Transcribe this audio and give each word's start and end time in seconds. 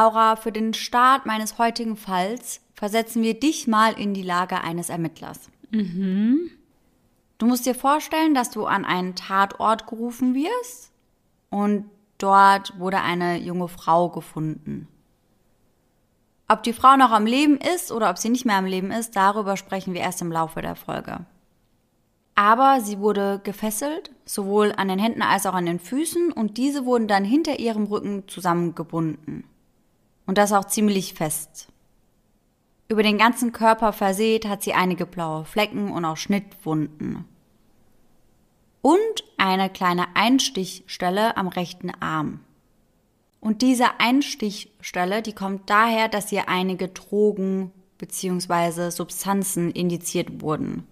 Laura, 0.00 0.36
für 0.36 0.50
den 0.50 0.72
Start 0.72 1.26
meines 1.26 1.58
heutigen 1.58 1.94
Falls 1.94 2.62
versetzen 2.72 3.22
wir 3.22 3.38
dich 3.38 3.66
mal 3.66 3.92
in 3.92 4.14
die 4.14 4.22
Lage 4.22 4.62
eines 4.62 4.88
Ermittlers. 4.88 5.50
Mhm. 5.72 6.50
Du 7.36 7.46
musst 7.46 7.66
dir 7.66 7.74
vorstellen, 7.74 8.34
dass 8.34 8.50
du 8.50 8.64
an 8.64 8.86
einen 8.86 9.14
Tatort 9.14 9.86
gerufen 9.86 10.34
wirst 10.34 10.90
und 11.50 11.84
dort 12.16 12.78
wurde 12.78 13.02
eine 13.02 13.36
junge 13.36 13.68
Frau 13.68 14.08
gefunden. 14.08 14.88
Ob 16.48 16.62
die 16.62 16.72
Frau 16.72 16.96
noch 16.96 17.10
am 17.10 17.26
Leben 17.26 17.58
ist 17.58 17.92
oder 17.92 18.08
ob 18.08 18.16
sie 18.16 18.30
nicht 18.30 18.46
mehr 18.46 18.56
am 18.56 18.64
Leben 18.64 18.90
ist, 18.90 19.16
darüber 19.16 19.58
sprechen 19.58 19.92
wir 19.92 20.00
erst 20.00 20.22
im 20.22 20.32
Laufe 20.32 20.62
der 20.62 20.76
Folge. 20.76 21.26
Aber 22.36 22.80
sie 22.80 23.00
wurde 23.00 23.38
gefesselt, 23.44 24.12
sowohl 24.24 24.72
an 24.74 24.88
den 24.88 24.98
Händen 24.98 25.20
als 25.20 25.44
auch 25.44 25.54
an 25.54 25.66
den 25.66 25.78
Füßen, 25.78 26.32
und 26.32 26.56
diese 26.56 26.86
wurden 26.86 27.06
dann 27.06 27.24
hinter 27.24 27.58
ihrem 27.58 27.84
Rücken 27.84 28.26
zusammengebunden. 28.28 29.44
Und 30.30 30.38
das 30.38 30.52
auch 30.52 30.66
ziemlich 30.66 31.14
fest. 31.14 31.66
Über 32.86 33.02
den 33.02 33.18
ganzen 33.18 33.50
Körper 33.50 33.92
verseht 33.92 34.46
hat 34.46 34.62
sie 34.62 34.74
einige 34.74 35.04
blaue 35.04 35.44
Flecken 35.44 35.90
und 35.90 36.04
auch 36.04 36.16
Schnittwunden. 36.16 37.24
Und 38.80 39.24
eine 39.38 39.68
kleine 39.70 40.14
Einstichstelle 40.14 41.36
am 41.36 41.48
rechten 41.48 41.90
Arm. 41.98 42.44
Und 43.40 43.60
diese 43.60 43.98
Einstichstelle, 43.98 45.20
die 45.20 45.32
kommt 45.32 45.68
daher, 45.68 46.06
dass 46.06 46.30
ihr 46.30 46.48
einige 46.48 46.86
Drogen 46.86 47.72
bzw. 47.98 48.90
Substanzen 48.90 49.72
indiziert 49.72 50.42
wurden. 50.42 50.86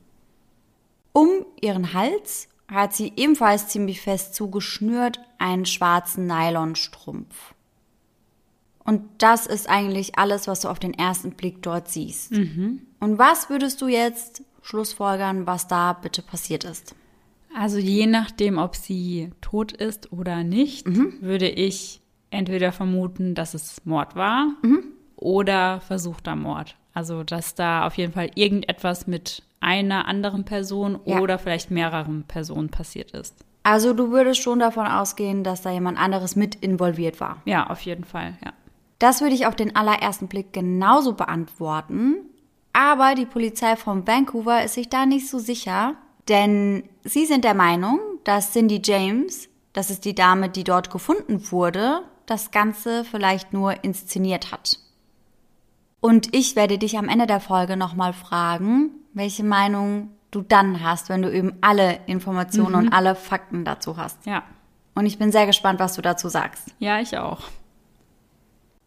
Um 1.13 1.47
ihren 1.61 1.93
Hals 1.93 2.49
hat 2.67 2.93
sie 2.93 3.13
ebenfalls 3.15 3.69
ziemlich 3.69 4.01
fest 4.01 4.35
zugeschnürt 4.35 5.21
einen 5.39 5.65
schwarzen 5.65 6.27
Nylonstrumpf. 6.27 7.55
Und 8.89 9.03
das 9.19 9.45
ist 9.47 9.69
eigentlich 9.69 10.19
alles, 10.19 10.49
was 10.49 10.61
du 10.61 10.69
auf 10.69 10.79
den 10.79 10.95
ersten 10.95 11.33
Blick 11.33 11.61
dort 11.63 11.89
siehst. 11.89 12.33
Und 12.33 13.19
was 13.19 13.51
würdest 13.51 13.83
du 13.83 13.87
jetzt 13.87 14.43
schlussfolgern, 14.63 15.47
was 15.47 15.69
da 15.69 15.93
bitte 15.93 16.23
passiert 16.23 16.65
ist? 16.65 16.95
Also 17.55 17.77
je 17.77 18.07
nachdem, 18.07 18.57
ob 18.57 18.77
sie 18.77 19.31
tot 19.43 19.73
ist 19.73 20.11
oder 20.11 20.43
nicht, 20.43 20.87
würde 21.21 21.51
ich 21.51 22.01
entweder 22.31 22.73
vermuten, 22.73 23.35
dass 23.35 23.53
es 23.53 23.85
Mord 23.85 24.17
war 24.17 24.47
oder 25.17 25.81
versuchter 25.83 26.35
Mord. 26.35 26.75
Also 26.95 27.25
dass 27.25 27.55
da 27.55 27.87
auf 27.87 27.99
jeden 27.99 28.15
Fall 28.15 28.31
irgendetwas 28.37 29.07
mit 29.07 29.43
einer 29.61 30.09
anderen 30.09 30.45
Person 30.45 30.99
Ja. 31.05 31.21
oder 31.21 31.39
vielleicht 31.39 31.71
mehreren 31.71 32.23
Personen 32.23 32.71
passiert 32.71 33.11
ist. 33.11 33.35
Also 33.65 33.93
du 33.93 34.11
würdest 34.13 34.41
schon 34.41 34.61
davon 34.61 34.87
ausgehen, 34.87 35.45
dass 35.45 35.61
da 35.61 35.71
jemand 35.71 35.99
anderes 35.99 36.37
mit 36.37 36.55
involviert 36.55 37.21
war. 37.21 37.43
Ja, 37.45 37.69
auf 37.69 37.83
jeden 37.83 38.05
Fall, 38.05 38.39
ja. 38.43 38.53
Das 38.99 39.21
würde 39.21 39.35
ich 39.35 39.47
auf 39.47 39.57
den 39.57 39.77
allerersten 39.77 40.29
Blick 40.29 40.53
genauso 40.53 41.15
beantworten. 41.15 42.17
Aber 42.73 43.15
die 43.15 43.27
Polizei 43.27 43.77
von 43.77 44.07
Vancouver 44.07 44.65
ist 44.65 44.75
sich 44.75 44.89
da 44.89 45.07
nicht 45.07 45.29
so 45.29 45.39
sicher, 45.39 45.95
denn 46.29 46.85
sie 47.05 47.27
sind 47.27 47.45
der 47.45 47.55
Meinung, 47.55 47.99
dass 48.25 48.53
Cindy 48.53 48.81
James, 48.85 49.49
das 49.73 49.91
ist 49.91 50.05
die 50.05 50.15
Dame, 50.15 50.49
die 50.49 50.65
dort 50.65 50.91
gefunden 50.91 51.51
wurde, 51.51 52.03
das 52.27 52.51
Ganze 52.51 53.05
vielleicht 53.05 53.53
nur 53.53 53.83
inszeniert 53.85 54.53
hat. 54.53 54.79
Und 56.01 56.35
ich 56.35 56.55
werde 56.55 56.79
dich 56.79 56.99
am 56.99 57.09
Ende 57.09 57.27
der 57.27 57.41
Folge 57.41 57.77
nochmal 57.77 58.13
fragen, 58.13 58.91
welche 59.15 59.45
Meinung 59.45 60.11
du 60.31 60.43
dann 60.43 60.83
hast, 60.83 61.09
wenn 61.09 61.23
du 61.23 61.33
eben 61.33 61.55
alle 61.61 62.01
Informationen 62.07 62.75
und 62.75 62.93
alle 62.93 63.15
Fakten 63.15 63.65
dazu 63.65 63.97
hast. 63.97 64.27
Ja. 64.27 64.45
Und 64.95 65.07
ich 65.07 65.19
bin 65.19 65.33
sehr 65.33 65.47
gespannt, 65.47 65.81
was 65.81 65.95
du 65.95 66.03
dazu 66.03 66.29
sagst. 66.29 66.75
Ja, 66.79 67.01
ich 67.01 67.17
auch. 67.17 67.41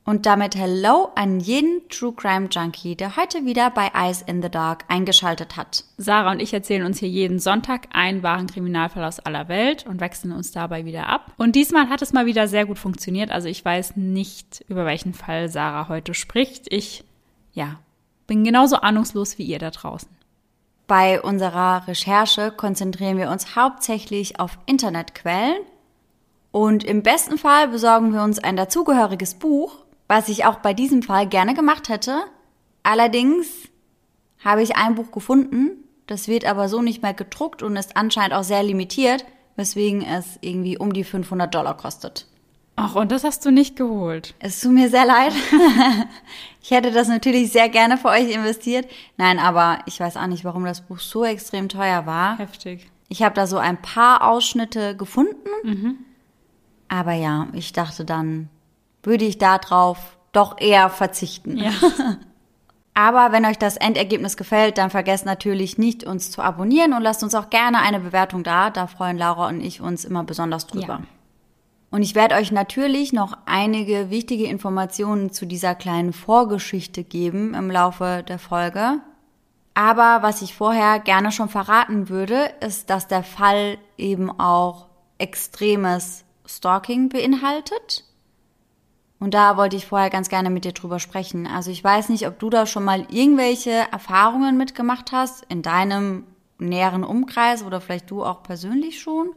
Und 0.04 0.26
damit 0.26 0.56
Hello 0.56 1.10
an 1.14 1.40
jeden 1.40 1.88
True 1.90 2.14
Crime 2.14 2.48
Junkie, 2.52 2.96
der 2.96 3.18
heute 3.18 3.46
wieder 3.46 3.70
bei 3.70 3.92
Eyes 3.94 4.24
in 4.24 4.42
the 4.42 4.50
Dark 4.50 4.84
eingeschaltet 4.88 5.58
hat. 5.58 5.84
Sarah 5.98 6.32
und 6.32 6.40
ich 6.40 6.54
erzählen 6.54 6.86
uns 6.86 6.98
hier 6.98 7.08
jeden 7.08 7.38
Sonntag 7.38 7.88
einen 7.92 8.24
wahren 8.24 8.48
Kriminalfall 8.48 9.04
aus 9.04 9.20
aller 9.20 9.48
Welt 9.48 9.86
und 9.86 10.02
wechseln 10.02 10.32
uns 10.32 10.52
dabei 10.52 10.86
wieder 10.86 11.08
ab. 11.08 11.32
Und 11.38 11.56
diesmal 11.56 11.90
hat 11.90 12.02
es 12.02 12.14
mal 12.14 12.26
wieder 12.26 12.48
sehr 12.48 12.66
gut 12.66 12.80
funktioniert. 12.80 13.30
Also 13.30 13.48
ich 13.48 13.64
weiß 13.64 13.96
nicht, 13.96 14.66
über 14.68 14.86
welchen 14.86 15.14
Fall 15.14 15.50
Sarah 15.50 15.88
heute 15.88 16.16
spricht. 16.16 16.66
Ich, 16.74 17.04
ja, 17.54 17.80
bin 18.26 18.44
genauso 18.44 18.78
ahnungslos 18.78 19.38
wie 19.38 19.44
ihr 19.44 19.60
da 19.60 19.70
draußen. 19.70 20.10
Bei 20.88 21.22
unserer 21.22 21.88
Recherche 21.88 22.52
konzentrieren 22.52 23.18
wir 23.18 23.30
uns 23.30 23.56
hauptsächlich 23.56 24.40
auf 24.40 24.58
Internetquellen 24.66 25.62
und 26.52 26.84
im 26.84 27.02
besten 27.02 27.38
Fall 27.38 27.70
besorgen 27.70 28.14
wir 28.14 28.24
uns 28.24 28.40
ein 28.40 28.58
dazugehöriges 28.58 29.36
Buch, 29.36 29.78
was 30.12 30.28
ich 30.28 30.44
auch 30.44 30.56
bei 30.58 30.74
diesem 30.74 31.04
Fall 31.04 31.26
gerne 31.26 31.54
gemacht 31.54 31.88
hätte. 31.88 32.24
Allerdings 32.84 33.48
habe 34.44 34.62
ich 34.62 34.76
ein 34.76 34.96
Buch 34.96 35.10
gefunden, 35.12 35.86
das 36.06 36.28
wird 36.28 36.44
aber 36.44 36.68
so 36.68 36.82
nicht 36.82 37.02
mehr 37.02 37.14
gedruckt 37.14 37.64
und 37.64 37.78
ist 37.78 37.96
anscheinend 37.96 38.34
auch 38.34 38.44
sehr 38.44 38.62
limitiert, 38.62 39.24
weswegen 39.56 40.02
es 40.02 40.38
irgendwie 40.42 40.78
um 40.78 40.92
die 40.92 41.06
500 41.06 41.56
Dollar 41.56 41.78
kostet. 41.78 42.28
Ach, 42.76 42.96
und 42.96 43.10
das 43.14 43.24
hast 43.24 43.46
du 43.46 43.52
nicht 43.52 43.78
geholt. 43.78 44.36
Es 44.40 44.60
tut 44.60 44.74
mir 44.74 44.90
sehr 44.90 45.06
leid. 45.06 45.32
ich 46.62 46.72
hätte 46.72 46.92
das 46.92 47.08
natürlich 47.08 47.54
sehr 47.54 47.70
gerne 47.70 47.98
für 47.98 48.10
euch 48.10 48.32
investiert. 48.32 48.92
Nein, 49.16 49.40
aber 49.40 49.80
ich 49.86 49.98
weiß 49.98 50.18
auch 50.18 50.28
nicht, 50.28 50.44
warum 50.44 50.66
das 50.66 50.82
Buch 50.82 51.00
so 51.00 51.24
extrem 51.24 51.70
teuer 51.70 52.06
war. 52.06 52.38
Heftig. 52.38 52.92
Ich 53.08 53.24
habe 53.24 53.36
da 53.36 53.48
so 53.48 53.58
ein 53.58 53.82
paar 53.82 54.28
Ausschnitte 54.28 54.98
gefunden. 54.98 55.48
Aber 56.90 57.14
ja, 57.14 57.48
ich 57.54 57.72
dachte 57.72 58.04
dann, 58.04 58.50
würde 59.04 59.26
ich 59.26 59.38
da 59.38 59.58
drauf 59.58 60.18
doch 60.32 60.60
eher 60.60 60.90
verzichten. 60.90 61.58
Ja. 61.58 61.72
Aber 62.94 63.32
wenn 63.32 63.46
euch 63.46 63.58
das 63.58 63.78
Endergebnis 63.78 64.36
gefällt, 64.36 64.78
dann 64.78 64.90
vergesst 64.90 65.26
natürlich 65.26 65.78
nicht, 65.78 66.04
uns 66.04 66.30
zu 66.30 66.42
abonnieren 66.42 66.94
und 66.94 67.02
lasst 67.02 67.24
uns 67.24 67.36
auch 67.36 67.50
gerne 67.50 67.80
eine 67.80 68.00
Bewertung 68.00 68.44
da. 68.44 68.70
Da 68.70 68.88
freuen 68.88 69.18
Laura 69.18 69.48
und 69.48 69.62
ich 69.62 69.82
uns 69.82 70.04
immer 70.04 70.24
besonders 70.24 70.68
drüber. 70.68 71.00
Ja. 71.00 71.02
Und 71.90 72.04
ich 72.04 72.16
werde 72.16 72.36
euch 72.36 72.52
natürlich 72.52 73.12
noch 73.12 73.38
einige 73.46 74.10
wichtige 74.10 74.46
Informationen 74.46 75.32
zu 75.32 75.46
dieser 75.46 75.76
kleinen 75.76 76.14
Vorgeschichte 76.14 77.04
geben 77.04 77.54
im 77.54 77.70
Laufe 77.70 78.24
der 78.28 78.40
Folge. 78.40 79.00
Aber 79.74 80.20
was 80.22 80.42
ich 80.42 80.54
vorher 80.54 81.00
gerne 81.00 81.32
schon 81.32 81.50
verraten 81.50 82.10
würde, 82.10 82.52
ist, 82.62 82.90
dass 82.90 83.08
der 83.08 83.24
Fall 83.24 83.78
eben 83.98 84.30
auch 84.40 84.88
extremes 85.18 86.26
Stalking 86.46 87.10
beinhaltet. 87.10 88.06
Und 89.22 89.36
da 89.36 89.56
wollte 89.56 89.76
ich 89.76 89.86
vorher 89.86 90.10
ganz 90.10 90.30
gerne 90.30 90.50
mit 90.50 90.66
dir 90.66 90.72
drüber 90.72 90.98
sprechen. 90.98 91.46
Also 91.46 91.70
ich 91.70 91.84
weiß 91.84 92.10
nicht, 92.10 92.26
ob 92.26 92.40
du 92.40 92.50
da 92.50 92.66
schon 92.66 92.84
mal 92.84 93.06
irgendwelche 93.12 93.70
Erfahrungen 93.92 94.58
mitgemacht 94.58 95.12
hast 95.12 95.46
in 95.48 95.62
deinem 95.62 96.24
näheren 96.58 97.04
Umkreis 97.04 97.64
oder 97.64 97.82
vielleicht 97.82 98.10
du 98.10 98.26
auch 98.26 98.42
persönlich 98.42 99.00
schon. 99.00 99.30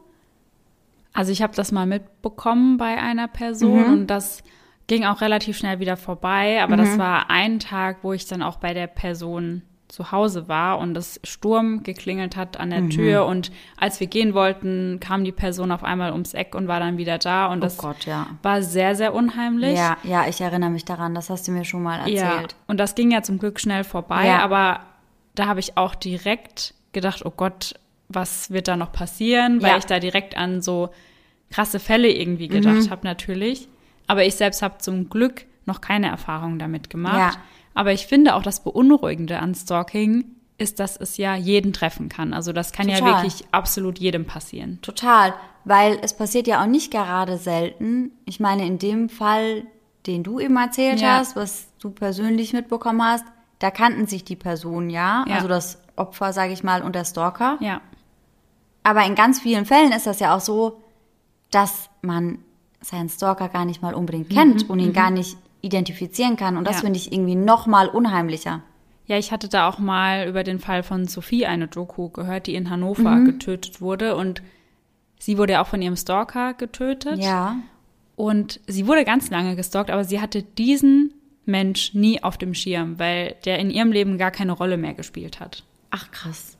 Also 1.12 1.32
ich 1.32 1.42
habe 1.42 1.54
das 1.54 1.70
mal 1.70 1.84
mitbekommen 1.84 2.78
bei 2.78 2.96
einer 2.96 3.28
Person 3.28 3.84
und 3.84 4.06
das 4.06 4.42
ging 4.86 5.04
auch 5.04 5.20
relativ 5.20 5.58
schnell 5.58 5.80
wieder 5.80 5.98
vorbei. 5.98 6.62
Aber 6.62 6.78
das 6.78 6.96
war 6.96 7.28
ein 7.28 7.60
Tag, 7.60 7.98
wo 8.00 8.14
ich 8.14 8.26
dann 8.26 8.42
auch 8.42 8.56
bei 8.56 8.72
der 8.72 8.86
Person 8.86 9.60
zu 9.88 10.10
Hause 10.12 10.48
war 10.48 10.78
und 10.78 10.96
es 10.96 11.20
Sturm 11.24 11.82
geklingelt 11.82 12.36
hat 12.36 12.58
an 12.58 12.70
der 12.70 12.88
Tür 12.88 13.26
und 13.26 13.52
als 13.76 14.00
wir 14.00 14.06
gehen 14.06 14.34
wollten, 14.34 14.98
kam 14.98 15.24
die 15.24 15.30
Person 15.32 15.70
auf 15.70 15.84
einmal 15.84 16.12
ums 16.12 16.34
Eck 16.34 16.54
und 16.54 16.68
war 16.68 16.80
dann 16.80 16.96
wieder 16.96 17.18
da 17.18 17.46
und 17.46 17.60
das 17.60 17.78
Oh 17.78 17.82
Gott, 17.88 18.06
ja. 18.06 18.26
war 18.42 18.62
sehr, 18.62 18.96
sehr 18.96 19.14
unheimlich. 19.14 19.76
Ja, 19.76 19.96
ja, 20.02 20.26
ich 20.26 20.40
erinnere 20.40 20.70
mich 20.70 20.84
daran, 20.84 21.14
das 21.14 21.30
hast 21.30 21.46
du 21.46 21.52
mir 21.52 21.64
schon 21.64 21.82
mal 21.82 22.08
Ja, 22.08 22.32
erzählt. 22.32 22.56
und 22.66 22.78
das 22.80 22.94
ging 22.94 23.10
ja 23.10 23.22
zum 23.22 23.38
Glück 23.38 23.60
schnell 23.60 23.84
vorbei, 23.84 24.26
Ja. 24.26 24.38
aber 24.40 24.80
da 25.34 25.46
habe 25.46 25.60
ich 25.60 25.76
auch 25.76 25.94
direkt 25.94 26.74
gedacht, 26.92 27.24
oh 27.24 27.32
Gott, 27.36 27.74
was 28.08 28.50
wird 28.50 28.68
da 28.68 28.76
noch 28.76 28.92
passieren, 28.92 29.62
weil 29.62 29.70
Ja. 29.72 29.76
ich 29.78 29.86
da 29.86 29.98
direkt 30.00 30.36
an 30.36 30.62
so 30.62 30.90
krasse 31.50 31.78
Fälle 31.78 32.08
irgendwie 32.10 32.48
gedacht 32.48 32.90
habe 32.90 33.00
natürlich. 33.06 33.68
Aber 34.06 34.24
ich 34.24 34.34
selbst 34.34 34.60
habe 34.62 34.78
zum 34.78 35.08
Glück 35.08 35.44
noch 35.66 35.80
keine 35.80 36.08
Erfahrung 36.08 36.58
damit 36.58 36.90
gemacht. 36.90 37.34
Ja. 37.36 37.42
Aber 37.74 37.92
ich 37.92 38.06
finde 38.06 38.34
auch 38.34 38.42
das 38.42 38.62
Beunruhigende 38.62 39.38
an 39.40 39.54
Stalking 39.54 40.24
ist, 40.58 40.78
dass 40.78 40.96
es 40.96 41.16
ja 41.16 41.34
jeden 41.34 41.72
treffen 41.72 42.08
kann. 42.08 42.32
Also 42.32 42.52
das 42.52 42.72
kann 42.72 42.88
ja 42.88 42.98
Total. 42.98 43.22
wirklich 43.24 43.44
absolut 43.50 43.98
jedem 43.98 44.24
passieren. 44.24 44.78
Total, 44.82 45.34
weil 45.64 45.98
es 46.02 46.14
passiert 46.14 46.46
ja 46.46 46.62
auch 46.62 46.66
nicht 46.66 46.92
gerade 46.92 47.36
selten. 47.38 48.12
Ich 48.24 48.38
meine, 48.38 48.64
in 48.64 48.78
dem 48.78 49.08
Fall, 49.08 49.64
den 50.06 50.22
du 50.22 50.38
eben 50.38 50.56
erzählt 50.56 51.00
Ja. 51.00 51.16
hast, 51.18 51.34
was 51.34 51.66
du 51.80 51.90
persönlich 51.90 52.52
mitbekommen 52.52 53.02
hast, 53.02 53.24
da 53.58 53.70
kannten 53.72 54.06
sich 54.06 54.22
die 54.24 54.36
Personen 54.36 54.90
ja, 54.90 55.24
Ja. 55.26 55.34
also 55.36 55.48
das 55.48 55.78
Opfer, 55.96 56.32
sage 56.32 56.52
ich 56.52 56.62
mal, 56.62 56.82
und 56.82 56.94
der 56.94 57.04
Stalker. 57.04 57.56
Ja, 57.60 57.80
Aber 58.84 59.04
in 59.06 59.14
ganz 59.14 59.40
vielen 59.40 59.64
Fällen 59.64 59.92
ist 59.92 60.06
das 60.06 60.20
ja 60.20 60.36
auch 60.36 60.40
so, 60.40 60.82
dass 61.50 61.88
man 62.02 62.38
seinen 62.80 63.08
Stalker 63.08 63.48
gar 63.48 63.64
nicht 63.64 63.80
mal 63.80 63.94
unbedingt 63.94 64.28
kennt 64.30 64.68
und 64.68 64.78
ihn 64.78 64.92
gar 64.92 65.10
nicht 65.10 65.36
identifizieren 65.64 66.36
kann. 66.36 66.56
Und 66.56 66.66
das 66.66 66.76
Ja. 66.76 66.80
finde 66.82 66.98
ich 66.98 67.12
irgendwie 67.12 67.34
noch 67.36 67.66
mal 67.66 67.88
unheimlicher. 67.88 68.60
Ja, 69.06 69.18
ich 69.18 69.32
hatte 69.32 69.48
da 69.48 69.68
auch 69.68 69.78
mal 69.78 70.26
über 70.28 70.44
den 70.44 70.58
Fall 70.58 70.82
von 70.82 71.06
Sophie 71.06 71.46
eine 71.46 71.68
Doku 71.68 72.08
gehört, 72.08 72.46
die 72.46 72.54
in 72.54 72.70
Hannover 72.70 73.16
Mhm. 73.16 73.24
getötet 73.26 73.80
wurde 73.80 74.16
und 74.16 74.42
sie 75.18 75.36
wurde 75.36 75.54
ja 75.54 75.62
auch 75.62 75.66
von 75.66 75.82
ihrem 75.82 75.96
Stalker 75.96 76.54
getötet. 76.54 77.18
Ja. 77.18 77.56
Und 78.16 78.60
sie 78.66 78.86
wurde 78.86 79.04
ganz 79.04 79.28
lange 79.30 79.56
gestalkt, 79.56 79.90
aber 79.90 80.04
sie 80.04 80.20
hatte 80.20 80.42
diesen 80.42 81.12
Mensch 81.46 81.92
nie 81.92 82.22
auf 82.22 82.38
dem 82.38 82.54
Schirm, 82.54 82.98
weil 82.98 83.34
der 83.44 83.58
in 83.58 83.70
ihrem 83.70 83.92
Leben 83.92 84.16
gar 84.16 84.30
keine 84.30 84.52
Rolle 84.52 84.76
mehr 84.78 84.94
gespielt 84.94 85.40
hat. 85.40 85.64
Ach 85.90 86.10
krass. 86.10 86.56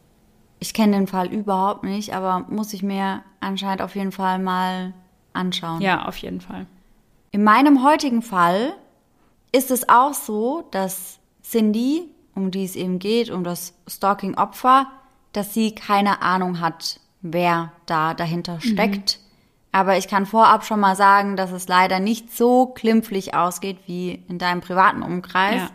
Ich 0.59 0.75
kenne 0.75 0.97
den 0.97 1.07
Fall 1.07 1.33
überhaupt 1.33 1.85
nicht, 1.85 2.15
aber 2.15 2.47
muss 2.51 2.73
ich 2.75 2.83
mir 2.83 3.23
anscheinend 3.41 3.81
auf 3.83 3.95
jeden 3.97 4.13
Fall 4.13 4.39
mal 4.39 4.93
anschauen. 5.33 5.81
Ja, 5.81 6.07
auf 6.07 6.17
jeden 6.19 6.41
Fall. 6.41 6.67
In 7.31 7.43
meinem 7.43 7.83
heutigen 7.83 8.21
Fall 8.23 8.75
ist 9.55 9.71
es 9.71 9.89
auch 9.89 10.15
so, 10.15 10.67
dass 10.73 11.21
Cindy, 11.45 12.11
um 12.35 12.51
die 12.51 12.65
es 12.65 12.75
eben 12.75 12.99
geht, 12.99 13.31
um 13.31 13.45
das 13.45 13.73
Stalking-Opfer, 13.87 14.89
dass 15.33 15.55
sie 15.55 15.77
keine 15.77 16.23
Ahnung 16.23 16.61
hat, 16.61 16.99
wer 17.23 17.73
da 17.87 18.15
dahinter 18.15 18.61
steckt. 18.61 19.19
Mhm. 19.19 19.25
Aber 19.71 19.97
ich 19.97 20.09
kann 20.09 20.27
vorab 20.27 20.65
schon 20.65 20.81
mal 20.81 20.97
sagen, 20.97 21.37
dass 21.37 21.53
es 21.53 21.69
leider 21.69 22.01
nicht 22.01 22.37
so 22.37 22.67
klimpflich 22.67 23.35
ausgeht 23.35 23.79
wie 23.87 24.25
in 24.29 24.39
deinem 24.39 24.61
privaten 24.61 25.03
Umkreis, 25.03 25.63
ja. 25.63 25.71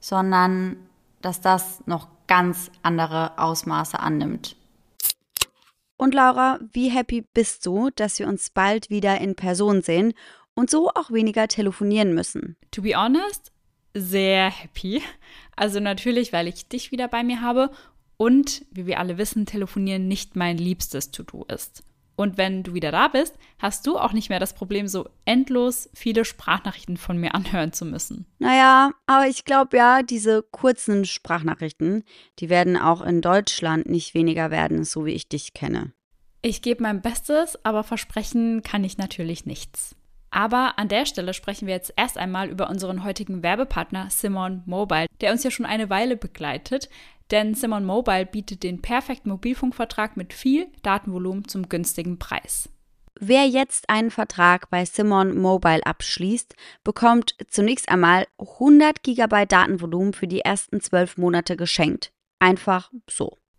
sondern 0.00 0.76
dass 1.20 1.42
das 1.42 1.86
noch 1.86 2.08
ganz 2.28 2.70
andere 2.82 3.38
Ausmaße 3.38 4.00
annimmt. 4.00 4.56
Und 5.98 6.14
Laura, 6.14 6.60
wie 6.72 6.88
happy 6.88 7.26
bist 7.34 7.66
du, 7.66 7.90
dass 7.94 8.18
wir 8.18 8.28
uns 8.28 8.50
bald 8.50 8.88
wieder 8.88 9.20
in 9.20 9.34
Person 9.34 9.82
sehen 9.82 10.14
und 10.58 10.70
so 10.70 10.90
auch 10.90 11.12
weniger 11.12 11.46
telefonieren 11.46 12.14
müssen? 12.14 12.56
To 12.72 12.82
be 12.82 12.96
honest, 12.96 13.52
sehr 13.94 14.50
happy. 14.50 15.00
Also 15.54 15.78
natürlich, 15.78 16.32
weil 16.32 16.48
ich 16.48 16.68
dich 16.68 16.90
wieder 16.90 17.06
bei 17.06 17.22
mir 17.22 17.40
habe 17.40 17.70
und, 18.16 18.66
wie 18.72 18.86
wir 18.86 18.98
alle 18.98 19.18
wissen, 19.18 19.46
telefonieren 19.46 20.08
nicht 20.08 20.34
mein 20.34 20.58
liebstes 20.58 21.12
To-Do 21.12 21.44
ist. 21.44 21.84
Und 22.16 22.36
wenn 22.36 22.64
du 22.64 22.74
wieder 22.74 22.90
da 22.90 23.06
bist, 23.06 23.36
hast 23.60 23.86
du 23.86 23.96
auch 23.96 24.12
nicht 24.12 24.30
mehr 24.30 24.40
das 24.40 24.52
Problem, 24.52 24.88
so 24.88 25.08
endlos 25.24 25.88
viele 25.94 26.24
Sprachnachrichten 26.24 26.96
von 26.96 27.18
mir 27.18 27.36
anhören 27.36 27.72
zu 27.72 27.84
müssen. 27.84 28.26
Naja, 28.40 28.90
aber 29.06 29.28
ich 29.28 29.44
glaube 29.44 29.76
ja, 29.76 30.02
diese 30.02 30.42
kurzen 30.42 31.04
Sprachnachrichten, 31.04 32.02
die 32.40 32.48
werden 32.48 32.76
auch 32.76 33.02
in 33.02 33.20
Deutschland 33.20 33.88
nicht 33.88 34.14
weniger 34.14 34.50
werden, 34.50 34.82
so 34.82 35.06
wie 35.06 35.12
ich 35.12 35.28
dich 35.28 35.54
kenne. 35.54 35.92
Ich 36.42 36.62
gebe 36.62 36.82
mein 36.82 37.00
Bestes, 37.00 37.64
aber 37.64 37.84
versprechen 37.84 38.62
kann 38.64 38.82
ich 38.82 38.98
natürlich 38.98 39.46
nichts. 39.46 39.94
Aber 40.30 40.78
an 40.78 40.88
der 40.88 41.06
Stelle 41.06 41.34
sprechen 41.34 41.66
wir 41.66 41.74
jetzt 41.74 41.92
erst 41.96 42.18
einmal 42.18 42.48
über 42.48 42.68
unseren 42.68 43.04
heutigen 43.04 43.42
Werbepartner 43.42 44.08
Simon 44.10 44.62
Mobile, 44.66 45.06
der 45.20 45.32
uns 45.32 45.42
ja 45.44 45.50
schon 45.50 45.66
eine 45.66 45.90
Weile 45.90 46.16
begleitet, 46.16 46.88
denn 47.30 47.54
Simon 47.54 47.84
Mobile 47.84 48.26
bietet 48.26 48.62
den 48.62 48.80
perfekten 48.80 49.30
Mobilfunkvertrag 49.30 50.16
mit 50.16 50.32
viel 50.32 50.68
Datenvolumen 50.82 51.46
zum 51.46 51.68
günstigen 51.68 52.18
Preis. 52.18 52.68
Wer 53.20 53.46
jetzt 53.46 53.90
einen 53.90 54.10
Vertrag 54.10 54.70
bei 54.70 54.84
Simon 54.84 55.36
Mobile 55.38 55.84
abschließt, 55.84 56.54
bekommt 56.84 57.34
zunächst 57.48 57.88
einmal 57.88 58.26
100 58.38 59.02
GB 59.02 59.46
Datenvolumen 59.46 60.12
für 60.12 60.28
die 60.28 60.40
ersten 60.40 60.80
zwölf 60.80 61.16
Monate 61.16 61.56
geschenkt. 61.56 62.12
Einfach 62.38 62.92
so. 63.10 63.36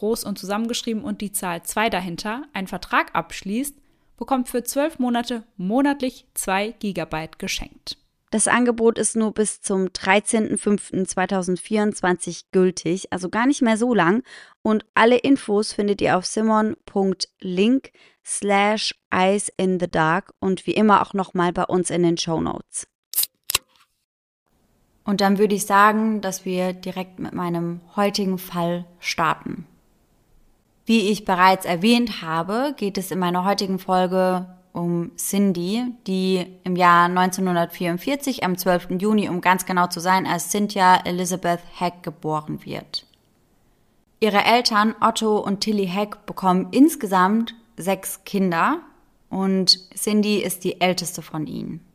groß 0.00 0.24
und 0.24 0.36
zusammengeschrieben 0.38 1.04
und 1.04 1.20
die 1.20 1.32
Zahl 1.32 1.62
2 1.62 1.90
dahinter, 1.90 2.44
einen 2.52 2.66
Vertrag 2.66 3.14
abschließt, 3.14 3.76
bekommt 4.16 4.48
für 4.48 4.64
12 4.64 4.98
Monate 4.98 5.44
monatlich 5.56 6.26
2 6.34 6.72
GB 6.80 7.28
geschenkt. 7.38 7.96
Das 8.30 8.48
Angebot 8.48 8.96
ist 8.96 9.16
nur 9.16 9.34
bis 9.34 9.60
zum 9.60 9.86
13.05.2024 9.86 12.44
gültig, 12.52 13.12
also 13.12 13.28
gar 13.28 13.46
nicht 13.46 13.60
mehr 13.60 13.76
so 13.76 13.92
lang. 13.92 14.22
Und 14.62 14.86
alle 14.94 15.18
Infos 15.18 15.72
findet 15.72 16.00
ihr 16.00 16.16
auf 16.16 16.26
simon.link 16.26 17.90
slash 18.24 18.94
eyes 19.10 19.52
in 19.56 19.80
the 19.80 19.90
dark 19.90 20.32
und 20.38 20.64
wie 20.66 20.74
immer 20.74 21.02
auch 21.02 21.12
nochmal 21.12 21.52
bei 21.52 21.64
uns 21.64 21.90
in 21.90 22.04
den 22.04 22.16
Show 22.16 22.40
Notes. 22.40 22.86
Und 25.02 25.20
dann 25.20 25.38
würde 25.38 25.56
ich 25.56 25.66
sagen, 25.66 26.20
dass 26.20 26.44
wir 26.44 26.72
direkt 26.72 27.18
mit 27.18 27.32
meinem 27.32 27.80
heutigen 27.96 28.38
Fall 28.38 28.84
starten. 29.00 29.66
Wie 30.90 31.08
ich 31.08 31.24
bereits 31.24 31.66
erwähnt 31.66 32.20
habe, 32.20 32.74
geht 32.76 32.98
es 32.98 33.12
in 33.12 33.20
meiner 33.20 33.44
heutigen 33.44 33.78
Folge 33.78 34.46
um 34.72 35.12
Cindy, 35.16 35.84
die 36.08 36.44
im 36.64 36.74
Jahr 36.74 37.04
1944 37.04 38.42
am 38.42 38.58
12. 38.58 39.00
Juni, 39.00 39.28
um 39.28 39.40
ganz 39.40 39.66
genau 39.66 39.86
zu 39.86 40.00
sein, 40.00 40.26
als 40.26 40.50
Cynthia 40.50 40.96
Elizabeth 41.04 41.60
Heck 41.78 42.02
geboren 42.02 42.64
wird. 42.64 43.06
Ihre 44.18 44.44
Eltern 44.44 44.96
Otto 45.00 45.38
und 45.38 45.60
Tilly 45.60 45.86
Heck 45.86 46.26
bekommen 46.26 46.66
insgesamt 46.72 47.54
sechs 47.76 48.24
Kinder 48.24 48.80
und 49.28 49.78
Cindy 49.94 50.38
ist 50.38 50.64
die 50.64 50.80
älteste 50.80 51.22
von 51.22 51.46
ihnen. 51.46 51.86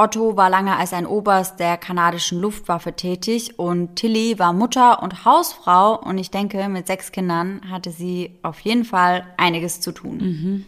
Otto 0.00 0.34
war 0.34 0.48
lange 0.48 0.76
als 0.76 0.94
ein 0.94 1.04
Oberst 1.04 1.60
der 1.60 1.76
kanadischen 1.76 2.40
Luftwaffe 2.40 2.94
tätig 2.94 3.58
und 3.58 3.96
Tilly 3.96 4.38
war 4.38 4.54
Mutter 4.54 5.02
und 5.02 5.26
Hausfrau 5.26 6.00
und 6.00 6.16
ich 6.16 6.30
denke, 6.30 6.66
mit 6.70 6.86
sechs 6.86 7.12
Kindern 7.12 7.60
hatte 7.70 7.90
sie 7.90 8.38
auf 8.42 8.60
jeden 8.60 8.86
Fall 8.86 9.26
einiges 9.36 9.82
zu 9.82 9.92
tun. 9.92 10.16
Mhm. 10.16 10.64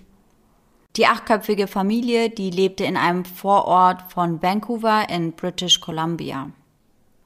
Die 0.97 1.07
achtköpfige 1.07 1.67
Familie, 1.67 2.29
die 2.29 2.51
lebte 2.51 2.85
in 2.85 2.99
einem 2.99 3.25
Vorort 3.25 4.13
von 4.13 4.43
Vancouver 4.43 5.09
in 5.09 5.33
British 5.33 5.81
Columbia. 5.81 6.51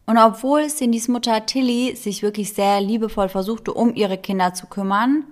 Und 0.06 0.16
obwohl 0.16 0.68
Cindys 0.68 1.08
Mutter 1.08 1.44
Tilly 1.44 1.96
sich 1.96 2.22
wirklich 2.22 2.52
sehr 2.52 2.80
liebevoll 2.80 3.28
versuchte, 3.28 3.75
um 3.75 3.92
ihre 3.96 4.16
Kinder 4.16 4.54
zu 4.54 4.68
kümmern, 4.68 5.25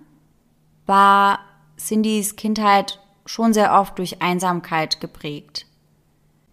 war 0.87 1.39
Cindys 1.79 2.35
Kindheit 2.35 2.99
schon 3.27 3.55
sehr 3.55 3.79
oft 3.79 3.97
durch 3.99 4.21
Einsamkeit 4.21 5.01
geprägt. 5.01 5.67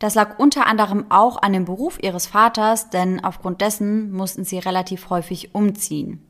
Das 0.01 0.15
lag 0.15 0.39
unter 0.39 0.65
anderem 0.65 1.05
auch 1.09 1.43
an 1.43 1.53
dem 1.53 1.65
Beruf 1.65 1.99
ihres 2.01 2.25
Vaters, 2.25 2.89
denn 2.89 3.23
aufgrund 3.23 3.61
dessen 3.61 4.11
mussten 4.11 4.43
sie 4.43 4.57
relativ 4.57 5.11
häufig 5.11 5.53
umziehen. 5.53 6.25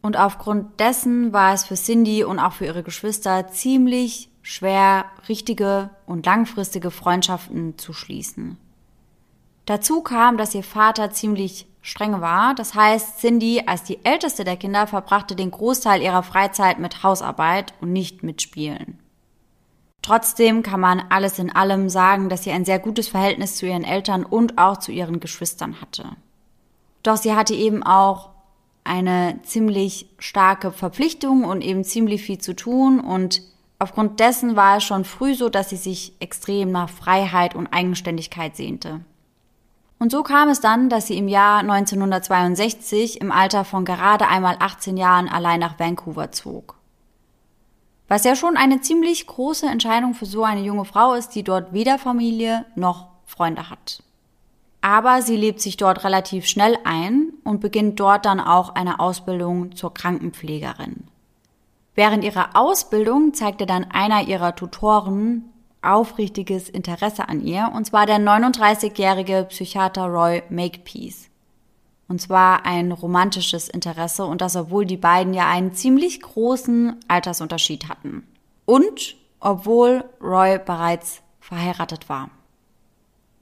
Und 0.00 0.16
aufgrund 0.16 0.78
dessen 0.78 1.32
war 1.32 1.52
es 1.52 1.64
für 1.64 1.74
Cindy 1.74 2.22
und 2.22 2.38
auch 2.38 2.52
für 2.52 2.66
ihre 2.66 2.84
Geschwister 2.84 3.48
ziemlich 3.48 4.30
schwer, 4.42 5.06
richtige 5.28 5.90
und 6.06 6.24
langfristige 6.24 6.92
Freundschaften 6.92 7.76
zu 7.78 7.92
schließen. 7.92 8.58
Dazu 9.66 10.00
kam, 10.02 10.36
dass 10.36 10.54
ihr 10.54 10.62
Vater 10.62 11.10
ziemlich 11.10 11.66
streng 11.82 12.20
war. 12.20 12.54
Das 12.54 12.76
heißt, 12.76 13.18
Cindy 13.18 13.64
als 13.66 13.82
die 13.82 14.04
älteste 14.04 14.44
der 14.44 14.56
Kinder 14.56 14.86
verbrachte 14.86 15.34
den 15.34 15.50
Großteil 15.50 16.00
ihrer 16.00 16.22
Freizeit 16.22 16.78
mit 16.78 17.02
Hausarbeit 17.02 17.74
und 17.80 17.92
nicht 17.92 18.22
mit 18.22 18.40
Spielen. 18.40 19.00
Trotzdem 20.04 20.62
kann 20.62 20.80
man 20.80 21.02
alles 21.08 21.38
in 21.38 21.50
allem 21.50 21.88
sagen, 21.88 22.28
dass 22.28 22.44
sie 22.44 22.50
ein 22.50 22.66
sehr 22.66 22.78
gutes 22.78 23.08
Verhältnis 23.08 23.56
zu 23.56 23.64
ihren 23.64 23.84
Eltern 23.84 24.22
und 24.22 24.58
auch 24.58 24.76
zu 24.76 24.92
ihren 24.92 25.18
Geschwistern 25.18 25.80
hatte. 25.80 26.04
Doch 27.02 27.16
sie 27.16 27.34
hatte 27.34 27.54
eben 27.54 27.82
auch 27.82 28.28
eine 28.84 29.40
ziemlich 29.44 30.10
starke 30.18 30.72
Verpflichtung 30.72 31.44
und 31.44 31.62
eben 31.62 31.84
ziemlich 31.84 32.22
viel 32.22 32.36
zu 32.36 32.54
tun 32.54 33.00
und 33.00 33.40
aufgrund 33.78 34.20
dessen 34.20 34.56
war 34.56 34.76
es 34.76 34.84
schon 34.84 35.06
früh 35.06 35.34
so, 35.34 35.48
dass 35.48 35.70
sie 35.70 35.78
sich 35.78 36.12
extrem 36.20 36.70
nach 36.70 36.90
Freiheit 36.90 37.54
und 37.54 37.68
Eigenständigkeit 37.68 38.56
sehnte. 38.56 39.00
Und 39.98 40.12
so 40.12 40.22
kam 40.22 40.50
es 40.50 40.60
dann, 40.60 40.90
dass 40.90 41.06
sie 41.06 41.16
im 41.16 41.28
Jahr 41.28 41.60
1962 41.60 43.22
im 43.22 43.32
Alter 43.32 43.64
von 43.64 43.86
gerade 43.86 44.28
einmal 44.28 44.56
18 44.60 44.98
Jahren 44.98 45.30
allein 45.30 45.60
nach 45.60 45.78
Vancouver 45.78 46.30
zog. 46.30 46.76
Was 48.08 48.24
ja 48.24 48.36
schon 48.36 48.56
eine 48.56 48.80
ziemlich 48.80 49.26
große 49.26 49.66
Entscheidung 49.66 50.14
für 50.14 50.26
so 50.26 50.44
eine 50.44 50.60
junge 50.60 50.84
Frau 50.84 51.14
ist, 51.14 51.30
die 51.30 51.42
dort 51.42 51.72
weder 51.72 51.98
Familie 51.98 52.66
noch 52.74 53.08
Freunde 53.24 53.70
hat. 53.70 54.02
Aber 54.82 55.22
sie 55.22 55.36
lebt 55.36 55.62
sich 55.62 55.78
dort 55.78 56.04
relativ 56.04 56.46
schnell 56.46 56.76
ein 56.84 57.32
und 57.42 57.60
beginnt 57.60 57.98
dort 57.98 58.26
dann 58.26 58.40
auch 58.40 58.74
eine 58.74 59.00
Ausbildung 59.00 59.74
zur 59.74 59.94
Krankenpflegerin. 59.94 61.04
Während 61.94 62.24
ihrer 62.24 62.50
Ausbildung 62.54 63.32
zeigte 63.32 63.64
dann 63.64 63.84
einer 63.84 64.28
ihrer 64.28 64.54
Tutoren 64.54 65.44
aufrichtiges 65.80 66.68
Interesse 66.68 67.28
an 67.28 67.40
ihr, 67.40 67.70
und 67.74 67.86
zwar 67.86 68.06
der 68.06 68.18
39-jährige 68.18 69.46
Psychiater 69.48 70.06
Roy 70.06 70.42
Makepeace. 70.50 71.30
Und 72.06 72.20
zwar 72.20 72.66
ein 72.66 72.92
romantisches 72.92 73.68
Interesse 73.68 74.24
und 74.24 74.40
das, 74.40 74.56
obwohl 74.56 74.84
die 74.84 74.96
beiden 74.96 75.32
ja 75.32 75.48
einen 75.48 75.72
ziemlich 75.72 76.20
großen 76.20 76.96
Altersunterschied 77.08 77.88
hatten. 77.88 78.26
Und 78.66 79.16
obwohl 79.40 80.04
Roy 80.20 80.58
bereits 80.58 81.22
verheiratet 81.40 82.08
war. 82.08 82.30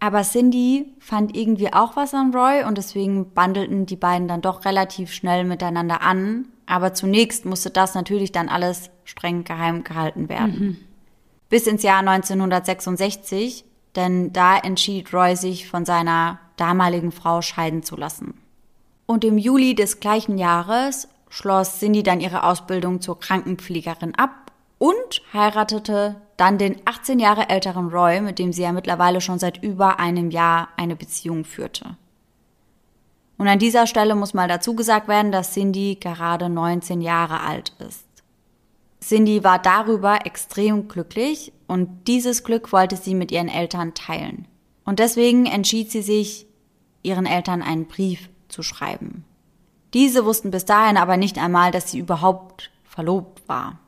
Aber 0.00 0.22
Cindy 0.22 0.92
fand 0.98 1.36
irgendwie 1.36 1.72
auch 1.72 1.94
was 1.94 2.12
an 2.12 2.34
Roy 2.34 2.64
und 2.64 2.76
deswegen 2.76 3.34
bandelten 3.34 3.86
die 3.86 3.94
beiden 3.94 4.26
dann 4.26 4.42
doch 4.42 4.64
relativ 4.64 5.12
schnell 5.12 5.44
miteinander 5.44 6.02
an. 6.02 6.48
Aber 6.66 6.92
zunächst 6.92 7.44
musste 7.44 7.70
das 7.70 7.94
natürlich 7.94 8.32
dann 8.32 8.48
alles 8.48 8.90
streng 9.04 9.44
geheim 9.44 9.84
gehalten 9.84 10.28
werden. 10.28 10.58
Mhm. 10.58 10.76
Bis 11.48 11.68
ins 11.68 11.84
Jahr 11.84 12.00
1966, 12.00 13.64
denn 13.94 14.32
da 14.32 14.56
entschied 14.58 15.14
Roy 15.14 15.36
sich 15.36 15.68
von 15.68 15.84
seiner 15.84 16.40
damaligen 16.56 17.12
Frau 17.12 17.40
scheiden 17.40 17.84
zu 17.84 17.94
lassen. 17.96 18.41
Und 19.12 19.24
im 19.24 19.36
Juli 19.36 19.74
des 19.74 20.00
gleichen 20.00 20.38
Jahres 20.38 21.06
schloss 21.28 21.78
Cindy 21.78 22.02
dann 22.02 22.22
ihre 22.22 22.44
Ausbildung 22.44 23.02
zur 23.02 23.20
Krankenpflegerin 23.20 24.14
ab 24.14 24.52
und 24.78 25.20
heiratete 25.34 26.16
dann 26.38 26.56
den 26.56 26.80
18 26.86 27.18
Jahre 27.18 27.50
älteren 27.50 27.88
Roy, 27.88 28.22
mit 28.22 28.38
dem 28.38 28.54
sie 28.54 28.62
ja 28.62 28.72
mittlerweile 28.72 29.20
schon 29.20 29.38
seit 29.38 29.62
über 29.62 30.00
einem 30.00 30.30
Jahr 30.30 30.68
eine 30.78 30.96
Beziehung 30.96 31.44
führte. 31.44 31.98
Und 33.36 33.48
an 33.48 33.58
dieser 33.58 33.86
Stelle 33.86 34.14
muss 34.14 34.32
mal 34.32 34.48
dazu 34.48 34.74
gesagt 34.74 35.08
werden, 35.08 35.30
dass 35.30 35.52
Cindy 35.52 35.98
gerade 36.00 36.48
19 36.48 37.02
Jahre 37.02 37.40
alt 37.40 37.74
ist. 37.86 38.06
Cindy 39.02 39.44
war 39.44 39.58
darüber 39.58 40.24
extrem 40.24 40.88
glücklich 40.88 41.52
und 41.66 42.08
dieses 42.08 42.44
Glück 42.44 42.72
wollte 42.72 42.96
sie 42.96 43.14
mit 43.14 43.30
ihren 43.30 43.48
Eltern 43.48 43.92
teilen. 43.92 44.48
Und 44.86 45.00
deswegen 45.00 45.44
entschied 45.44 45.90
sie 45.90 46.00
sich, 46.00 46.46
ihren 47.02 47.26
Eltern 47.26 47.60
einen 47.60 47.84
Brief 47.88 48.30
zu 48.52 48.62
schreiben. 48.62 49.24
Diese 49.94 50.24
wussten 50.24 50.50
bis 50.50 50.64
dahin 50.64 50.96
aber 50.96 51.16
nicht 51.16 51.38
einmal, 51.38 51.70
dass 51.70 51.90
sie 51.90 51.98
überhaupt 51.98 52.70
verlobt 52.84 53.48
war. 53.48 53.78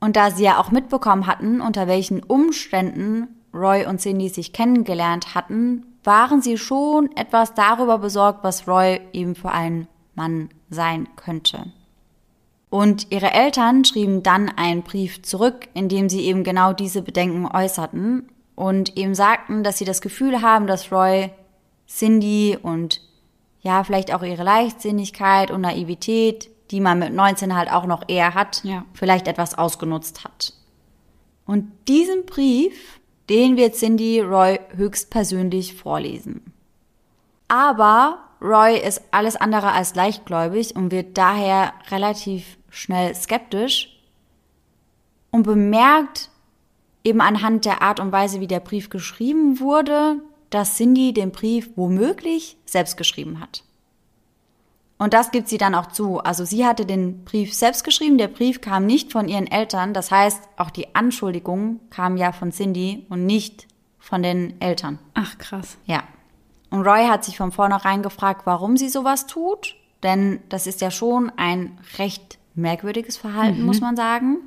Und 0.00 0.16
da 0.16 0.30
sie 0.30 0.44
ja 0.44 0.60
auch 0.60 0.70
mitbekommen 0.70 1.26
hatten, 1.26 1.60
unter 1.60 1.86
welchen 1.88 2.22
Umständen 2.22 3.28
Roy 3.52 3.86
und 3.86 4.00
Cindy 4.00 4.28
sich 4.28 4.52
kennengelernt 4.52 5.34
hatten, 5.34 5.86
waren 6.04 6.40
sie 6.40 6.56
schon 6.56 7.14
etwas 7.16 7.54
darüber 7.54 7.98
besorgt, 7.98 8.44
was 8.44 8.68
Roy 8.68 9.00
eben 9.12 9.34
für 9.34 9.50
ein 9.50 9.88
Mann 10.14 10.50
sein 10.70 11.08
könnte. 11.16 11.72
Und 12.70 13.10
ihre 13.10 13.32
Eltern 13.32 13.84
schrieben 13.84 14.22
dann 14.22 14.50
einen 14.50 14.82
Brief 14.82 15.22
zurück, 15.22 15.68
in 15.74 15.88
dem 15.88 16.08
sie 16.08 16.20
eben 16.22 16.44
genau 16.44 16.72
diese 16.72 17.02
Bedenken 17.02 17.46
äußerten 17.46 18.28
und 18.54 18.96
eben 18.96 19.14
sagten, 19.14 19.64
dass 19.64 19.78
sie 19.78 19.84
das 19.84 20.00
Gefühl 20.00 20.42
haben, 20.42 20.66
dass 20.66 20.92
Roy 20.92 21.30
Cindy 21.88 22.58
und 22.60 23.00
ja, 23.60 23.84
vielleicht 23.84 24.14
auch 24.14 24.22
ihre 24.22 24.44
Leichtsinnigkeit 24.44 25.50
und 25.50 25.62
Naivität 25.62 26.50
die 26.70 26.80
man 26.80 26.98
mit 26.98 27.12
19 27.12 27.56
halt 27.56 27.70
auch 27.70 27.86
noch 27.86 28.04
eher 28.08 28.34
hat, 28.34 28.62
ja. 28.64 28.84
vielleicht 28.92 29.28
etwas 29.28 29.56
ausgenutzt 29.56 30.24
hat. 30.24 30.52
Und 31.46 31.70
diesen 31.88 32.26
Brief, 32.26 33.00
den 33.30 33.56
wird 33.56 33.74
Cindy 33.74 34.20
Roy 34.20 34.60
höchstpersönlich 34.76 35.74
vorlesen. 35.74 36.52
Aber 37.48 38.18
Roy 38.40 38.78
ist 38.78 39.02
alles 39.10 39.36
andere 39.36 39.72
als 39.72 39.94
leichtgläubig 39.94 40.76
und 40.76 40.92
wird 40.92 41.16
daher 41.16 41.72
relativ 41.90 42.58
schnell 42.68 43.14
skeptisch 43.14 43.98
und 45.30 45.44
bemerkt 45.44 46.30
eben 47.02 47.20
anhand 47.22 47.64
der 47.64 47.80
Art 47.80 48.00
und 48.00 48.12
Weise, 48.12 48.40
wie 48.40 48.46
der 48.46 48.60
Brief 48.60 48.90
geschrieben 48.90 49.60
wurde, 49.60 50.20
dass 50.50 50.76
Cindy 50.76 51.12
den 51.12 51.30
Brief 51.30 51.70
womöglich 51.76 52.56
selbst 52.64 52.96
geschrieben 52.96 53.40
hat. 53.40 53.64
Und 54.98 55.14
das 55.14 55.30
gibt 55.30 55.48
sie 55.48 55.58
dann 55.58 55.76
auch 55.76 55.86
zu. 55.86 56.18
Also 56.18 56.44
sie 56.44 56.66
hatte 56.66 56.84
den 56.84 57.24
Brief 57.24 57.54
selbst 57.54 57.84
geschrieben, 57.84 58.18
der 58.18 58.26
Brief 58.26 58.60
kam 58.60 58.84
nicht 58.84 59.12
von 59.12 59.28
ihren 59.28 59.46
Eltern. 59.46 59.94
Das 59.94 60.10
heißt, 60.10 60.42
auch 60.56 60.70
die 60.70 60.94
Anschuldigung 60.94 61.80
kam 61.90 62.16
ja 62.16 62.32
von 62.32 62.50
Cindy 62.50 63.06
und 63.08 63.24
nicht 63.24 63.68
von 63.98 64.22
den 64.22 64.60
Eltern. 64.60 64.98
Ach, 65.14 65.38
krass. 65.38 65.78
Ja. 65.86 66.02
Und 66.70 66.82
Roy 66.82 67.06
hat 67.06 67.24
sich 67.24 67.36
von 67.36 67.52
vornherein 67.52 68.02
gefragt, 68.02 68.42
warum 68.44 68.76
sie 68.76 68.88
sowas 68.88 69.26
tut. 69.26 69.76
Denn 70.02 70.40
das 70.48 70.66
ist 70.66 70.80
ja 70.80 70.90
schon 70.90 71.30
ein 71.36 71.78
recht 71.98 72.38
merkwürdiges 72.54 73.16
Verhalten, 73.16 73.60
mhm. 73.60 73.66
muss 73.66 73.80
man 73.80 73.96
sagen. 73.96 74.38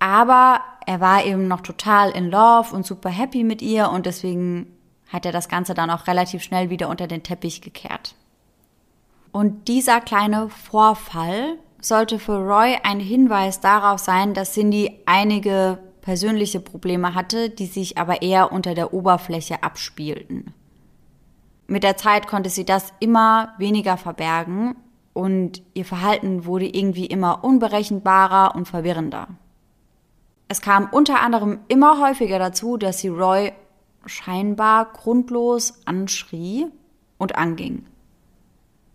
Aber 0.00 0.60
er 0.86 1.00
war 1.00 1.24
eben 1.24 1.48
noch 1.48 1.60
total 1.60 2.10
in 2.10 2.30
Love 2.30 2.74
und 2.74 2.84
super 2.84 3.10
happy 3.10 3.44
mit 3.44 3.62
ihr 3.62 3.90
und 3.90 4.06
deswegen 4.06 4.66
hat 5.08 5.26
er 5.26 5.32
das 5.32 5.48
Ganze 5.48 5.74
dann 5.74 5.90
auch 5.90 6.06
relativ 6.06 6.42
schnell 6.42 6.70
wieder 6.70 6.88
unter 6.88 7.06
den 7.06 7.22
Teppich 7.22 7.60
gekehrt. 7.60 8.14
Und 9.32 9.68
dieser 9.68 10.00
kleine 10.00 10.48
Vorfall 10.48 11.58
sollte 11.80 12.18
für 12.18 12.38
Roy 12.38 12.78
ein 12.82 13.00
Hinweis 13.00 13.60
darauf 13.60 13.98
sein, 13.98 14.34
dass 14.34 14.52
Cindy 14.52 15.00
einige 15.06 15.78
persönliche 16.00 16.60
Probleme 16.60 17.14
hatte, 17.14 17.50
die 17.50 17.66
sich 17.66 17.98
aber 17.98 18.22
eher 18.22 18.52
unter 18.52 18.74
der 18.74 18.92
Oberfläche 18.92 19.62
abspielten. 19.62 20.52
Mit 21.66 21.82
der 21.82 21.96
Zeit 21.96 22.26
konnte 22.26 22.50
sie 22.50 22.64
das 22.64 22.92
immer 23.00 23.54
weniger 23.58 23.96
verbergen 23.96 24.76
und 25.14 25.62
ihr 25.72 25.84
Verhalten 25.84 26.44
wurde 26.44 26.66
irgendwie 26.66 27.06
immer 27.06 27.42
unberechenbarer 27.42 28.54
und 28.54 28.68
verwirrender. 28.68 29.28
Es 30.48 30.60
kam 30.60 30.88
unter 30.92 31.22
anderem 31.22 31.60
immer 31.68 32.00
häufiger 32.06 32.38
dazu, 32.38 32.76
dass 32.76 33.00
sie 33.00 33.08
Roy 33.08 33.52
scheinbar 34.06 34.92
grundlos 34.92 35.80
anschrie 35.84 36.66
und 37.18 37.36
anging. 37.36 37.86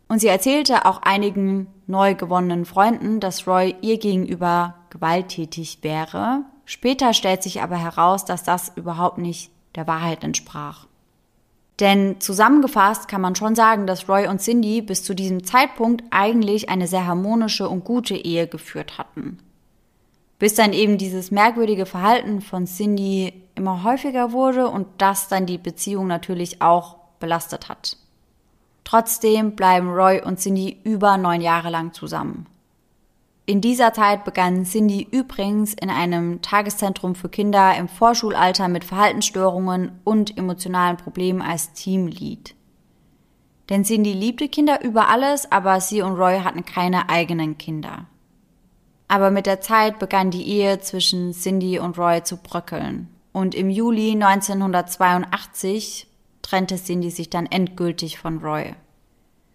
Und 0.07 0.19
sie 0.19 0.27
erzählte 0.27 0.85
auch 0.85 1.01
einigen 1.03 1.67
neu 1.85 2.15
gewonnenen 2.15 2.65
Freunden, 2.65 3.19
dass 3.19 3.47
Roy 3.47 3.75
ihr 3.81 3.99
gegenüber 3.99 4.75
gewalttätig 4.89 5.79
wäre. 5.81 6.43
Später 6.65 7.13
stellt 7.13 7.43
sich 7.43 7.61
aber 7.61 7.77
heraus, 7.77 8.25
dass 8.25 8.43
das 8.43 8.71
überhaupt 8.75 9.19
nicht 9.19 9.51
der 9.75 9.87
Wahrheit 9.87 10.23
entsprach. 10.23 10.87
Denn 11.79 12.19
zusammengefasst 12.19 13.07
kann 13.07 13.21
man 13.21 13.35
schon 13.35 13.55
sagen, 13.55 13.87
dass 13.87 14.09
Roy 14.09 14.27
und 14.27 14.41
Cindy 14.41 14.81
bis 14.81 15.03
zu 15.03 15.13
diesem 15.13 15.43
Zeitpunkt 15.45 16.03
eigentlich 16.09 16.69
eine 16.69 16.87
sehr 16.87 17.07
harmonische 17.07 17.69
und 17.69 17.85
gute 17.85 18.15
Ehe 18.15 18.47
geführt 18.47 18.97
hatten. 18.97 19.39
Bis 20.39 20.55
dann 20.55 20.71
eben 20.71 20.97
dieses 20.97 21.31
merkwürdige 21.31 21.85
Verhalten 21.85 22.41
von 22.41 22.65
Cindy 22.65 23.33
immer 23.55 23.83
häufiger 23.83 24.31
wurde 24.31 24.69
und 24.69 24.87
das 24.97 25.27
dann 25.27 25.45
die 25.45 25.57
Beziehung 25.57 26.07
natürlich 26.07 26.61
auch 26.61 26.95
belastet 27.19 27.67
hat. 27.67 27.97
Trotzdem 28.85 29.55
bleiben 29.55 29.89
Roy 29.89 30.21
und 30.23 30.39
Cindy 30.39 30.79
über 30.83 31.17
neun 31.17 31.41
Jahre 31.41 31.69
lang 31.69 31.93
zusammen. 31.93 32.47
In 33.45 33.61
dieser 33.61 33.93
Zeit 33.93 34.23
begann 34.23 34.63
Cindy 34.63 35.07
übrigens 35.11 35.73
in 35.73 35.89
einem 35.89 36.41
Tageszentrum 36.41 37.15
für 37.15 37.29
Kinder 37.29 37.75
im 37.75 37.87
Vorschulalter 37.87 38.67
mit 38.67 38.83
Verhaltensstörungen 38.83 39.99
und 40.03 40.37
emotionalen 40.37 40.97
Problemen 40.97 41.41
als 41.41 41.73
Teamlead. 41.73 42.55
Denn 43.69 43.83
Cindy 43.83 44.13
liebte 44.13 44.49
Kinder 44.49 44.83
über 44.83 45.09
alles, 45.09 45.51
aber 45.51 45.81
sie 45.81 46.01
und 46.01 46.13
Roy 46.13 46.39
hatten 46.39 46.63
keine 46.63 47.09
eigenen 47.09 47.57
Kinder. 47.57 48.05
Aber 49.09 49.31
mit 49.31 49.47
der 49.47 49.59
Zeit 49.59 49.99
begann 49.99 50.29
die 50.29 50.47
Ehe 50.47 50.79
zwischen 50.79 51.33
Cindy 51.33 51.79
und 51.79 51.97
Roy 51.97 52.23
zu 52.23 52.37
bröckeln. 52.37 53.09
Und 53.33 53.55
im 53.55 53.69
Juli 53.69 54.11
1982 54.11 56.07
trennte 56.43 56.77
Cindy 56.77 57.09
sich 57.09 57.29
dann 57.29 57.47
endgültig 57.47 58.19
von 58.19 58.37
Roy. 58.37 58.75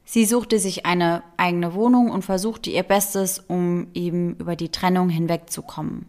Sie 0.05 0.25
suchte 0.25 0.59
sich 0.59 0.85
eine 0.87 1.23
eigene 1.37 1.73
Wohnung 1.73 2.11
und 2.11 2.25
versuchte 2.25 2.69
ihr 2.69 2.83
Bestes, 2.83 3.39
um 3.39 3.87
eben 3.95 4.35
über 4.37 4.57
die 4.57 4.71
Trennung 4.71 5.09
hinwegzukommen. 5.09 6.07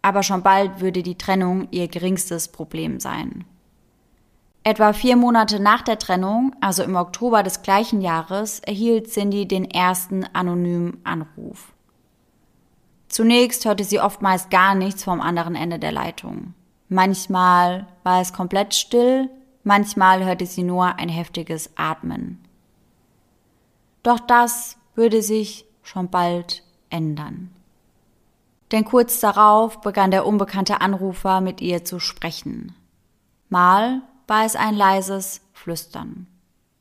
Aber 0.00 0.22
schon 0.22 0.42
bald 0.42 0.80
würde 0.80 1.02
die 1.02 1.18
Trennung 1.18 1.68
ihr 1.70 1.86
geringstes 1.86 2.48
Problem 2.48 2.98
sein. 2.98 3.44
Etwa 4.64 4.94
vier 4.94 5.16
Monate 5.16 5.60
nach 5.60 5.82
der 5.82 5.98
Trennung, 5.98 6.54
also 6.60 6.82
im 6.82 6.96
Oktober 6.96 7.42
des 7.42 7.62
gleichen 7.62 8.00
Jahres, 8.00 8.60
erhielt 8.60 9.10
Cindy 9.10 9.46
den 9.46 9.70
ersten 9.70 10.24
anonymen 10.32 11.00
Anruf. 11.04 11.71
Zunächst 13.12 13.64
hörte 13.64 13.84
sie 13.84 14.00
oftmals 14.00 14.50
gar 14.50 14.74
nichts 14.74 15.04
vom 15.04 15.20
anderen 15.20 15.54
Ende 15.54 15.78
der 15.78 15.92
Leitung. 15.92 16.54
Manchmal 16.88 17.86
war 18.02 18.20
es 18.20 18.32
komplett 18.32 18.74
still, 18.74 19.30
Manchmal 19.64 20.24
hörte 20.24 20.46
sie 20.46 20.64
nur 20.64 20.98
ein 20.98 21.08
heftiges 21.08 21.70
Atmen. 21.76 22.44
Doch 24.02 24.18
das 24.18 24.76
würde 24.94 25.22
sich 25.22 25.64
schon 25.82 26.10
bald 26.10 26.64
ändern. 26.90 27.50
Denn 28.72 28.84
kurz 28.84 29.20
darauf 29.20 29.80
begann 29.80 30.10
der 30.10 30.26
unbekannte 30.26 30.80
Anrufer 30.80 31.40
mit 31.40 31.60
ihr 31.60 31.84
zu 31.84 32.00
sprechen. 32.00 32.74
Mal 33.48 34.02
war 34.26 34.44
es 34.44 34.56
ein 34.56 34.74
leises 34.74 35.42
Flüstern. 35.52 36.26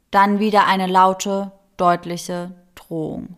Dann 0.09 0.39
wieder 0.39 0.65
eine 0.65 0.88
laute, 0.88 1.51
deutliche 1.77 2.51
Drohung. 2.75 3.38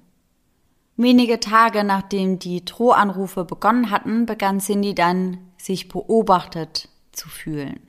Wenige 0.96 1.40
Tage 1.40 1.84
nachdem 1.84 2.38
die 2.38 2.64
Drohanrufe 2.64 3.46
begonnen 3.46 3.90
hatten, 3.90 4.26
begann 4.26 4.60
Cindy 4.60 4.94
dann, 4.94 5.40
sich 5.58 5.88
beobachtet 5.88 6.90
zu 7.12 7.30
fühlen. 7.30 7.80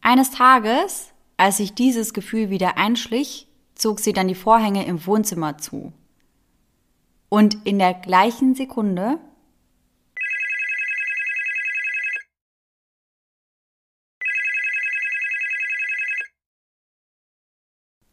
Eines 0.00 0.30
Tages, 0.30 1.12
als 1.36 1.58
sich 1.58 1.74
dieses 1.74 2.12
Gefühl 2.12 2.50
wieder 2.50 2.76
einschlich, 2.76 3.48
zog 3.74 4.00
sie 4.00 4.12
dann 4.12 4.28
die 4.28 4.34
Vorhänge 4.34 4.84
im 4.86 5.06
Wohnzimmer 5.06 5.58
zu. 5.58 5.92
Und 7.28 7.56
in 7.64 7.78
der 7.78 7.94
gleichen 7.94 8.54
Sekunde 8.54 9.18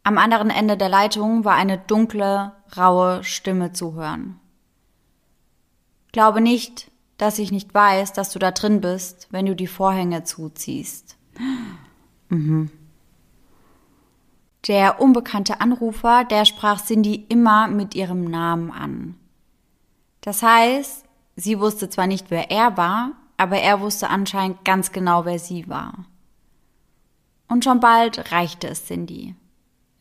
Am 0.03 0.17
anderen 0.17 0.49
Ende 0.49 0.77
der 0.77 0.89
Leitung 0.89 1.45
war 1.45 1.55
eine 1.55 1.77
dunkle, 1.77 2.53
raue 2.75 3.23
Stimme 3.23 3.71
zu 3.71 3.93
hören. 3.93 4.39
Glaube 6.11 6.41
nicht, 6.41 6.91
dass 7.17 7.37
ich 7.37 7.51
nicht 7.51 7.73
weiß, 7.73 8.13
dass 8.13 8.31
du 8.31 8.39
da 8.39 8.51
drin 8.51 8.81
bist, 8.81 9.27
wenn 9.29 9.45
du 9.45 9.55
die 9.55 9.67
Vorhänge 9.67 10.23
zuziehst. 10.23 11.17
Mhm. 12.33 12.71
Der 14.67 15.01
unbekannte 15.01 15.59
Anrufer, 15.59 16.23
der 16.23 16.45
sprach 16.45 16.81
Cindy 16.81 17.25
immer 17.27 17.67
mit 17.67 17.93
ihrem 17.93 18.23
Namen 18.23 18.71
an. 18.71 19.15
Das 20.21 20.41
heißt, 20.41 21.03
sie 21.35 21.59
wusste 21.59 21.89
zwar 21.89 22.07
nicht, 22.07 22.31
wer 22.31 22.49
er 22.51 22.77
war, 22.77 23.11
aber 23.35 23.57
er 23.57 23.81
wusste 23.81 24.09
anscheinend 24.09 24.63
ganz 24.63 24.93
genau, 24.93 25.25
wer 25.25 25.39
sie 25.39 25.67
war. 25.67 26.05
Und 27.49 27.65
schon 27.65 27.81
bald 27.81 28.31
reichte 28.31 28.69
es 28.69 28.85
Cindy. 28.85 29.35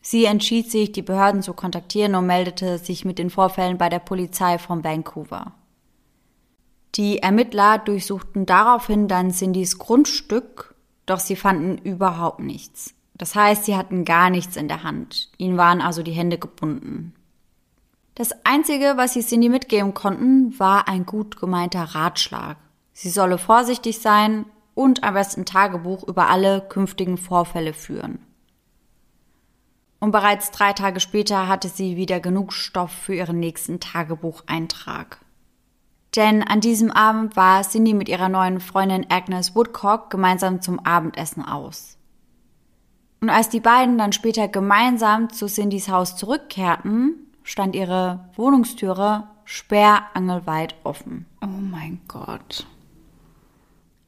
Sie 0.01 0.25
entschied 0.25 0.71
sich, 0.71 0.91
die 0.91 1.03
Behörden 1.03 1.43
zu 1.43 1.53
kontaktieren 1.53 2.15
und 2.15 2.25
meldete 2.25 2.77
sich 2.77 3.05
mit 3.05 3.19
den 3.19 3.29
Vorfällen 3.29 3.77
bei 3.77 3.89
der 3.89 3.99
Polizei 3.99 4.57
von 4.57 4.83
Vancouver. 4.83 5.53
Die 6.95 7.19
Ermittler 7.19 7.77
durchsuchten 7.77 8.45
daraufhin 8.45 9.07
dann 9.07 9.31
Cindys 9.31 9.77
Grundstück, 9.77 10.75
doch 11.05 11.19
sie 11.19 11.35
fanden 11.35 11.77
überhaupt 11.77 12.39
nichts. 12.39 12.95
Das 13.13 13.35
heißt, 13.35 13.65
sie 13.65 13.77
hatten 13.77 14.03
gar 14.03 14.29
nichts 14.29 14.55
in 14.55 14.67
der 14.67 14.83
Hand. 14.83 15.29
Ihnen 15.37 15.55
waren 15.55 15.79
also 15.79 16.01
die 16.01 16.11
Hände 16.11 16.37
gebunden. 16.39 17.13
Das 18.15 18.31
Einzige, 18.43 18.93
was 18.97 19.13
sie 19.13 19.21
Cindy 19.21 19.47
mitgeben 19.47 19.93
konnten, 19.93 20.59
war 20.59 20.87
ein 20.87 21.05
gut 21.05 21.39
gemeinter 21.39 21.83
Ratschlag. 21.83 22.57
Sie 22.93 23.09
solle 23.09 23.37
vorsichtig 23.37 23.99
sein 23.99 24.45
und 24.73 25.03
am 25.03 25.13
besten 25.13 25.45
Tagebuch 25.45 26.07
über 26.07 26.29
alle 26.29 26.61
künftigen 26.61 27.17
Vorfälle 27.17 27.73
führen. 27.73 28.19
Und 30.01 30.11
bereits 30.11 30.49
drei 30.49 30.73
Tage 30.73 30.99
später 30.99 31.47
hatte 31.47 31.69
sie 31.69 31.95
wieder 31.95 32.19
genug 32.19 32.53
Stoff 32.53 32.91
für 32.91 33.13
ihren 33.13 33.39
nächsten 33.39 33.79
Tagebucheintrag. 33.79 35.19
Denn 36.15 36.43
an 36.43 36.59
diesem 36.59 36.91
Abend 36.91 37.35
war 37.35 37.61
Cindy 37.61 37.93
mit 37.93 38.09
ihrer 38.09 38.27
neuen 38.27 38.59
Freundin 38.59 39.05
Agnes 39.09 39.55
Woodcock 39.55 40.09
gemeinsam 40.09 40.59
zum 40.59 40.79
Abendessen 40.79 41.45
aus. 41.45 41.97
Und 43.21 43.29
als 43.29 43.49
die 43.49 43.59
beiden 43.59 43.99
dann 43.99 44.11
später 44.11 44.47
gemeinsam 44.47 45.29
zu 45.29 45.47
Cindys 45.47 45.87
Haus 45.87 46.17
zurückkehrten, 46.17 47.15
stand 47.43 47.75
ihre 47.75 48.27
Wohnungstüre 48.35 49.27
sperrangelweit 49.45 50.75
offen. 50.83 51.27
Oh 51.41 51.45
mein 51.45 52.01
Gott. 52.07 52.65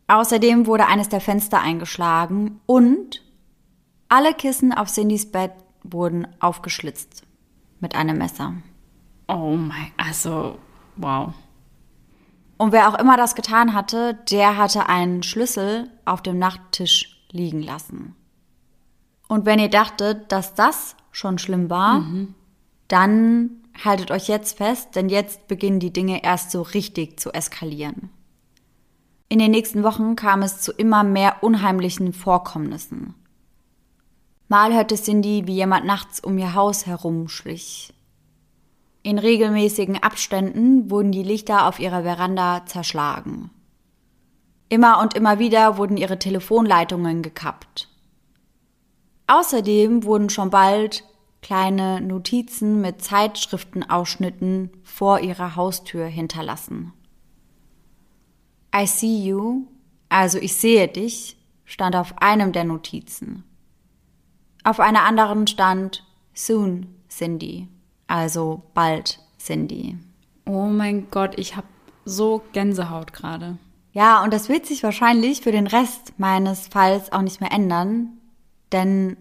Außerdem 0.08 0.66
wurde 0.66 0.88
eines 0.88 1.10
der 1.10 1.22
Fenster 1.22 1.62
eingeschlagen 1.62 2.60
und 2.66 3.22
alle 4.10 4.34
Kissen 4.34 4.74
auf 4.74 4.90
Cindys 4.90 5.32
Bett 5.32 5.52
wurden 5.84 6.28
aufgeschlitzt 6.40 7.24
mit 7.80 7.96
einem 7.96 8.18
Messer. 8.18 8.54
Oh 9.28 9.56
mein, 9.56 9.92
also 9.98 10.58
wow. 10.96 11.34
Und 12.58 12.72
wer 12.72 12.90
auch 12.90 13.00
immer 13.00 13.18
das 13.18 13.36
getan 13.36 13.74
hatte, 13.74 14.18
der 14.30 14.58
hatte 14.58 14.88
einen 14.88 15.24
Schlüssel 15.24 15.90
auf 16.06 16.22
dem 16.22 16.40
Nachttisch 16.40 17.26
liegen 17.32 17.62
lassen. 17.62 18.16
Und 19.28 19.46
wenn 19.46 19.60
ihr 19.60 19.70
dachtet, 19.70 20.32
dass 20.32 20.54
das 20.54 20.96
schon 21.12 21.40
schlimm 21.40 21.70
war, 21.70 22.00
mhm. 22.00 22.36
dann 22.88 23.50
haltet 23.84 24.12
euch 24.12 24.28
jetzt 24.28 24.58
fest, 24.58 24.96
denn 24.96 25.10
jetzt 25.10 25.48
beginnen 25.48 25.80
die 25.80 25.94
Dinge 25.94 26.24
erst 26.24 26.52
so 26.52 26.62
richtig 26.62 27.20
zu 27.20 27.32
eskalieren. 27.32 28.10
In 29.30 29.40
den 29.40 29.52
nächsten 29.52 29.84
Wochen 29.84 30.16
kam 30.16 30.44
es 30.44 30.62
zu 30.62 30.72
immer 30.72 31.04
mehr 31.04 31.42
unheimlichen 31.42 32.14
Vorkommnissen. 32.14 33.16
Mal 34.54 34.72
hörte 34.72 34.94
Cindy, 34.94 35.48
wie 35.48 35.56
jemand 35.56 35.88
nachts 35.88 36.20
um 36.20 36.38
ihr 36.38 36.54
Haus 36.54 36.86
herumschlich. 36.86 37.92
In 39.02 39.18
regelmäßigen 39.18 39.98
Abständen 40.04 40.92
wurden 40.92 41.12
die 41.12 41.24
Lichter 41.24 41.68
auf 41.68 41.80
ihrer 41.80 42.04
Veranda 42.04 42.64
zerschlagen. 42.68 43.50
Immer 44.70 45.02
und 45.02 45.16
immer 45.16 45.40
wieder 45.40 45.80
wurden 45.80 45.98
ihre 45.98 46.20
Telefonleitungen 46.20 47.24
gekappt. 47.24 47.90
Außerdem 49.26 50.04
wurden 50.04 50.30
schon 50.30 50.52
bald 50.52 51.04
kleine 51.42 52.00
Notizen 52.00 52.80
mit 52.80 53.02
Zeitschriftenausschnitten 53.02 54.70
vor 54.84 55.20
ihrer 55.22 55.56
Haustür 55.56 56.06
hinterlassen. 56.06 56.94
I 58.72 58.86
see 58.86 59.18
you, 59.18 59.66
also 60.10 60.38
ich 60.38 60.54
sehe 60.54 60.88
dich, 60.88 61.38
stand 61.66 61.96
auf 61.96 62.20
einem 62.20 62.52
der 62.52 62.66
Notizen. 62.66 63.46
Auf 64.64 64.80
einer 64.80 65.04
anderen 65.04 65.48
stand 65.48 66.04
Soon, 66.34 66.88
Cindy. 67.10 67.68
Also 68.08 68.64
bald, 68.74 69.20
Cindy. 69.38 69.98
Oh 70.46 70.68
mein 70.68 71.10
Gott, 71.12 71.38
ich 71.38 71.56
habe 71.56 71.68
so 72.06 72.42
Gänsehaut 72.54 73.14
gerade. 73.14 73.58
Ja, 73.92 74.24
und 74.24 74.34
das 74.34 74.50
wird 74.50 74.66
sich 74.66 74.84
wahrscheinlich 74.84 75.42
für 75.42 75.52
den 75.52 75.68
Rest 75.68 76.14
meines 76.18 76.68
Falls 76.68 77.12
auch 77.12 77.22
nicht 77.22 77.42
mehr 77.42 77.52
ändern, 77.52 78.18
denn 78.72 79.18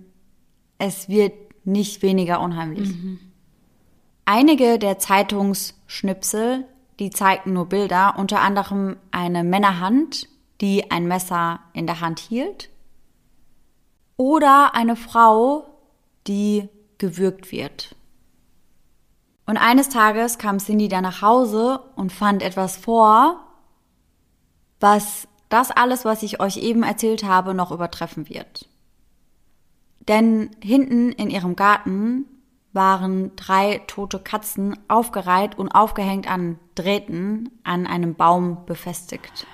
es 0.78 1.09
wird 1.09 1.35
nicht 1.64 2.02
weniger 2.02 2.40
unheimlich. 2.40 2.88
Mhm. 2.88 3.18
Einige 4.24 4.78
der 4.78 4.98
Zeitungsschnipsel, 4.98 6.64
die 6.98 7.11
zeigten 7.11 7.52
nur 7.52 7.68
Bilder, 7.68 8.14
unter 8.16 8.40
anderem 8.40 8.96
eine 9.11 9.44
Männerhand, 9.44 10.28
die 10.61 10.90
ein 10.90 11.07
Messer 11.07 11.61
in 11.72 11.87
der 11.87 12.00
Hand 12.00 12.20
hielt 12.20 12.72
oder 14.16 14.75
eine 14.75 14.96
Frau, 14.96 15.66
die 16.27 16.68
gewürgt 16.98 17.51
wird. 17.51 17.96
Und 19.46 19.57
eines 19.57 19.88
Tages 19.88 20.38
kam 20.38 20.59
Cindy 20.59 20.88
dann 20.88 21.03
nach 21.03 21.20
Hause 21.20 21.81
und 21.96 22.12
fand 22.12 22.42
etwas 22.42 22.77
vor, 22.77 23.40
was 24.81 25.27
das 25.48 25.70
alles, 25.70 26.05
was 26.05 26.22
ich 26.22 26.40
euch 26.40 26.57
eben 26.57 26.83
erzählt 26.83 27.25
habe, 27.25 27.55
noch 27.55 27.72
übertreffen 27.72 28.29
wird. 28.29 28.68
Denn 30.09 30.51
hinten 30.62 31.12
in 31.12 31.31
ihrem 31.31 31.57
Garten 31.57 32.25
waren 32.72 33.37
drei 33.37 33.83
tote 33.87 34.18
Katzen 34.18 34.79
aufgereiht 34.88 35.59
und 35.59 35.68
aufgehängt 35.68 36.31
an 36.31 36.59
Drähten 36.75 37.51
an 37.64 37.87
einem 37.87 38.14
Baum 38.14 38.64
befestigt. 38.64 39.46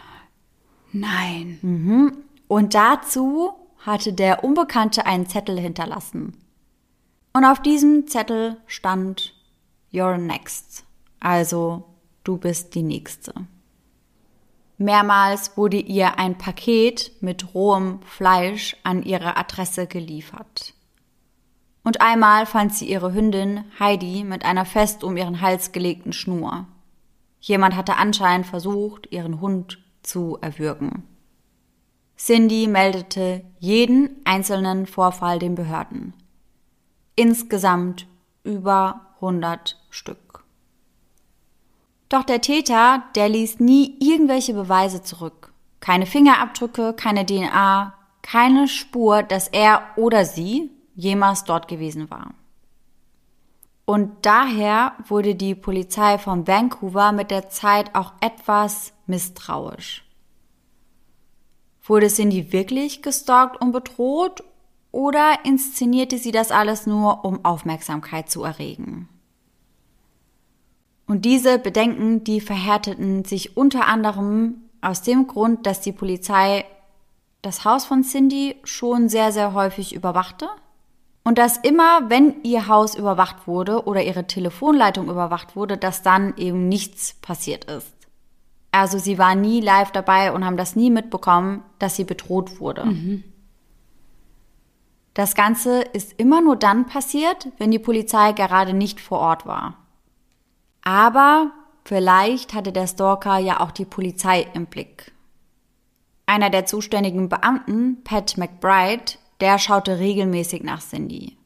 Nein. 0.93 1.59
Mhm. 1.63 2.19
Und 2.47 2.75
dazu 2.75 3.53
hatte 3.79 4.13
der 4.13 4.45
Unbekannte 4.45 5.07
einen 5.07 5.27
Zettel 5.27 5.59
hinterlassen. 5.59 6.37
Und 7.33 7.45
auf 7.45 7.63
diesem 7.63 8.07
Zettel 8.07 8.57
stand 8.67 9.35
You're 9.93 10.19
next, 10.19 10.85
also 11.21 11.85
du 12.25 12.37
bist 12.37 12.75
die 12.75 12.83
Nächste. 12.83 13.33
Mehrmals 14.77 15.57
wurde 15.57 15.79
ihr 15.79 16.19
ein 16.19 16.39
Paket 16.39 17.13
mit 17.21 17.55
rohem 17.55 18.01
Fleisch 18.03 18.77
an 18.85 19.03
ihre 19.03 19.37
Adresse 19.37 19.87
geliefert. 19.87 20.75
Und 21.83 22.01
einmal 22.01 22.47
fand 22.47 22.75
sie 22.75 22.89
ihre 22.89 23.13
Hündin 23.13 23.65
Heidi 23.81 24.23
mit 24.23 24.45
einer 24.45 24.65
fest 24.65 25.03
um 25.03 25.17
ihren 25.17 25.41
Hals 25.41 25.73
gelegten 25.73 26.13
Schnur. 26.13 26.67
Jemand 27.41 27.75
hatte 27.75 27.97
anscheinend 27.97 28.47
versucht, 28.47 29.11
ihren 29.11 29.41
Hund 29.41 29.79
zu 30.03 30.39
erwürgen. 30.41 31.08
Cindy 32.19 32.67
meldete 32.67 33.45
jeden 33.61 34.11
einzelnen 34.25 34.87
Vorfall 34.87 35.39
den 35.39 35.55
Behörden. 35.55 36.15
Insgesamt 37.15 38.09
über 38.43 39.07
100 39.17 39.81
Stück. 39.91 40.45
Doch 42.09 42.25
der 42.25 42.41
Täter, 42.41 43.05
der 43.15 43.29
ließ 43.29 43.61
nie 43.61 43.97
irgendwelche 44.01 44.53
Beweise 44.53 45.03
zurück. 45.03 45.53
Keine 45.79 46.07
Fingerabdrücke, 46.07 46.93
keine 46.95 47.25
DNA, 47.25 47.95
keine 48.23 48.67
Spur, 48.67 49.23
dass 49.23 49.47
er 49.47 49.83
oder 49.97 50.25
sie 50.25 50.71
jemals 50.97 51.45
dort 51.45 51.69
gewesen 51.69 52.11
war. 52.11 52.35
Und 53.85 54.27
daher 54.27 54.93
wurde 55.07 55.35
die 55.37 55.55
Polizei 55.55 56.19
von 56.19 56.49
Vancouver 56.49 57.13
mit 57.13 57.31
der 57.31 57.49
Zeit 57.49 57.95
auch 57.95 58.13
etwas 58.21 58.93
misstrauisch. 59.07 60.08
Wurde 61.89 62.07
Cindy 62.07 62.53
wirklich 62.53 63.03
gestalkt 63.03 63.61
und 63.61 63.73
bedroht? 63.73 64.45
oder 64.91 65.45
inszenierte 65.45 66.19
sie 66.19 66.33
das 66.33 66.51
alles 66.51 66.87
nur, 66.87 67.25
um 67.25 67.45
Aufmerksamkeit 67.45 68.31
zu 68.31 68.43
erregen? 68.43 69.09
Und 71.07 71.25
diese 71.25 71.59
Bedenken, 71.59 72.25
die 72.25 72.41
verhärteten 72.41 73.25
sich 73.25 73.57
unter 73.57 73.87
anderem 73.87 74.57
aus 74.81 75.03
dem 75.03 75.27
Grund, 75.27 75.67
dass 75.67 75.81
die 75.81 75.93
Polizei 75.93 76.65
das 77.43 77.65
Haus 77.65 77.85
von 77.87 78.03
Cindy 78.03 78.57
schon 78.65 79.09
sehr, 79.09 79.33
sehr 79.33 79.55
häufig 79.55 79.95
überwachte. 79.95 80.49
Und 81.25 81.39
dass 81.39 81.57
immer, 81.59 82.11
wenn 82.11 82.43
ihr 82.43 82.69
Haus 82.69 82.95
überwacht 82.95 83.47
wurde 83.47 83.85
oder 83.85 84.03
ihre 84.03 84.27
Telefonleitung 84.27 85.09
überwacht 85.09 85.57
wurde, 85.57 85.77
dass 85.77 86.03
dann 86.03 86.35
eben 86.37 86.69
nichts 86.69 87.15
passiert 87.23 87.65
ist. 87.65 87.98
Also 88.71 88.99
sie 88.99 89.19
war 89.19 89.35
nie 89.35 89.61
live 89.61 89.91
dabei 89.93 90.33
und 90.33 90.45
haben 90.45 90.57
das 90.57 90.77
nie 90.77 90.91
mitbekommen, 90.91 91.63
dass 91.79 91.97
sie 91.97 92.05
bedroht 92.05 92.61
wurde. 92.61 92.85
Mhm. 92.85 93.25
Das 95.15 95.35
Ganze 95.35 95.81
ist 95.81 96.13
immer 96.13 96.41
nur 96.41 96.57
dann 96.57 96.87
passiert, 96.87 97.49
wenn 97.59 97.71
die 97.71 97.79
Polizei 97.79 98.33
gerade 98.33 98.73
nicht 98.73 99.01
vor 99.01 99.19
Ort 99.19 99.47
war. 99.47 99.79
Aber 100.83 101.51
vielleicht 101.85 102.55
hatte 102.55 102.73
der 102.73 102.87
Stalker 102.87 103.39
ja 103.39 103.61
auch 103.61 103.71
die 103.71 103.85
Polizei 103.85 104.47
im 104.55 104.67
Blick. 104.67 105.13
Einer 106.27 106.51
der 106.51 106.67
zuständigen 106.67 107.29
Beamten, 107.29 108.05
Pat 108.05 108.37
McBride, 108.37 109.15
der 109.41 109.59
schaute 109.59 109.99
regelmäßig 109.99 110.63
nach 110.63 110.83
Cindy. 110.83 111.38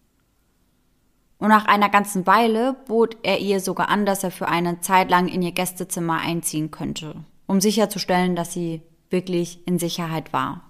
Und 1.42 1.48
nach 1.48 1.64
einer 1.64 1.88
ganzen 1.88 2.24
Weile 2.28 2.76
bot 2.86 3.16
er 3.24 3.40
ihr 3.40 3.58
sogar 3.58 3.88
an, 3.88 4.06
dass 4.06 4.22
er 4.22 4.30
für 4.30 4.46
eine 4.46 4.78
Zeit 4.78 5.10
lang 5.10 5.26
in 5.26 5.42
ihr 5.42 5.50
Gästezimmer 5.50 6.18
einziehen 6.18 6.70
könnte, 6.70 7.16
um 7.48 7.60
sicherzustellen, 7.60 8.36
dass 8.36 8.52
sie 8.52 8.80
wirklich 9.10 9.66
in 9.66 9.80
Sicherheit 9.80 10.32
war. 10.32 10.60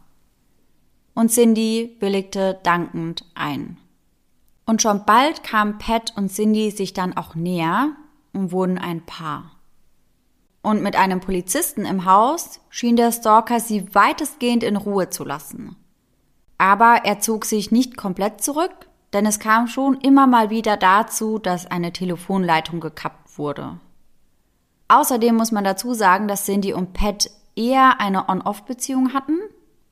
Und 1.12 1.30
Cindy 1.30 1.98
willigte 2.00 2.58
dankend 2.62 3.26
ein. 3.34 3.76
Und 4.64 4.80
schon 4.80 5.04
bald 5.04 5.44
kamen 5.44 5.76
Pat 5.76 6.16
und 6.16 6.30
Cindy 6.32 6.70
sich 6.70 6.94
dann 6.94 7.18
auch 7.18 7.34
näher 7.34 7.90
und 8.32 8.50
wurden 8.50 8.78
ein 8.78 9.04
Paar. 9.04 9.50
Und 10.62 10.82
mit 10.82 10.96
einem 10.96 11.20
Polizisten 11.20 11.84
im 11.84 12.06
Haus 12.06 12.60
schien 12.70 12.96
der 12.96 13.12
Stalker 13.12 13.60
sie 13.60 13.94
weitestgehend 13.94 14.62
in 14.62 14.76
Ruhe 14.76 15.10
zu 15.10 15.22
lassen. 15.22 15.76
Aber 16.56 17.00
er 17.04 17.20
zog 17.20 17.44
sich 17.44 17.70
nicht 17.72 17.98
komplett 17.98 18.42
zurück, 18.42 18.88
denn 19.12 19.26
es 19.26 19.38
kam 19.38 19.66
schon 19.66 20.00
immer 20.00 20.26
mal 20.26 20.50
wieder 20.50 20.76
dazu, 20.76 21.38
dass 21.38 21.66
eine 21.66 21.92
Telefonleitung 21.92 22.80
gekappt 22.80 23.38
wurde. 23.38 23.78
Außerdem 24.88 25.34
muss 25.34 25.52
man 25.52 25.64
dazu 25.64 25.94
sagen, 25.94 26.28
dass 26.28 26.44
Cindy 26.44 26.72
und 26.72 26.92
Pat 26.92 27.30
eher 27.56 28.00
eine 28.00 28.28
On-Off-Beziehung 28.28 29.14
hatten 29.14 29.38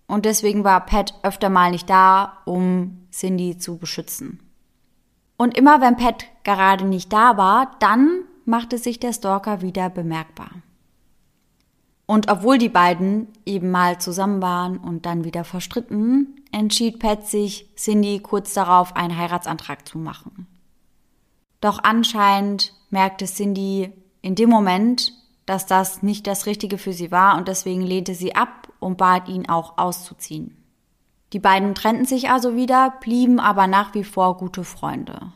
und 0.07 0.25
deswegen 0.25 0.65
war 0.65 0.85
Pat 0.87 1.15
öfter 1.23 1.51
mal 1.51 1.71
nicht 1.71 1.89
da, 1.89 2.39
um 2.45 3.07
Cindy 3.13 3.59
zu 3.59 3.79
beschützen. 3.79 4.41
Und 5.37 5.57
immer 5.57 5.81
wenn 5.81 5.97
Pat 5.97 6.27
gerade 6.45 6.85
nicht 6.85 7.13
da 7.13 7.37
war, 7.37 7.77
dann 7.79 8.25
machte 8.45 8.77
sich 8.77 9.01
der 9.01 9.13
Stalker 9.13 9.63
wieder 9.63 9.89
bemerkbar. 9.89 10.51
Und 12.11 12.29
obwohl 12.29 12.59
die 12.59 12.69
beiden 12.69 13.29
eben 13.47 13.71
mal 13.71 14.01
zusammen 14.01 14.43
waren 14.43 14.79
und 14.79 15.07
dann 15.07 15.23
wieder 15.23 15.45
verstritten, 15.45 16.43
entschied 16.51 16.99
Pat 16.99 17.29
sich, 17.29 17.73
Cindy 17.77 18.19
kurz 18.19 18.53
darauf 18.53 18.97
einen 18.97 19.17
Heiratsantrag 19.17 19.87
zu 19.87 19.97
machen. 19.97 20.49
Doch 21.61 21.79
anscheinend 21.85 22.75
merkte 22.91 23.27
Cindy 23.27 23.93
in 24.23 24.35
dem 24.35 24.51
Moment, 24.51 25.13
dass 25.47 25.67
das 25.67 26.03
nicht 26.03 26.27
das 26.27 26.47
Richtige 26.47 26.79
für 26.79 26.93
sie 26.93 27.13
war 27.13 27.39
und 27.39 27.47
deswegen 27.47 27.83
lehnte 27.83 28.17
sie 28.17 28.35
ab 28.35 28.73
und 28.81 28.99
bat 28.99 29.29
ihn 29.29 29.49
auch 29.49 29.79
auszuziehen. 29.79 30.57
Die 31.33 31.39
beiden 31.39 31.77
trennten 31.77 32.07
sich 32.07 32.29
also 32.29 32.57
wieder, 32.57 32.93
blieben 33.01 33.39
aber 33.39 33.69
nach 33.69 33.95
wie 33.95 34.03
vor 34.03 34.37
gute 34.37 34.65
Freunde 34.65 35.33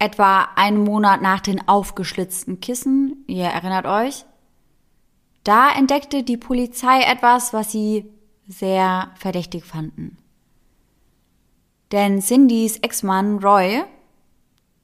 etwa 0.00 0.48
einen 0.56 0.82
Monat 0.82 1.20
nach 1.22 1.40
den 1.40 1.68
aufgeschlitzten 1.68 2.58
Kissen, 2.58 3.22
ihr 3.26 3.44
erinnert 3.44 3.84
euch, 3.84 4.24
da 5.44 5.70
entdeckte 5.70 6.22
die 6.22 6.36
Polizei 6.36 7.00
etwas, 7.00 7.52
was 7.52 7.72
sie 7.72 8.10
sehr 8.46 9.10
verdächtig 9.14 9.64
fanden. 9.64 10.18
Denn 11.92 12.20
Cindys 12.20 12.76
Ex-Mann 12.78 13.38
Roy, 13.38 13.84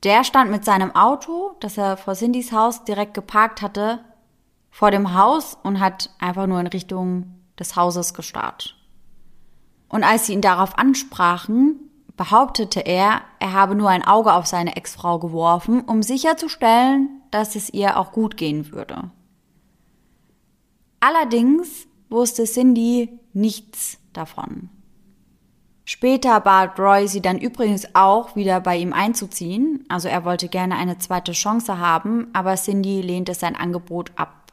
der 0.03 0.25
stand 0.25 0.51
mit 0.51 0.65
seinem 0.65 0.95
Auto, 0.95 1.57
das 1.61 1.79
er 1.79 1.97
vor 1.97 2.15
Cindys 2.15 2.53
Haus 2.53 2.85
direkt 2.85 3.15
geparkt 3.15 3.63
hatte, 3.63 4.01
vor 4.71 4.91
dem 4.91 5.15
Haus 5.15 5.57
und 5.63 5.81
hat 5.81 6.11
einfach 6.19 6.47
nur 6.47 6.61
in 6.61 6.67
Richtung 6.67 7.35
des 7.59 7.77
Hauses 7.77 8.13
gestarrt. 8.15 8.77
Und 9.89 10.05
als 10.05 10.27
sie 10.27 10.33
ihn 10.33 10.43
darauf 10.43 10.77
ansprachen, 10.79 11.81
behauptete 12.17 12.81
er, 12.81 13.23
er 13.39 13.53
habe 13.53 13.75
nur 13.75 13.89
ein 13.89 14.07
Auge 14.07 14.33
auf 14.33 14.47
seine 14.47 14.77
Ex-Frau 14.77 15.19
geworfen, 15.19 15.83
um 15.83 16.03
sicherzustellen, 16.03 17.23
dass 17.31 17.57
es 17.57 17.71
ihr 17.71 17.99
auch 17.99 18.13
gut 18.13 18.37
gehen 18.37 18.73
würde. 18.73 19.11
Allerdings 21.07 21.87
wusste 22.09 22.47
Cindy 22.47 23.21
nichts 23.33 23.99
davon. 24.13 24.71
Später 25.85 26.41
bat 26.41 26.81
Roy 26.81 27.07
sie 27.07 27.23
dann 27.23 27.39
übrigens 27.39 27.95
auch 27.95 28.35
wieder 28.35 28.61
bei 28.61 28.77
ihm 28.77 28.93
einzuziehen, 28.93 29.85
also 29.89 30.09
er 30.09 30.25
wollte 30.25 30.49
gerne 30.49 30.75
eine 30.75 30.99
zweite 30.99 31.31
Chance 31.31 31.79
haben, 31.79 32.27
aber 32.33 32.57
Cindy 32.57 33.03
lehnte 33.03 33.35
sein 33.35 33.55
Angebot 33.55 34.11
ab. 34.17 34.51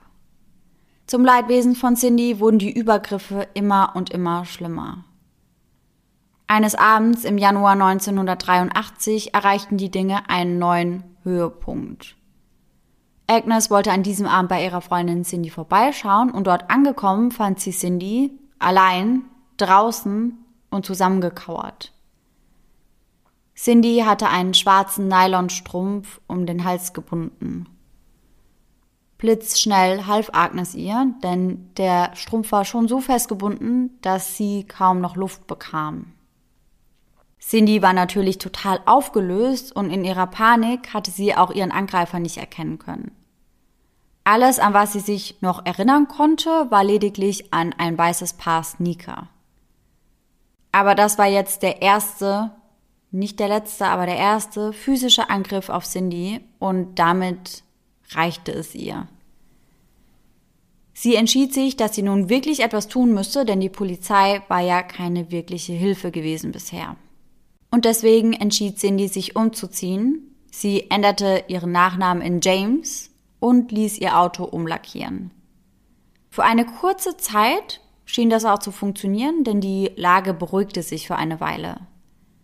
Zum 1.08 1.26
Leidwesen 1.26 1.74
von 1.74 1.96
Cindy 1.96 2.39
wurden 2.39 2.60
die 2.60 2.72
Übergriffe 2.72 3.48
immer 3.56 3.94
und 3.96 4.12
immer 4.12 4.46
schlimmer. 4.46 5.06
Eines 6.46 6.76
Abends 6.76 7.24
im 7.24 7.39
Januar 7.39 7.72
1983 7.72 9.34
erreichten 9.34 9.78
die 9.78 9.89
Dinge 9.89 10.30
einen 10.30 10.60
neuen 10.60 11.04
Höhepunkt. 11.24 12.16
Agnes 13.28 13.70
wollte 13.70 13.92
an 13.92 14.04
diesem 14.04 14.28
Abend 14.28 14.50
bei 14.50 14.64
ihrer 14.64 14.82
Freundin 14.82 15.24
Cindy 15.24 15.50
vorbeischauen 15.50 16.30
und 16.30 16.48
dort 16.48 16.70
angekommen 16.70 17.32
fand 17.32 17.60
sie 17.60 17.72
Cindy 17.72 18.32
allein, 18.60 19.24
draußen 19.58 20.38
und 20.70 20.86
zusammengekauert. 20.86 21.94
Cindy 23.56 24.04
hatte 24.06 24.30
einen 24.30 24.54
schwarzen 24.54 25.08
Nylonstrumpf 25.08 26.20
um 26.28 26.46
den 26.46 26.64
Hals 26.64 26.94
gebunden. 26.94 27.68
Blitzschnell 29.18 30.06
half 30.06 30.32
Agnes 30.34 30.76
ihr, 30.76 31.14
denn 31.24 31.74
der 31.78 32.14
Strumpf 32.16 32.52
war 32.52 32.66
schon 32.66 32.90
so 32.90 33.00
festgebunden, 33.00 33.98
dass 34.02 34.36
sie 34.36 34.66
kaum 34.66 35.00
noch 35.00 35.16
Luft 35.16 35.48
bekam. 35.48 36.14
Cindy 37.46 37.82
war 37.82 37.94
natürlich 37.94 38.38
total 38.38 38.80
aufgelöst 38.86 39.76
und 39.76 39.92
in 39.92 40.06
ihrer 40.06 40.28
Panik 40.28 40.94
hatte 40.94 41.12
sie 41.12 41.36
auch 41.36 41.52
ihren 41.52 41.72
Angreifer 41.72 42.20
nicht 42.20 42.38
erkennen 42.38 42.80
können. 42.80 43.12
Alles, 44.24 44.60
an 44.60 44.74
was 44.74 44.94
sie 44.94 45.02
sich 45.02 45.42
noch 45.42 45.66
erinnern 45.66 46.08
konnte, 46.08 46.72
war 46.72 46.84
lediglich 46.84 47.54
an 47.54 47.76
ein 47.78 47.98
weißes 47.98 48.34
Paar 48.34 48.64
Sneaker. 48.64 49.28
Aber 50.72 50.96
das 50.96 51.18
war 51.18 51.28
jetzt 51.28 51.62
der 51.62 51.82
erste, 51.82 52.52
nicht 53.12 53.40
der 53.40 53.50
letzte, 53.50 53.88
aber 53.88 54.06
der 54.06 54.18
erste 54.18 54.72
physische 54.72 55.30
Angriff 55.30 55.68
auf 55.68 55.84
Cindy 55.84 56.40
und 56.60 56.98
damit 56.98 57.64
reichte 58.12 58.54
es 58.54 58.74
ihr. 58.74 59.08
Sie 60.94 61.16
entschied 61.16 61.54
sich, 61.54 61.76
dass 61.76 61.94
sie 61.94 62.04
nun 62.04 62.30
wirklich 62.30 62.62
etwas 62.62 62.88
tun 62.88 63.14
müsste, 63.14 63.44
denn 63.46 63.60
die 63.60 63.70
Polizei 63.70 64.42
war 64.48 64.62
ja 64.62 64.82
keine 64.82 65.30
wirkliche 65.30 65.74
Hilfe 65.74 66.12
gewesen 66.12 66.54
bisher. 66.54 66.96
Und 67.74 67.86
deswegen 67.86 68.34
entschied 68.34 68.78
Cindy 68.78 69.08
sich 69.08 69.36
umzuziehen. 69.36 70.36
Sie 70.52 70.92
änderte 70.92 71.46
ihren 71.48 71.72
Nachnamen 71.72 72.22
in 72.22 72.40
James 72.40 73.10
und 73.40 73.72
ließ 73.72 73.98
ihr 73.98 74.20
Auto 74.20 74.44
umlackieren. 74.44 75.32
Für 76.30 76.44
eine 76.44 76.68
kurze 76.68 77.18
Zeit 77.18 77.82
schien 78.06 78.30
das 78.30 78.46
auch 78.46 78.60
zu 78.60 78.72
funktionieren, 78.72 79.44
denn 79.44 79.60
die 79.60 79.90
Lage 79.96 80.36
beruhigte 80.36 80.84
sich 80.84 81.08
für 81.08 81.16
eine 81.16 81.40
Weile. 81.40 81.78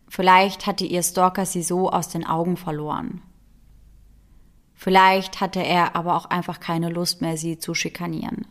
Vielleicht 0.08 0.66
hatte 0.66 0.86
ihr 0.86 1.04
Stalker 1.04 1.46
sie 1.46 1.62
so 1.62 1.92
aus 1.92 2.10
den 2.10 2.26
Augen 2.26 2.58
verloren. 2.58 3.22
Vielleicht 4.74 5.42
hatte 5.42 5.64
er 5.64 5.96
aber 5.96 6.16
auch 6.16 6.26
einfach 6.26 6.60
keine 6.60 6.90
Lust 6.90 7.22
mehr, 7.22 7.38
sie 7.38 7.60
zu 7.60 7.76
schikanieren. 7.76 8.48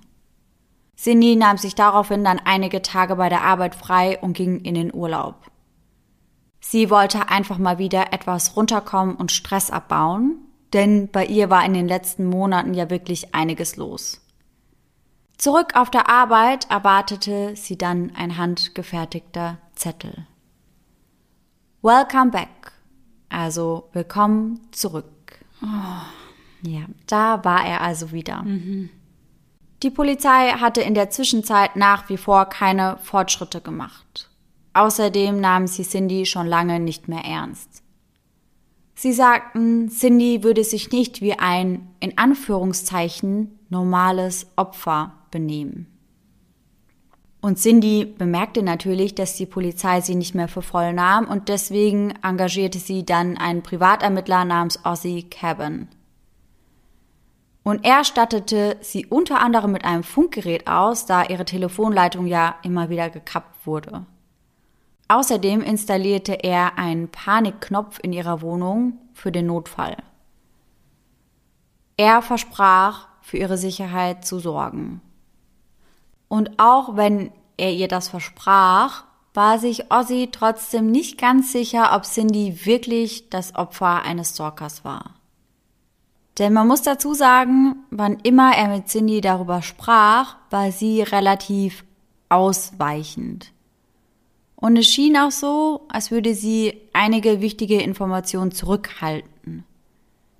Cindy 0.96 1.34
nahm 1.34 1.58
sich 1.58 1.74
daraufhin 1.74 2.22
dann 2.22 2.38
einige 2.38 2.82
Tage 2.82 3.16
bei 3.16 3.28
der 3.28 3.42
Arbeit 3.42 3.74
frei 3.74 4.20
und 4.20 4.34
ging 4.34 4.60
in 4.60 4.76
den 4.76 4.94
Urlaub. 4.94 5.47
Sie 6.70 6.90
wollte 6.90 7.30
einfach 7.30 7.56
mal 7.56 7.78
wieder 7.78 8.12
etwas 8.12 8.54
runterkommen 8.54 9.16
und 9.16 9.32
Stress 9.32 9.70
abbauen, 9.70 10.36
denn 10.74 11.08
bei 11.08 11.24
ihr 11.24 11.48
war 11.48 11.64
in 11.64 11.72
den 11.72 11.88
letzten 11.88 12.26
Monaten 12.26 12.74
ja 12.74 12.90
wirklich 12.90 13.34
einiges 13.34 13.76
los. 13.76 14.20
Zurück 15.38 15.76
auf 15.76 15.90
der 15.90 16.10
Arbeit 16.10 16.70
erwartete 16.70 17.56
sie 17.56 17.78
dann 17.78 18.12
ein 18.14 18.36
handgefertigter 18.36 19.56
Zettel. 19.76 20.26
Welcome 21.80 22.32
back, 22.32 22.72
also 23.30 23.88
willkommen 23.94 24.60
zurück. 24.70 25.40
Oh, 25.62 26.68
ja, 26.68 26.82
da 27.06 27.46
war 27.46 27.64
er 27.64 27.80
also 27.80 28.12
wieder. 28.12 28.42
Mhm. 28.42 28.90
Die 29.82 29.90
Polizei 29.90 30.50
hatte 30.50 30.82
in 30.82 30.92
der 30.92 31.08
Zwischenzeit 31.08 31.76
nach 31.76 32.10
wie 32.10 32.18
vor 32.18 32.44
keine 32.44 32.98
Fortschritte 32.98 33.62
gemacht. 33.62 34.27
Außerdem 34.78 35.40
nahmen 35.40 35.66
sie 35.66 35.82
Cindy 35.82 36.24
schon 36.24 36.46
lange 36.46 36.78
nicht 36.78 37.08
mehr 37.08 37.24
ernst. 37.24 37.82
Sie 38.94 39.12
sagten, 39.12 39.88
Cindy 39.88 40.44
würde 40.44 40.62
sich 40.62 40.92
nicht 40.92 41.20
wie 41.20 41.36
ein, 41.36 41.88
in 41.98 42.16
Anführungszeichen, 42.16 43.58
normales 43.70 44.46
Opfer 44.54 45.14
benehmen. 45.32 45.88
Und 47.40 47.58
Cindy 47.58 48.04
bemerkte 48.04 48.62
natürlich, 48.62 49.16
dass 49.16 49.34
die 49.34 49.46
Polizei 49.46 50.00
sie 50.00 50.14
nicht 50.14 50.36
mehr 50.36 50.46
für 50.46 50.62
voll 50.62 50.92
nahm 50.92 51.26
und 51.26 51.48
deswegen 51.48 52.14
engagierte 52.22 52.78
sie 52.78 53.04
dann 53.04 53.36
einen 53.36 53.64
Privatermittler 53.64 54.44
namens 54.44 54.84
Ozzy 54.84 55.26
Cabin. 55.28 55.88
Und 57.64 57.84
er 57.84 58.04
stattete 58.04 58.76
sie 58.80 59.06
unter 59.06 59.40
anderem 59.40 59.72
mit 59.72 59.84
einem 59.84 60.04
Funkgerät 60.04 60.68
aus, 60.68 61.04
da 61.04 61.24
ihre 61.24 61.44
Telefonleitung 61.44 62.26
ja 62.28 62.54
immer 62.62 62.90
wieder 62.90 63.10
gekappt 63.10 63.66
wurde. 63.66 64.06
Außerdem 65.08 65.62
installierte 65.62 66.34
er 66.34 66.78
einen 66.78 67.08
Panikknopf 67.08 67.98
in 68.02 68.12
ihrer 68.12 68.42
Wohnung 68.42 68.98
für 69.14 69.32
den 69.32 69.46
Notfall. 69.46 69.96
Er 71.96 72.22
versprach, 72.22 73.08
für 73.22 73.36
ihre 73.36 73.58
Sicherheit 73.58 74.24
zu 74.24 74.38
sorgen. 74.38 75.02
Und 76.28 76.58
auch 76.58 76.96
wenn 76.96 77.30
er 77.58 77.72
ihr 77.72 77.88
das 77.88 78.08
versprach, 78.08 79.04
war 79.34 79.58
sich 79.58 79.92
Ozzy 79.92 80.30
trotzdem 80.32 80.90
nicht 80.90 81.18
ganz 81.18 81.52
sicher, 81.52 81.94
ob 81.94 82.04
Cindy 82.04 82.64
wirklich 82.64 83.28
das 83.30 83.54
Opfer 83.54 84.02
eines 84.02 84.30
Stalkers 84.30 84.84
war. 84.84 85.14
Denn 86.38 86.52
man 86.52 86.68
muss 86.68 86.82
dazu 86.82 87.14
sagen, 87.14 87.84
wann 87.90 88.18
immer 88.22 88.56
er 88.56 88.68
mit 88.68 88.88
Cindy 88.88 89.20
darüber 89.20 89.60
sprach, 89.60 90.36
war 90.50 90.72
sie 90.72 91.02
relativ 91.02 91.84
ausweichend. 92.28 93.52
Und 94.60 94.76
es 94.76 94.86
schien 94.86 95.16
auch 95.16 95.30
so, 95.30 95.86
als 95.88 96.10
würde 96.10 96.34
sie 96.34 96.74
einige 96.92 97.40
wichtige 97.40 97.80
Informationen 97.80 98.50
zurückhalten. 98.50 99.64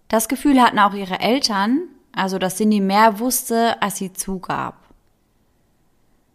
Das 0.09 0.29
Gefühl 0.29 0.61
hatten 0.61 0.81
auch 0.81 0.95
ihre 0.95 1.21
Eltern, 1.21 1.83
also 2.13 2.39
dass 2.39 2.57
Cindy 2.57 2.81
mehr 2.81 3.21
wusste, 3.21 3.81
als 3.81 3.97
sie 3.97 4.13
zugab. 4.13 4.75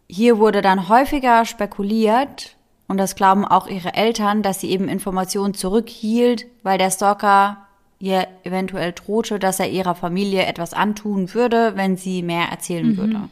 Hier 0.08 0.38
wurde 0.38 0.62
dann 0.62 0.88
häufiger 0.88 1.44
spekuliert, 1.44 2.56
und 2.86 2.98
das 2.98 3.16
glauben 3.16 3.44
auch 3.44 3.66
ihre 3.66 3.94
Eltern, 3.94 4.42
dass 4.42 4.60
sie 4.60 4.70
eben 4.70 4.88
Informationen 4.88 5.54
zurückhielt, 5.54 6.46
weil 6.62 6.78
der 6.78 6.90
Stalker 6.90 7.66
ihr 7.98 8.26
eventuell 8.44 8.92
drohte, 8.92 9.38
dass 9.38 9.60
er 9.60 9.70
ihrer 9.70 9.94
Familie 9.94 10.44
etwas 10.44 10.74
antun 10.74 11.32
würde, 11.34 11.72
wenn 11.76 11.96
sie 11.96 12.22
mehr 12.22 12.48
erzählen 12.48 12.88
mhm. 12.88 12.96
würde. 12.96 13.28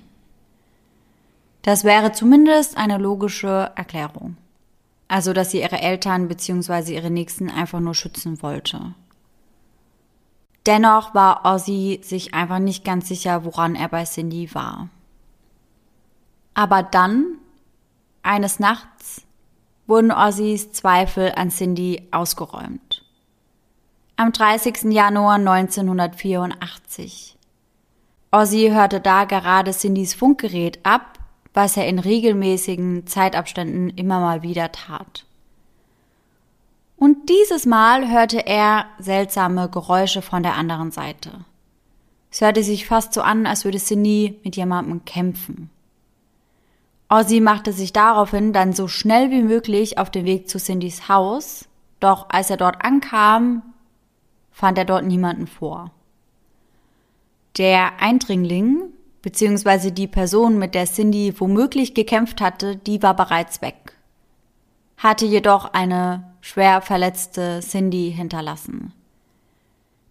Das 1.63 1.85
wäre 1.85 2.13
zumindest 2.13 2.77
eine 2.77 2.99
logische 2.99 3.71
Erklärung. 3.77 4.37
Also, 5.09 5.33
dass 5.33 5.51
sie 5.51 5.61
ihre 5.61 5.81
Eltern 5.81 6.29
bzw. 6.29 6.95
ihre 6.95 7.11
Nächsten 7.11 7.51
einfach 7.51 7.81
nur 7.81 7.95
schützen 7.95 8.43
wollte. 8.43 8.95
Dennoch 10.67 11.15
war 11.15 11.45
Ozzy 11.45 12.01
sich 12.03 12.35
einfach 12.35 12.59
nicht 12.59 12.85
ganz 12.85 13.09
sicher, 13.09 13.45
woran 13.45 13.75
er 13.75 13.89
bei 13.89 14.05
Cindy 14.05 14.55
war. 14.55 14.89
Aber 16.55 16.83
dann, 16.83 17.39
eines 18.23 18.59
Nachts, 18.59 19.23
wurden 19.87 20.13
Ozzys 20.13 20.73
Zweifel 20.73 21.33
an 21.35 21.51
Cindy 21.51 22.09
ausgeräumt 22.13 23.03
am 24.23 24.31
30. 24.31 24.93
Januar 24.93 25.35
1984. 25.35 27.37
Ozzy 28.31 28.71
hörte 28.73 29.01
da 29.01 29.25
gerade 29.25 29.73
Cindys 29.73 30.15
Funkgerät 30.15 30.79
ab, 30.85 31.19
was 31.55 31.77
er 31.77 31.87
in 31.87 31.99
regelmäßigen 31.99 33.07
Zeitabständen 33.07 33.91
immer 33.91 34.21
mal 34.21 34.43
wieder 34.43 34.73
tat. 34.73 35.27
Und 36.97 37.29
dieses 37.29 37.67
Mal 37.67 38.11
hörte 38.11 38.47
er 38.47 38.87
seltsame 38.99 39.69
Geräusche 39.69 40.23
von 40.23 40.43
der 40.43 40.57
anderen 40.57 40.93
Seite. 40.93 41.45
Es 42.31 42.41
hörte 42.41 42.63
sich 42.63 42.87
fast 42.87 43.13
so 43.13 43.23
an, 43.23 43.45
als 43.45 43.65
würde 43.65 43.79
Cindy 43.79 44.39
mit 44.45 44.57
jemandem 44.57 45.05
kämpfen. 45.05 45.69
Ozzy 47.11 47.41
machte 47.41 47.75
sich 47.75 47.93
daraufhin 47.93 48.55
dann 48.55 48.73
so 48.73 48.89
schnell 48.89 49.31
wie 49.31 49.43
möglich 49.43 49.99
auf 49.99 50.11
den 50.11 50.25
Weg 50.25 50.49
zu 50.49 50.59
Cindys 50.59 51.09
Haus, 51.09 51.69
doch 52.01 52.31
als 52.31 52.49
er 52.49 52.57
dort 52.57 52.83
ankam, 52.83 53.63
fand 54.51 54.79
er 54.79 54.87
dort 54.87 55.05
niemanden 55.05 55.47
vor. 55.47 55.91
Der 57.59 58.01
Eindringling, 58.01 58.85
beziehungsweise 59.23 59.93
die 59.93 60.09
Person, 60.09 60.59
mit 60.59 60.75
der 60.75 60.87
Cindy 60.87 61.35
womöglich 61.39 61.95
gekämpft 61.95 62.41
hatte, 62.41 62.77
die 62.77 63.03
war 63.03 63.15
bereits 63.15 63.63
weg, 63.63 63.97
hatte 64.97 65.25
jedoch 65.25 65.73
eine 65.73 66.35
schwer 66.41 66.83
verletzte 66.83 67.61
Cindy 67.61 68.13
hinterlassen. 68.15 68.93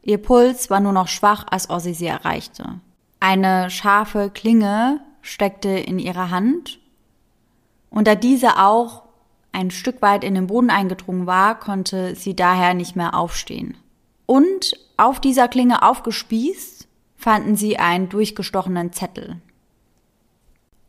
Ihr 0.01 0.17
Puls 0.17 0.69
war 0.69 0.79
nur 0.79 0.93
noch 0.93 1.09
schwach, 1.09 1.45
als 1.51 1.69
Ozzy 1.69 1.93
sie 1.93 2.07
erreichte. 2.07 2.79
Eine 3.19 3.69
scharfe 3.69 4.31
Klinge 4.33 5.01
steckte 5.21 5.69
in 5.69 5.99
ihrer 5.99 6.31
Hand, 6.31 6.79
und 7.91 8.07
da 8.07 8.15
diese 8.15 8.57
auch 8.57 9.03
ein 9.51 9.69
Stück 9.69 10.01
weit 10.01 10.23
in 10.23 10.33
den 10.33 10.47
Boden 10.47 10.69
eingedrungen 10.69 11.27
war, 11.27 11.59
konnte 11.59 12.15
sie 12.15 12.35
daher 12.35 12.73
nicht 12.73 12.95
mehr 12.95 13.13
aufstehen. 13.13 13.75
Und 14.25 14.73
auf 14.95 15.19
dieser 15.19 15.49
Klinge 15.49 15.83
aufgespießt 15.83 16.80
fanden 17.21 17.55
sie 17.55 17.77
einen 17.77 18.09
durchgestochenen 18.09 18.93
Zettel. 18.93 19.39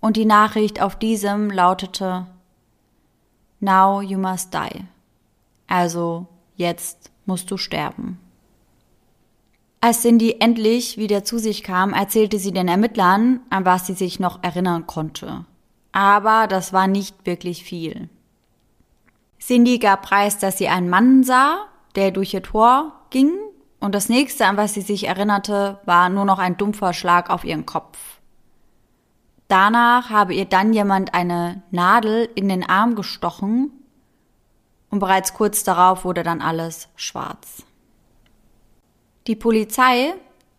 Und 0.01 0.17
die 0.17 0.25
Nachricht 0.25 0.81
auf 0.81 0.99
diesem 0.99 1.51
lautete 1.51 2.27
Now 3.61 4.01
you 4.01 4.19
must 4.19 4.55
die. 4.55 4.85
Also 5.67 6.27
jetzt 6.57 7.11
musst 7.27 7.51
du 7.51 7.59
sterben. 7.59 8.19
Als 9.83 10.01
Cindy 10.01 10.37
endlich 10.41 10.97
wieder 10.97 11.23
zu 11.23 11.37
sich 11.37 11.63
kam, 11.63 11.93
erzählte 11.93 12.39
sie 12.39 12.53
den 12.53 12.69
Ermittlern, 12.69 13.41
an 13.51 13.67
was 13.67 13.87
sie 13.87 13.95
sich 13.95 14.19
noch 14.19 14.43
erinnern 14.43 14.87
konnte. 14.87 15.45
Aber 15.93 16.47
das 16.47 16.73
war 16.73 16.87
nicht 16.87 17.27
wirklich 17.27 17.63
viel. 17.63 18.09
Cindy 19.39 19.79
gab 19.79 20.03
preis, 20.03 20.39
dass 20.39 20.57
sie 20.57 20.69
einen 20.69 20.89
Mann 20.89 21.25
sah, 21.25 21.67
der 21.95 22.11
durch 22.11 22.33
ihr 22.33 22.43
Tor 22.43 22.95
ging 23.11 23.33
und 23.83 23.97
das 23.97 24.09
nächste, 24.09 24.47
an 24.47 24.57
was 24.57 24.75
sie 24.75 24.81
sich 24.81 25.09
erinnerte, 25.09 25.81
war 25.85 26.09
nur 26.09 26.25
noch 26.25 26.39
ein 26.39 26.57
dumpfer 26.57 26.93
Schlag 26.93 27.31
auf 27.31 27.45
ihren 27.45 27.67
Kopf. 27.67 27.99
Danach 29.49 30.09
habe 30.09 30.35
ihr 30.35 30.45
dann 30.45 30.73
jemand 30.73 31.15
eine 31.15 31.63
Nadel 31.73 32.29
in 32.37 32.49
den 32.49 32.63
Arm 32.63 32.95
gestochen 32.95 33.73
und 34.89 35.01
bereits 35.01 35.35
kurz 35.35 35.65
darauf 35.65 36.05
wurde 36.05 36.23
dann 36.23 36.41
alles 36.41 36.91
schwarz. 36.95 37.65
Die 39.27 39.37
Polizei, 39.37 40.15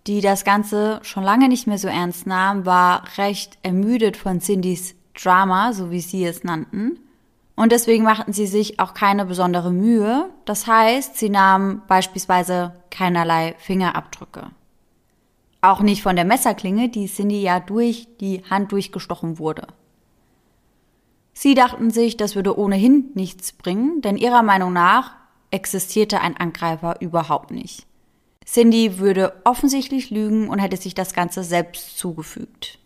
die 0.05 0.19
das 0.19 0.43
Ganze 0.43 0.99
schon 1.03 1.23
lange 1.23 1.47
nicht 1.47 1.65
mehr 1.65 1.77
so 1.77 1.87
ernst 1.87 2.27
nahm, 2.27 2.65
war 2.65 3.03
recht 3.17 3.57
ermüdet 3.63 4.17
von 4.17 4.41
Cindys 4.41 4.95
Drama, 5.13 5.71
so 5.71 5.91
wie 5.91 6.01
sie 6.01 6.25
es 6.25 6.43
nannten, 6.43 6.99
und 7.55 7.71
deswegen 7.71 8.03
machten 8.03 8.33
sie 8.33 8.47
sich 8.47 8.79
auch 8.79 8.93
keine 8.93 9.25
besondere 9.25 9.71
Mühe. 9.71 10.29
Das 10.45 10.65
heißt, 10.65 11.17
sie 11.17 11.29
nahmen 11.29 11.83
beispielsweise 11.87 12.73
keinerlei 12.89 13.55
Fingerabdrücke. 13.59 14.47
Auch 15.61 15.81
nicht 15.81 16.01
von 16.01 16.15
der 16.15 16.25
Messerklinge, 16.25 16.89
die 16.89 17.07
Cindy 17.07 17.41
ja 17.41 17.59
durch 17.59 18.07
die 18.19 18.43
Hand 18.49 18.71
durchgestochen 18.71 19.39
wurde. 19.39 19.67
Sie 21.33 21.53
dachten 21.53 21.89
sich, 21.89 22.17
das 22.17 22.35
würde 22.35 22.57
ohnehin 22.57 23.11
nichts 23.13 23.53
bringen, 23.53 24.01
denn 24.01 24.17
ihrer 24.17 24.43
Meinung 24.43 24.73
nach 24.73 25.15
existierte 25.51 26.21
ein 26.21 26.37
Angreifer 26.37 27.01
überhaupt 27.01 27.51
nicht. 27.51 27.85
Cindy 28.45 28.99
würde 28.99 29.41
offensichtlich 29.45 30.09
lügen 30.09 30.49
und 30.49 30.59
hätte 30.59 30.77
sich 30.77 30.95
das 30.95 31.13
Ganze 31.13 31.43
selbst 31.43 31.97
zugefügt. 31.97 32.79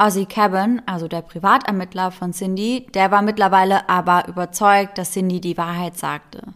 Ozzy 0.00 0.24
Cabin, 0.24 0.80
also 0.86 1.08
der 1.08 1.20
Privatermittler 1.20 2.10
von 2.10 2.32
Cindy, 2.32 2.86
der 2.94 3.10
war 3.10 3.20
mittlerweile 3.20 3.86
aber 3.90 4.28
überzeugt, 4.28 4.96
dass 4.96 5.12
Cindy 5.12 5.42
die 5.42 5.58
Wahrheit 5.58 5.98
sagte. 5.98 6.54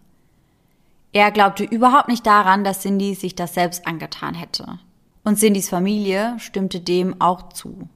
Er 1.13 1.31
glaubte 1.31 1.63
überhaupt 1.63 2.09
nicht 2.09 2.27
daran, 2.27 2.65
dass 2.65 2.81
Cindy 2.81 3.15
sich 3.15 3.35
das 3.35 3.53
selbst 3.53 3.87
angetan 3.87 4.35
hätte. 4.35 4.79
Und 5.25 5.39
Cindys 5.39 5.69
Familie 5.69 6.37
stimmte 6.39 6.81
dem 6.81 7.21
auch 7.21 7.51
zu. 7.51 7.89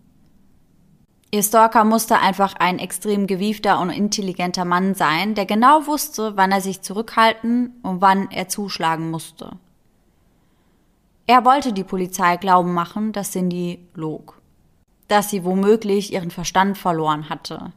Ihr 1.31 1.43
Stalker 1.43 1.85
musste 1.85 2.19
einfach 2.19 2.55
ein 2.59 2.79
extrem 2.79 3.27
gewiefter 3.27 3.81
und 3.81 3.89
intelligenter 3.89 4.67
Mann 4.67 4.95
sein, 4.95 5.35
der 5.35 5.47
genau 5.47 5.87
wusste, 5.87 6.37
wann 6.37 6.53
er 6.53 6.61
sich 6.61 6.83
zurückhalten 6.83 7.81
und 7.83 8.03
wann 8.03 8.31
er 8.31 8.49
zuschlagen 8.49 9.11
musste. 9.11 9.53
Er 11.27 11.47
wollte 11.47 11.73
die 11.73 11.85
Polizei 11.85 12.37
glauben 12.37 12.75
machen, 12.75 13.13
dass 13.13 13.33
Cindy 13.33 13.89
log 13.95 14.38
dass 15.09 15.31
sie 15.31 15.45
womöglich 15.45 16.13
ihren 16.13 16.31
Verstand 16.31 16.79
verloren 16.79 17.29
hatte. 17.29 17.73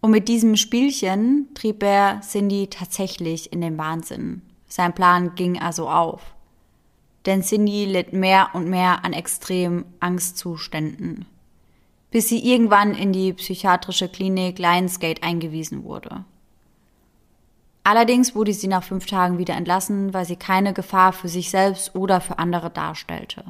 Und 0.00 0.10
mit 0.10 0.28
diesem 0.28 0.56
Spielchen 0.56 1.48
trieb 1.54 1.82
er 1.82 2.20
Cindy 2.20 2.68
tatsächlich 2.68 3.52
in 3.52 3.60
den 3.60 3.78
Wahnsinn. 3.78 4.42
Sein 4.68 4.94
Plan 4.94 5.34
ging 5.34 5.60
also 5.60 5.88
auf. 5.88 6.34
Denn 7.26 7.42
Cindy 7.42 7.86
litt 7.86 8.12
mehr 8.12 8.50
und 8.52 8.68
mehr 8.68 9.04
an 9.04 9.12
extremen 9.12 9.84
Angstzuständen. 10.00 11.26
bis 12.14 12.28
sie 12.28 12.48
irgendwann 12.48 12.94
in 12.94 13.12
die 13.12 13.32
psychiatrische 13.32 14.08
Klinik 14.08 14.60
Lionsgate 14.60 15.24
eingewiesen 15.24 15.82
wurde. 15.82 16.24
Allerdings 17.82 18.36
wurde 18.36 18.52
sie 18.52 18.68
nach 18.68 18.84
fünf 18.84 19.06
Tagen 19.06 19.36
wieder 19.36 19.54
entlassen, 19.54 20.14
weil 20.14 20.24
sie 20.24 20.36
keine 20.36 20.72
Gefahr 20.72 21.12
für 21.12 21.26
sich 21.26 21.50
selbst 21.50 21.96
oder 21.96 22.20
für 22.20 22.38
andere 22.38 22.70
darstellte. 22.70 23.42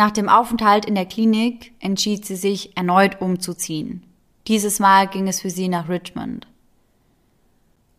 Nach 0.00 0.10
dem 0.10 0.30
Aufenthalt 0.30 0.86
in 0.86 0.94
der 0.94 1.04
Klinik 1.04 1.74
entschied 1.78 2.24
sie 2.24 2.36
sich 2.36 2.74
erneut 2.74 3.20
umzuziehen. 3.20 4.02
Dieses 4.46 4.78
Mal 4.78 5.06
ging 5.06 5.28
es 5.28 5.42
für 5.42 5.50
sie 5.50 5.68
nach 5.68 5.90
Richmond. 5.90 6.46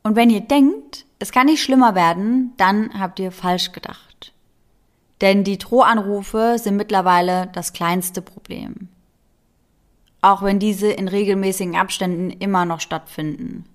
Und 0.01 0.15
wenn 0.15 0.31
ihr 0.31 0.41
denkt, 0.41 1.05
es 1.19 1.31
kann 1.31 1.45
nicht 1.45 1.61
schlimmer 1.61 1.93
werden, 1.93 2.53
dann 2.57 2.99
habt 2.99 3.19
ihr 3.19 3.31
falsch 3.31 3.71
gedacht. 3.71 4.33
Denn 5.21 5.43
die 5.43 5.59
Drohanrufe 5.59 6.55
sind 6.57 6.75
mittlerweile 6.75 7.51
das 7.53 7.71
kleinste 7.71 8.23
Problem. 8.23 8.87
Auch 10.21 10.41
wenn 10.41 10.57
diese 10.57 10.91
in 10.91 11.07
regelmäßigen 11.07 11.75
Abständen 11.75 12.31
immer 12.31 12.65
noch 12.65 12.79
stattfinden. 12.79 13.65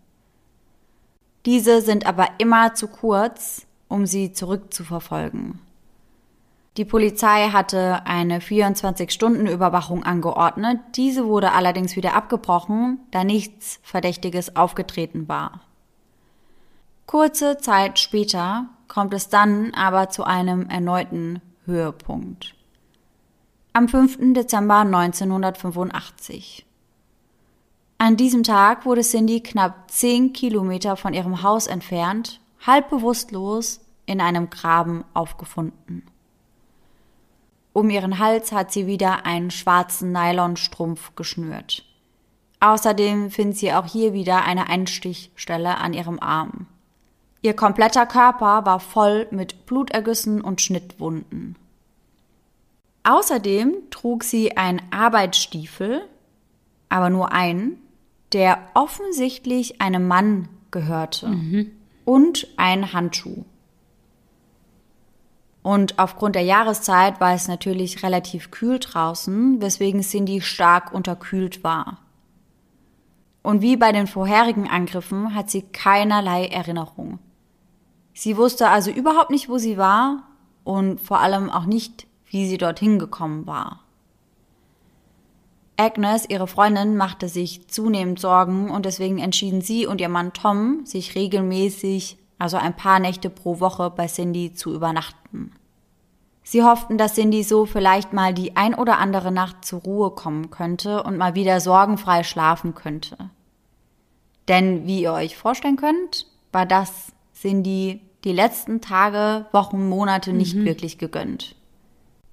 Diese 1.44 1.80
sind 1.80 2.06
aber 2.06 2.26
immer 2.38 2.74
zu 2.74 2.88
kurz, 2.88 3.68
um 3.86 4.04
sie 4.04 4.32
zurückzuverfolgen. 4.32 5.60
Die 6.76 6.84
Polizei 6.84 7.48
hatte 7.48 8.04
eine 8.04 8.40
24-Stunden-Überwachung 8.40 10.04
angeordnet, 10.04 10.78
diese 10.94 11.26
wurde 11.26 11.52
allerdings 11.52 11.96
wieder 11.96 12.14
abgebrochen, 12.14 13.00
da 13.10 13.24
nichts 13.24 13.80
Verdächtiges 13.82 14.56
aufgetreten 14.56 15.26
war. 15.26 15.60
Kurze 17.06 17.56
Zeit 17.58 17.98
später 17.98 18.66
kommt 18.88 19.14
es 19.14 19.30
dann 19.30 19.72
aber 19.72 20.10
zu 20.10 20.24
einem 20.24 20.68
erneuten 20.68 21.40
Höhepunkt. 21.64 22.54
Am 23.72 23.88
5. 23.88 24.34
Dezember 24.34 24.80
1985. 24.80 26.66
An 27.98 28.18
diesem 28.18 28.42
Tag 28.42 28.84
wurde 28.84 29.00
Cindy 29.00 29.40
knapp 29.40 29.90
zehn 29.90 30.34
Kilometer 30.34 30.96
von 30.96 31.14
ihrem 31.14 31.42
Haus 31.42 31.66
entfernt, 31.66 32.40
halb 32.66 32.90
bewusstlos, 32.90 33.80
in 34.04 34.20
einem 34.20 34.50
Graben 34.50 35.04
aufgefunden. 35.14 36.02
Um 37.76 37.90
ihren 37.90 38.18
Hals 38.18 38.52
hat 38.52 38.72
sie 38.72 38.86
wieder 38.86 39.26
einen 39.26 39.50
schwarzen 39.50 40.10
Nylonstrumpf 40.10 41.14
geschnürt. 41.14 41.84
Außerdem 42.58 43.30
findet 43.30 43.58
sie 43.58 43.74
auch 43.74 43.84
hier 43.84 44.14
wieder 44.14 44.46
eine 44.46 44.70
Einstichstelle 44.70 45.76
an 45.76 45.92
ihrem 45.92 46.18
Arm. 46.18 46.68
Ihr 47.42 47.52
kompletter 47.52 48.06
Körper 48.06 48.64
war 48.64 48.80
voll 48.80 49.26
mit 49.30 49.66
Blutergüssen 49.66 50.40
und 50.40 50.62
Schnittwunden. 50.62 51.56
Außerdem 53.04 53.74
trug 53.90 54.24
sie 54.24 54.56
einen 54.56 54.80
Arbeitsstiefel, 54.90 56.00
aber 56.88 57.10
nur 57.10 57.32
einen, 57.32 57.76
der 58.32 58.58
offensichtlich 58.72 59.82
einem 59.82 60.08
Mann 60.08 60.48
gehörte 60.70 61.28
mhm. 61.28 61.72
und 62.06 62.48
ein 62.56 62.94
Handschuh. 62.94 63.44
Und 65.66 65.98
aufgrund 65.98 66.36
der 66.36 66.44
Jahreszeit 66.44 67.20
war 67.20 67.34
es 67.34 67.48
natürlich 67.48 68.04
relativ 68.04 68.52
kühl 68.52 68.78
draußen, 68.78 69.60
weswegen 69.60 70.00
Cindy 70.02 70.40
stark 70.40 70.94
unterkühlt 70.94 71.64
war. 71.64 71.98
Und 73.42 73.62
wie 73.62 73.76
bei 73.76 73.90
den 73.90 74.06
vorherigen 74.06 74.70
Angriffen 74.70 75.34
hat 75.34 75.50
sie 75.50 75.62
keinerlei 75.62 76.46
Erinnerung. 76.46 77.18
Sie 78.14 78.36
wusste 78.36 78.68
also 78.68 78.92
überhaupt 78.92 79.30
nicht, 79.30 79.48
wo 79.48 79.58
sie 79.58 79.76
war 79.76 80.28
und 80.62 81.00
vor 81.00 81.18
allem 81.18 81.50
auch 81.50 81.66
nicht, 81.66 82.06
wie 82.26 82.46
sie 82.46 82.58
dorthin 82.58 83.00
gekommen 83.00 83.48
war. 83.48 83.80
Agnes, 85.76 86.30
ihre 86.30 86.46
Freundin, 86.46 86.96
machte 86.96 87.28
sich 87.28 87.66
zunehmend 87.66 88.20
Sorgen 88.20 88.70
und 88.70 88.86
deswegen 88.86 89.18
entschieden 89.18 89.62
sie 89.62 89.84
und 89.88 90.00
ihr 90.00 90.10
Mann 90.10 90.32
Tom, 90.32 90.86
sich 90.86 91.16
regelmäßig, 91.16 92.18
also 92.38 92.56
ein 92.56 92.76
paar 92.76 92.98
Nächte 92.98 93.30
pro 93.30 93.60
Woche 93.60 93.90
bei 93.90 94.06
Cindy 94.06 94.52
zu 94.52 94.74
übernachten. 94.74 95.52
Sie 96.42 96.62
hofften, 96.62 96.96
dass 96.96 97.14
Cindy 97.14 97.42
so 97.42 97.66
vielleicht 97.66 98.12
mal 98.12 98.32
die 98.32 98.56
ein 98.56 98.74
oder 98.74 98.98
andere 98.98 99.32
Nacht 99.32 99.64
zur 99.64 99.80
Ruhe 99.80 100.10
kommen 100.10 100.50
könnte 100.50 101.02
und 101.02 101.16
mal 101.16 101.34
wieder 101.34 101.60
sorgenfrei 101.60 102.22
schlafen 102.22 102.74
könnte. 102.74 103.16
Denn 104.46 104.86
wie 104.86 105.02
ihr 105.02 105.12
euch 105.12 105.36
vorstellen 105.36 105.76
könnt, 105.76 106.28
war 106.52 106.64
das 106.64 107.12
Cindy 107.34 108.00
die 108.22 108.32
letzten 108.32 108.80
Tage, 108.80 109.46
Wochen, 109.52 109.88
Monate 109.88 110.32
nicht 110.32 110.54
mhm. 110.54 110.64
wirklich 110.64 110.98
gegönnt. 110.98 111.56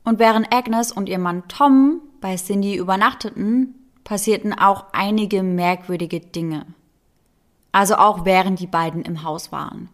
Und 0.04 0.20
während 0.20 0.54
Agnes 0.54 0.92
und 0.92 1.10
ihr 1.10 1.20
Mann 1.20 1.48
Tom 1.48 2.02
bei 2.22 2.36
Cindy 2.36 2.76
übernachteten, 2.76 3.74
passierten 4.04 4.54
auch 4.54 4.86
einige 4.92 5.44
merkwürdige 5.44 6.20
Dinge. 6.20 6.66
Also 7.74 7.96
auch 7.96 8.24
während 8.24 8.62
die 8.62 8.68
beiden 8.68 9.02
im 9.02 9.24
Haus 9.24 9.52
waren. 9.52 9.90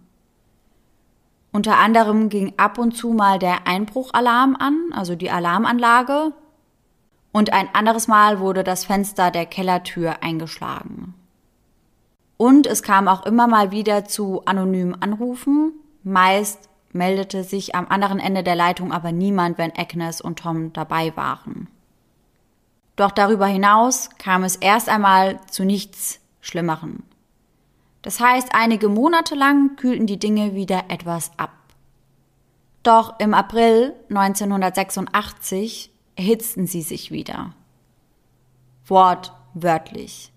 Unter 1.52 1.78
anderem 1.78 2.30
ging 2.30 2.54
ab 2.58 2.78
und 2.78 2.92
zu 2.92 3.14
mal 3.14 3.40
der 3.40 3.66
Einbruchalarm 3.66 4.56
an, 4.56 4.78
also 4.92 5.16
die 5.16 5.32
Alarmanlage, 5.32 6.34
und 7.32 7.54
ein 7.54 7.74
anderes 7.74 8.08
Mal 8.08 8.40
wurde 8.40 8.64
das 8.64 8.86
Fenster 8.86 9.32
der 9.32 9.46
Kellertür 9.46 10.22
eingeschlagen. 10.22 11.14
Und 12.38 12.68
es 12.68 12.84
kam 12.84 13.08
auch 13.08 13.26
immer 13.26 13.48
mal 13.48 13.72
wieder 13.72 14.06
zu 14.06 14.46
anonymen 14.46 15.02
Anrufen. 15.02 15.74
Meist 16.04 16.70
meldete 16.92 17.44
sich 17.44 17.76
am 17.76 17.88
anderen 17.88 18.20
Ende 18.20 18.44
der 18.44 18.56
Leitung 18.56 18.92
aber 18.92 19.12
niemand, 19.12 19.58
wenn 19.58 19.78
Agnes 19.78 20.22
und 20.22 20.40
Tom 20.40 20.74
dabei 20.74 21.16
waren. 21.16 21.68
Doch 22.96 23.12
darüber 23.12 23.46
hinaus 23.46 24.10
kam 24.18 24.44
es 24.44 24.56
erst 24.56 24.90
einmal 24.90 25.40
zu 25.50 25.64
nichts 25.64 26.20
Schlimmeren. 26.42 27.04
Das 28.02 28.20
heißt, 28.20 28.50
einige 28.54 28.90
Monate 28.90 29.36
lang 29.36 29.76
kühlten 29.76 30.08
die 30.08 30.20
Dinge 30.20 30.56
wieder 30.56 30.86
etwas 30.90 31.32
ab. 31.38 31.52
Doch 32.84 33.20
im 33.20 33.34
April 33.34 33.94
1986 34.10 35.92
erhitzten 36.16 36.66
sie 36.66 36.82
sich 36.82 37.12
wieder. 37.12 37.54
Wortwörtlich. 38.88 40.32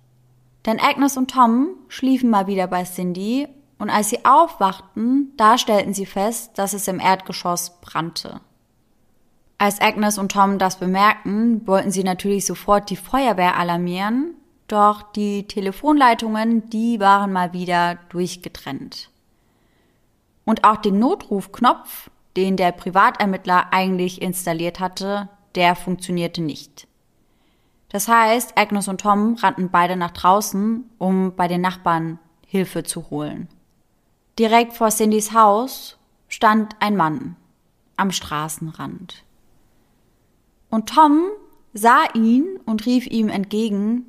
Denn 0.66 0.80
Agnes 0.80 1.16
und 1.16 1.30
Tom 1.30 1.70
schliefen 1.88 2.30
mal 2.30 2.46
wieder 2.46 2.66
bei 2.66 2.84
Cindy 2.84 3.48
und 3.78 3.90
als 3.90 4.10
sie 4.10 4.24
aufwachten, 4.24 5.32
da 5.36 5.58
stellten 5.58 5.94
sie 5.94 6.06
fest, 6.06 6.52
dass 6.56 6.72
es 6.72 6.86
im 6.88 7.00
Erdgeschoss 7.00 7.80
brannte. 7.80 8.40
Als 9.58 9.80
Agnes 9.80 10.18
und 10.18 10.32
Tom 10.32 10.58
das 10.58 10.78
bemerkten, 10.78 11.66
wollten 11.66 11.90
sie 11.90 12.04
natürlich 12.04 12.46
sofort 12.46 12.90
die 12.90 12.96
Feuerwehr 12.96 13.56
alarmieren, 13.56 14.34
doch 14.72 15.02
die 15.02 15.46
Telefonleitungen, 15.46 16.70
die 16.70 16.98
waren 16.98 17.32
mal 17.32 17.52
wieder 17.52 17.98
durchgetrennt. 18.08 19.10
Und 20.44 20.64
auch 20.64 20.76
den 20.76 20.98
Notrufknopf, 20.98 22.10
den 22.36 22.56
der 22.56 22.72
Privatermittler 22.72 23.72
eigentlich 23.72 24.22
installiert 24.22 24.80
hatte, 24.80 25.28
der 25.54 25.76
funktionierte 25.76 26.40
nicht. 26.40 26.88
Das 27.90 28.08
heißt, 28.08 28.56
Agnes 28.56 28.88
und 28.88 29.02
Tom 29.02 29.34
rannten 29.34 29.70
beide 29.70 29.96
nach 29.96 30.12
draußen, 30.12 30.88
um 30.98 31.36
bei 31.36 31.46
den 31.46 31.60
Nachbarn 31.60 32.18
Hilfe 32.46 32.82
zu 32.82 33.10
holen. 33.10 33.48
Direkt 34.38 34.72
vor 34.72 34.90
Cindys 34.90 35.32
Haus 35.34 35.98
stand 36.28 36.74
ein 36.80 36.96
Mann 36.96 37.36
am 37.98 38.10
Straßenrand. 38.10 39.22
Und 40.70 40.88
Tom 40.88 41.26
sah 41.74 42.04
ihn 42.14 42.58
und 42.64 42.86
rief 42.86 43.06
ihm 43.06 43.28
entgegen, 43.28 44.06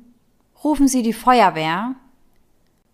rufen 0.64 0.88
Sie 0.88 1.02
die 1.02 1.12
Feuerwehr. 1.12 1.94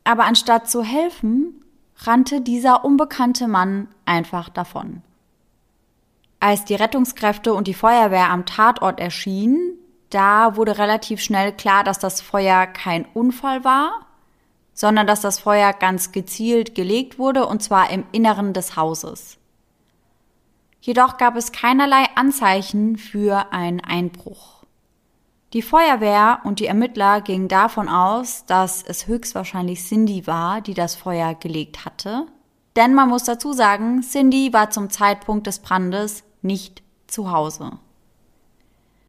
Aber 0.04 0.24
anstatt 0.24 0.68
zu 0.68 0.82
helfen, 0.82 1.64
rannte 1.98 2.40
dieser 2.40 2.84
unbekannte 2.84 3.48
Mann 3.48 3.88
einfach 4.04 4.48
davon. 4.48 5.02
Als 6.40 6.64
die 6.64 6.74
Rettungskräfte 6.74 7.54
und 7.54 7.66
die 7.66 7.74
Feuerwehr 7.74 8.30
am 8.30 8.46
Tatort 8.46 8.98
erschienen, 8.98 9.78
da 10.08 10.56
wurde 10.56 10.78
relativ 10.78 11.20
schnell 11.20 11.52
klar, 11.52 11.84
dass 11.84 11.98
das 11.98 12.20
Feuer 12.20 12.66
kein 12.66 13.04
Unfall 13.14 13.62
war, 13.62 14.06
sondern 14.72 15.06
dass 15.06 15.20
das 15.20 15.38
Feuer 15.38 15.72
ganz 15.72 16.10
gezielt 16.10 16.74
gelegt 16.74 17.18
wurde, 17.18 17.46
und 17.46 17.62
zwar 17.62 17.90
im 17.90 18.04
Inneren 18.10 18.54
des 18.54 18.76
Hauses. 18.76 19.36
Jedoch 20.80 21.18
gab 21.18 21.36
es 21.36 21.52
keinerlei 21.52 22.06
Anzeichen 22.14 22.96
für 22.96 23.52
einen 23.52 23.80
Einbruch. 23.80 24.59
Die 25.52 25.62
Feuerwehr 25.62 26.40
und 26.44 26.60
die 26.60 26.66
Ermittler 26.66 27.20
gingen 27.20 27.48
davon 27.48 27.88
aus, 27.88 28.44
dass 28.46 28.82
es 28.82 29.06
höchstwahrscheinlich 29.06 29.82
Cindy 29.82 30.26
war, 30.26 30.60
die 30.60 30.74
das 30.74 30.94
Feuer 30.94 31.34
gelegt 31.34 31.84
hatte. 31.84 32.26
Denn 32.76 32.94
man 32.94 33.08
muss 33.08 33.24
dazu 33.24 33.52
sagen, 33.52 34.02
Cindy 34.02 34.52
war 34.52 34.70
zum 34.70 34.90
Zeitpunkt 34.90 35.46
des 35.46 35.58
Brandes 35.58 36.22
nicht 36.40 36.82
zu 37.08 37.32
Hause. 37.32 37.72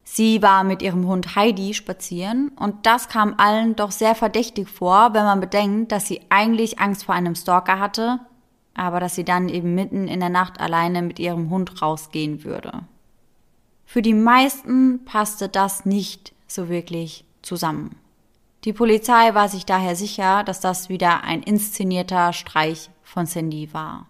Sie 0.04 0.42
war 0.42 0.64
mit 0.64 0.82
ihrem 0.82 1.06
Hund 1.08 1.36
Heidi 1.36 1.74
spazieren 1.74 2.50
und 2.58 2.86
das 2.86 3.08
kam 3.08 3.36
allen 3.38 3.76
doch 3.76 3.92
sehr 3.92 4.16
verdächtig 4.16 4.68
vor, 4.68 5.14
wenn 5.14 5.24
man 5.24 5.40
bedenkt, 5.40 5.92
dass 5.92 6.08
sie 6.08 6.22
eigentlich 6.30 6.80
Angst 6.80 7.06
vor 7.06 7.16
einem 7.16 7.36
Stalker 7.36 7.80
hatte 7.80 8.20
aber 8.74 9.00
dass 9.00 9.16
sie 9.16 9.26
dann 9.26 9.50
eben 9.50 9.76
mitten 9.76 10.08
in 10.08 10.20
der 10.20 10.30
Nacht 10.30 10.60
alleine 10.60 11.02
mit 11.02 11.20
ihrem 11.20 11.50
Hund 11.50 11.82
rausgehen 11.82 12.44
würde. 12.44 12.82
Für 13.92 14.02
die 14.02 14.14
meisten 14.14 15.04
passte 15.04 15.50
das 15.50 15.86
nicht 15.86 16.32
so 16.48 16.70
wirklich 16.70 17.26
zusammen. 17.42 17.98
Die 18.64 18.72
Polizei 18.72 19.34
war 19.36 19.50
sich 19.50 19.66
daher 19.66 19.98
sicher, 19.98 20.46
dass 20.46 20.62
das 20.62 20.88
wieder 20.88 21.26
ein 21.26 21.44
inszenierter 21.44 22.32
Streich 22.32 22.90
von 23.04 23.26
Cindy 23.26 23.74
war. 23.74 24.08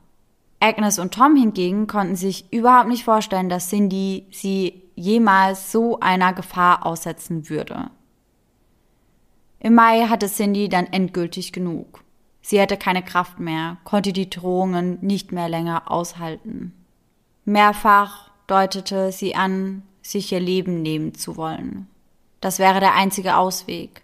Agnes 0.60 1.00
und 1.00 1.16
Tom 1.16 1.36
hingegen 1.36 1.88
konnten 1.88 2.16
sich 2.16 2.46
überhaupt 2.54 2.90
nicht 2.90 3.04
vorstellen, 3.04 3.50
dass 3.50 3.70
Cindy 3.70 4.28
sie 4.30 4.84
jemals 4.94 5.72
so 5.72 6.00
einer 6.00 6.34
Gefahr 6.34 6.86
aussetzen 6.86 7.50
würde. 7.50 7.90
Im 9.60 9.74
Mai 9.74 10.06
hatte 10.06 10.28
Cindy 10.28 10.70
dann 10.70 10.94
endgültig 10.94 11.54
genug. 11.54 12.04
Sie 12.44 12.62
hatte 12.62 12.78
keine 12.78 13.02
Kraft 13.02 13.40
mehr, 13.40 13.78
konnte 13.84 14.14
die 14.14 14.30
Drohungen 14.30 15.00
nicht 15.02 15.32
mehr 15.32 15.50
länger 15.50 15.90
aushalten. 15.90 16.72
Mehrfach 17.46 18.31
deutete 18.48 19.12
sie 19.12 19.36
an, 19.36 19.84
sich 20.02 20.32
ihr 20.32 20.40
Leben 20.40 20.82
nehmen 20.82 21.16
zu 21.16 21.38
wollen. 21.38 21.88
Das 22.40 22.60
wäre 22.60 22.80
der 22.80 22.96
einzige 22.96 23.38
Ausweg. 23.38 24.02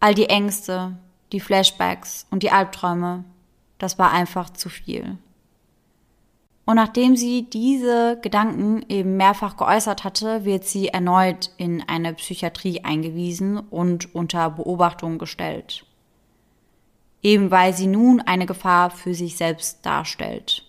All 0.00 0.14
die 0.14 0.28
Ängste, 0.28 0.96
die 1.32 1.40
Flashbacks 1.40 2.26
und 2.30 2.42
die 2.42 2.50
Albträume, 2.50 3.24
das 3.78 3.98
war 3.98 4.12
einfach 4.12 4.50
zu 4.50 4.68
viel. 4.68 5.18
Und 6.66 6.76
nachdem 6.76 7.16
sie 7.16 7.48
diese 7.48 8.18
Gedanken 8.20 8.84
eben 8.88 9.16
mehrfach 9.16 9.56
geäußert 9.56 10.02
hatte, 10.02 10.44
wird 10.44 10.64
sie 10.64 10.88
erneut 10.88 11.52
in 11.56 11.82
eine 11.88 12.12
Psychiatrie 12.14 12.82
eingewiesen 12.82 13.58
und 13.58 14.14
unter 14.14 14.50
Beobachtung 14.50 15.18
gestellt. 15.18 15.86
Eben 17.22 17.52
weil 17.52 17.72
sie 17.72 17.86
nun 17.86 18.20
eine 18.20 18.46
Gefahr 18.46 18.90
für 18.90 19.14
sich 19.14 19.36
selbst 19.36 19.86
darstellt. 19.86 20.65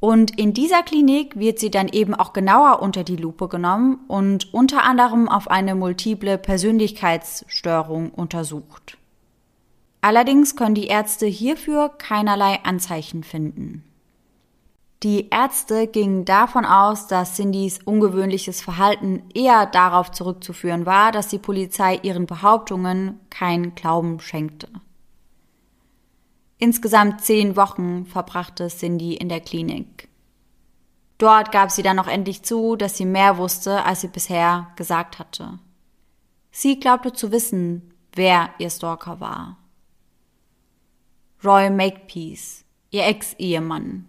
Und 0.00 0.38
in 0.38 0.54
dieser 0.54 0.82
Klinik 0.82 1.38
wird 1.38 1.58
sie 1.58 1.70
dann 1.70 1.88
eben 1.88 2.14
auch 2.14 2.32
genauer 2.32 2.80
unter 2.82 3.02
die 3.02 3.16
Lupe 3.16 3.48
genommen 3.48 3.98
und 4.06 4.54
unter 4.54 4.84
anderem 4.84 5.28
auf 5.28 5.48
eine 5.48 5.74
multiple 5.74 6.38
Persönlichkeitsstörung 6.38 8.10
untersucht. 8.10 8.96
Allerdings 10.00 10.54
können 10.54 10.76
die 10.76 10.86
Ärzte 10.86 11.26
hierfür 11.26 11.88
keinerlei 11.88 12.60
Anzeichen 12.62 13.24
finden. 13.24 13.82
Die 15.02 15.30
Ärzte 15.30 15.86
gingen 15.86 16.24
davon 16.24 16.64
aus, 16.64 17.06
dass 17.06 17.36
Cindys 17.36 17.80
ungewöhnliches 17.84 18.60
Verhalten 18.60 19.22
eher 19.32 19.66
darauf 19.66 20.10
zurückzuführen 20.10 20.86
war, 20.86 21.12
dass 21.12 21.28
die 21.28 21.38
Polizei 21.38 22.00
ihren 22.02 22.26
Behauptungen 22.26 23.20
keinen 23.30 23.74
Glauben 23.76 24.18
schenkte. 24.18 24.68
Insgesamt 26.58 27.20
zehn 27.20 27.56
Wochen 27.56 28.04
verbrachte 28.06 28.68
Cindy 28.68 29.14
in 29.14 29.28
der 29.28 29.40
Klinik. 29.40 30.08
Dort 31.18 31.52
gab 31.52 31.70
sie 31.70 31.82
dann 31.82 31.96
noch 31.96 32.08
endlich 32.08 32.42
zu, 32.42 32.76
dass 32.76 32.96
sie 32.96 33.04
mehr 33.04 33.38
wusste, 33.38 33.84
als 33.84 34.00
sie 34.02 34.08
bisher 34.08 34.68
gesagt 34.76 35.18
hatte. 35.18 35.58
Sie 36.50 36.78
glaubte 36.78 37.12
zu 37.12 37.32
wissen, 37.32 37.94
wer 38.12 38.50
ihr 38.58 38.70
Stalker 38.70 39.20
war. 39.20 39.58
Roy 41.44 41.70
Makepeace, 41.70 42.64
ihr 42.90 43.06
Ex-Ehemann, 43.06 44.08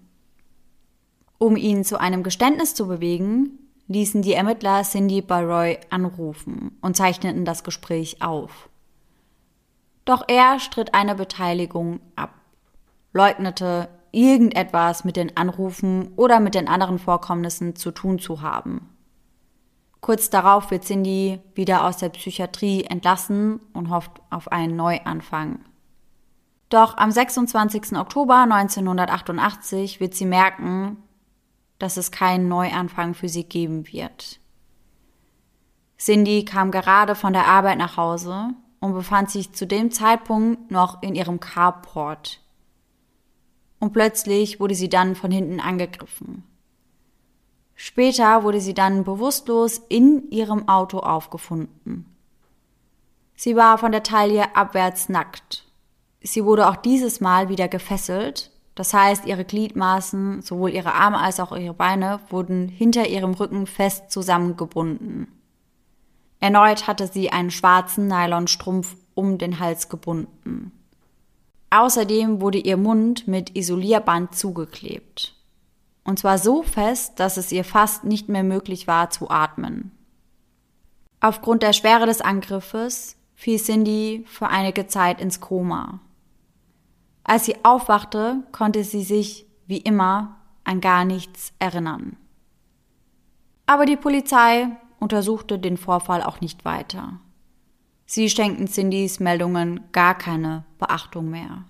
um 1.37 1.55
ihn 1.55 1.83
zu 1.83 1.99
einem 1.99 2.23
Geständnis 2.23 2.73
zu 2.75 2.87
bewegen, 2.87 3.59
ließen 3.87 4.21
die 4.21 4.33
Ermittler 4.33 4.83
Cindy 4.83 5.21
bei 5.21 5.43
Roy 5.43 5.79
anrufen 5.89 6.77
und 6.81 6.97
zeichneten 6.97 7.45
das 7.45 7.63
Gespräch 7.63 8.21
auf. 8.21 8.69
Doch 10.05 10.25
er 10.27 10.59
stritt 10.59 10.93
eine 10.93 11.15
Beteiligung 11.15 11.99
ab, 12.15 12.38
leugnete 13.13 13.89
irgendetwas 14.11 15.03
mit 15.03 15.15
den 15.15 15.37
Anrufen 15.37 16.13
oder 16.15 16.39
mit 16.39 16.55
den 16.55 16.67
anderen 16.67 16.99
Vorkommnissen 16.99 17.75
zu 17.75 17.91
tun 17.91 18.19
zu 18.19 18.41
haben. 18.41 18.89
Kurz 20.01 20.29
darauf 20.29 20.71
wird 20.71 20.85
Cindy 20.85 21.39
wieder 21.55 21.85
aus 21.85 21.97
der 21.97 22.09
Psychiatrie 22.09 22.85
entlassen 22.85 23.59
und 23.73 23.89
hofft 23.89 24.21
auf 24.29 24.51
einen 24.51 24.75
Neuanfang. 24.75 25.59
Doch 26.69 26.97
am 26.97 27.11
26. 27.11 27.97
Oktober 27.97 28.43
1988 28.43 29.99
wird 29.99 30.13
sie 30.13 30.25
merken, 30.25 30.97
dass 31.79 31.97
es 31.97 32.11
keinen 32.11 32.47
Neuanfang 32.47 33.13
für 33.13 33.29
sie 33.29 33.43
geben 33.43 33.87
wird. 33.91 34.39
Cindy 35.97 36.45
kam 36.45 36.71
gerade 36.71 37.15
von 37.15 37.33
der 37.33 37.47
Arbeit 37.47 37.77
nach 37.77 37.97
Hause 37.97 38.49
und 38.79 38.93
befand 38.93 39.29
sich 39.29 39.51
zu 39.51 39.67
dem 39.67 39.91
Zeitpunkt 39.91 40.71
noch 40.71 41.01
in 41.01 41.15
ihrem 41.15 41.39
Carport. 41.39 42.39
Und 43.79 43.93
plötzlich 43.93 44.59
wurde 44.59 44.75
sie 44.75 44.89
dann 44.89 45.15
von 45.15 45.31
hinten 45.31 45.59
angegriffen. 45.59 46.43
Später 47.75 48.43
wurde 48.43 48.59
sie 48.59 48.73
dann 48.73 49.03
bewusstlos 49.03 49.81
in 49.89 50.29
ihrem 50.31 50.67
Auto 50.67 50.99
aufgefunden. 50.99 52.05
Sie 53.35 53.55
war 53.55 53.77
von 53.77 53.93
der 53.93 54.03
Taille 54.03 54.55
abwärts 54.55 55.07
nackt. 55.07 55.65
Sie 56.21 56.43
wurde 56.43 56.67
auch 56.67 56.75
dieses 56.75 57.21
Mal 57.21 57.47
wieder 57.47 57.69
gefesselt 57.69 58.51
das 58.79 58.93
heißt, 58.93 59.25
ihre 59.25 59.43
Gliedmaßen, 59.43 60.41
sowohl 60.41 60.69
ihre 60.69 60.93
Arme 60.93 61.17
als 61.19 61.41
auch 61.41 61.51
ihre 61.51 61.73
Beine, 61.73 62.21
wurden 62.29 62.69
hinter 62.69 63.09
ihrem 63.09 63.33
Rücken 63.33 63.67
fest 63.67 64.09
zusammengebunden. 64.09 65.27
Erneut 66.39 66.87
hatte 66.87 67.07
sie 67.07 67.29
einen 67.29 67.51
schwarzen 67.51 68.07
Nylonstrumpf 68.07 68.95
um 69.15 69.37
den 69.37 69.59
Hals 69.59 69.89
gebunden. 69.89 70.71
Außerdem 71.71 72.41
wurde 72.41 72.57
ihr 72.57 72.77
Mund 72.77 73.27
mit 73.27 73.55
Isolierband 73.55 74.35
zugeklebt. 74.35 75.35
Und 76.03 76.17
zwar 76.17 76.37
so 76.37 76.63
fest, 76.63 77.19
dass 77.19 77.37
es 77.37 77.51
ihr 77.51 77.63
fast 77.63 78.03
nicht 78.03 78.29
mehr 78.29 78.43
möglich 78.43 78.87
war 78.87 79.11
zu 79.11 79.29
atmen. 79.29 79.91
Aufgrund 81.19 81.61
der 81.61 81.73
Schwere 81.73 82.05
des 82.05 82.21
Angriffes 82.21 83.17
fiel 83.35 83.59
Cindy 83.59 84.25
für 84.27 84.47
einige 84.47 84.87
Zeit 84.87 85.21
ins 85.21 85.39
Koma. 85.39 85.99
Als 87.23 87.45
sie 87.45 87.63
aufwachte, 87.63 88.43
konnte 88.51 88.83
sie 88.83 89.03
sich, 89.03 89.45
wie 89.67 89.77
immer, 89.77 90.37
an 90.63 90.81
gar 90.81 91.05
nichts 91.05 91.53
erinnern. 91.59 92.17
Aber 93.67 93.85
die 93.85 93.97
Polizei 93.97 94.69
untersuchte 94.99 95.59
den 95.59 95.77
Vorfall 95.77 96.23
auch 96.23 96.41
nicht 96.41 96.65
weiter. 96.65 97.19
Sie 98.11 98.27
schenkten 98.27 98.67
Cindys 98.67 99.19
Meldungen 99.19 99.81
gar 99.91 100.17
keine 100.17 100.65
Beachtung 100.79 101.29
mehr. 101.29 101.65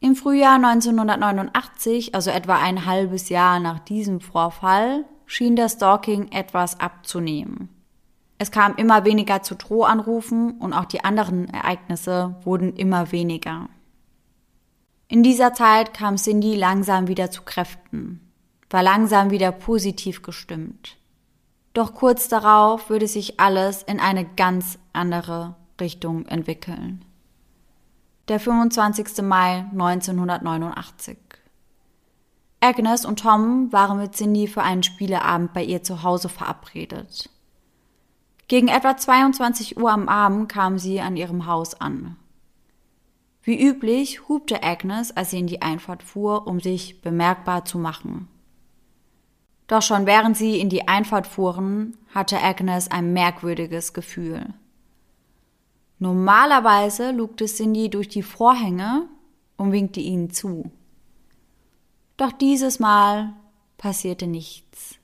Im 0.00 0.16
Frühjahr 0.16 0.56
1989, 0.56 2.12
also 2.16 2.32
etwa 2.32 2.56
ein 2.56 2.84
halbes 2.84 3.28
Jahr 3.28 3.60
nach 3.60 3.78
diesem 3.78 4.20
Vorfall, 4.20 5.04
schien 5.26 5.54
das 5.54 5.74
Stalking 5.74 6.32
etwas 6.32 6.80
abzunehmen. 6.80 7.68
Es 8.38 8.50
kam 8.50 8.74
immer 8.74 9.04
weniger 9.04 9.44
zu 9.44 9.54
Drohanrufen 9.54 10.58
und 10.58 10.72
auch 10.72 10.86
die 10.86 11.04
anderen 11.04 11.48
Ereignisse 11.50 12.34
wurden 12.42 12.74
immer 12.74 13.12
weniger. 13.12 13.68
In 15.06 15.22
dieser 15.22 15.54
Zeit 15.54 15.94
kam 15.94 16.16
Cindy 16.16 16.56
langsam 16.56 17.06
wieder 17.06 17.30
zu 17.30 17.42
Kräften, 17.42 18.28
war 18.70 18.82
langsam 18.82 19.30
wieder 19.30 19.52
positiv 19.52 20.22
gestimmt. 20.22 20.97
Doch 21.78 21.94
kurz 21.94 22.26
darauf 22.26 22.90
würde 22.90 23.06
sich 23.06 23.38
alles 23.38 23.84
in 23.84 24.00
eine 24.00 24.24
ganz 24.24 24.80
andere 24.92 25.54
Richtung 25.80 26.26
entwickeln. 26.26 27.04
Der 28.26 28.40
25. 28.40 29.22
Mai 29.22 29.64
1989. 29.70 31.18
Agnes 32.58 33.04
und 33.04 33.20
Tom 33.20 33.72
waren 33.72 33.98
mit 33.98 34.16
Cindy 34.16 34.48
für 34.48 34.64
einen 34.64 34.82
Spieleabend 34.82 35.52
bei 35.52 35.62
ihr 35.62 35.84
zu 35.84 36.02
Hause 36.02 36.28
verabredet. 36.28 37.30
Gegen 38.48 38.66
etwa 38.66 38.96
22 38.96 39.76
Uhr 39.76 39.92
am 39.92 40.08
Abend 40.08 40.48
kam 40.48 40.80
sie 40.80 41.00
an 41.00 41.16
ihrem 41.16 41.46
Haus 41.46 41.80
an. 41.80 42.16
Wie 43.40 43.64
üblich 43.64 44.28
hubte 44.28 44.64
Agnes, 44.64 45.16
als 45.16 45.30
sie 45.30 45.38
in 45.38 45.46
die 45.46 45.62
Einfahrt 45.62 46.02
fuhr, 46.02 46.48
um 46.48 46.58
sich 46.58 47.02
bemerkbar 47.02 47.64
zu 47.64 47.78
machen. 47.78 48.26
Doch 49.68 49.82
schon 49.82 50.06
während 50.06 50.36
sie 50.36 50.58
in 50.58 50.70
die 50.70 50.88
Einfahrt 50.88 51.26
fuhren, 51.26 51.96
hatte 52.14 52.42
Agnes 52.42 52.90
ein 52.90 53.12
merkwürdiges 53.12 53.92
Gefühl. 53.92 54.54
Normalerweise 55.98 57.10
lugte 57.10 57.44
Cindy 57.46 57.90
durch 57.90 58.08
die 58.08 58.22
Vorhänge 58.22 59.08
und 59.56 59.72
winkte 59.72 60.00
ihnen 60.00 60.30
zu. 60.30 60.70
Doch 62.16 62.32
dieses 62.32 62.80
Mal 62.80 63.34
passierte 63.76 64.26
nichts. 64.26 64.96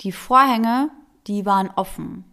Die 0.00 0.12
Vorhänge, 0.12 0.90
die 1.26 1.44
waren 1.44 1.70
offen. 1.74 2.24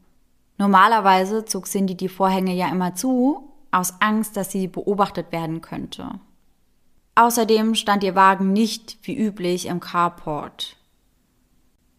Normalerweise 0.58 1.46
zog 1.46 1.66
Cindy 1.66 1.96
die 1.96 2.10
Vorhänge 2.10 2.54
ja 2.54 2.70
immer 2.70 2.96
zu, 2.96 3.54
aus 3.72 4.02
Angst, 4.02 4.38
dass 4.38 4.52
sie 4.52 4.68
beobachtet 4.68 5.32
werden 5.32 5.62
könnte. 5.62 6.20
Außerdem 7.16 7.76
stand 7.76 8.04
ihr 8.04 8.16
Wagen 8.16 8.54
nicht 8.54 8.98
wie 9.04 9.18
üblich 9.18 9.68
im 9.68 9.80
Carport. 9.80 10.79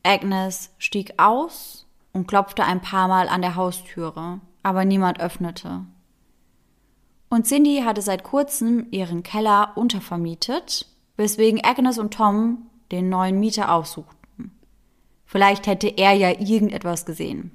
Agnes 0.03 0.70
stieg 0.78 1.14
aus 1.18 1.86
und 2.12 2.26
klopfte 2.26 2.64
ein 2.64 2.80
paar 2.80 3.09
Mal 3.09 3.28
an 3.28 3.42
der 3.42 3.57
Haustüre, 3.57 4.40
aber 4.62 4.84
niemand 4.84 5.20
öffnete. 5.20 5.86
Und 7.28 7.46
Cindy 7.46 7.82
hatte 7.84 8.03
seit 8.03 8.24
kurzem 8.24 8.88
ihren 8.90 9.22
Keller 9.22 9.72
untervermietet, 9.76 10.86
weswegen 11.16 11.64
Agnes 11.64 11.98
und 11.98 12.14
Tom 12.14 12.66
den 12.90 13.09
neuen 13.09 13.38
Mieter 13.38 13.72
aufsuchten. 13.72 14.51
Vielleicht 15.24 15.68
hätte 15.68 15.86
er 15.86 16.12
ja 16.12 16.30
irgendetwas 16.30 17.07
gesehen. 17.07 17.53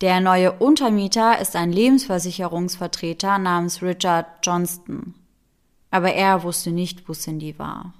Der 0.00 0.20
neue 0.20 0.50
Untermieter 0.52 1.38
ist 1.38 1.54
ein 1.54 1.70
Lebensversicherungsvertreter 1.70 3.38
namens 3.38 3.80
Richard 3.80 4.26
Johnston. 4.42 5.14
Aber 5.92 6.12
er 6.12 6.42
wusste 6.42 6.72
nicht, 6.72 7.08
wo 7.08 7.12
Cindy 7.12 7.56
war. 7.60 7.94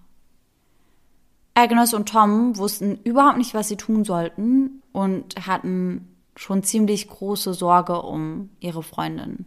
Agnes 1.54 1.94
und 1.94 2.08
Tom 2.08 2.56
wussten 2.56 2.98
überhaupt 3.04 3.38
nicht, 3.38 3.54
was 3.54 3.68
sie 3.68 3.76
tun 3.76 4.04
sollten 4.04 4.82
und 4.92 5.46
hatten 5.46 6.08
schon 6.36 6.64
ziemlich 6.64 7.08
große 7.08 7.54
Sorge 7.54 8.02
um 8.02 8.50
ihre 8.58 8.82
Freundin. 8.82 9.46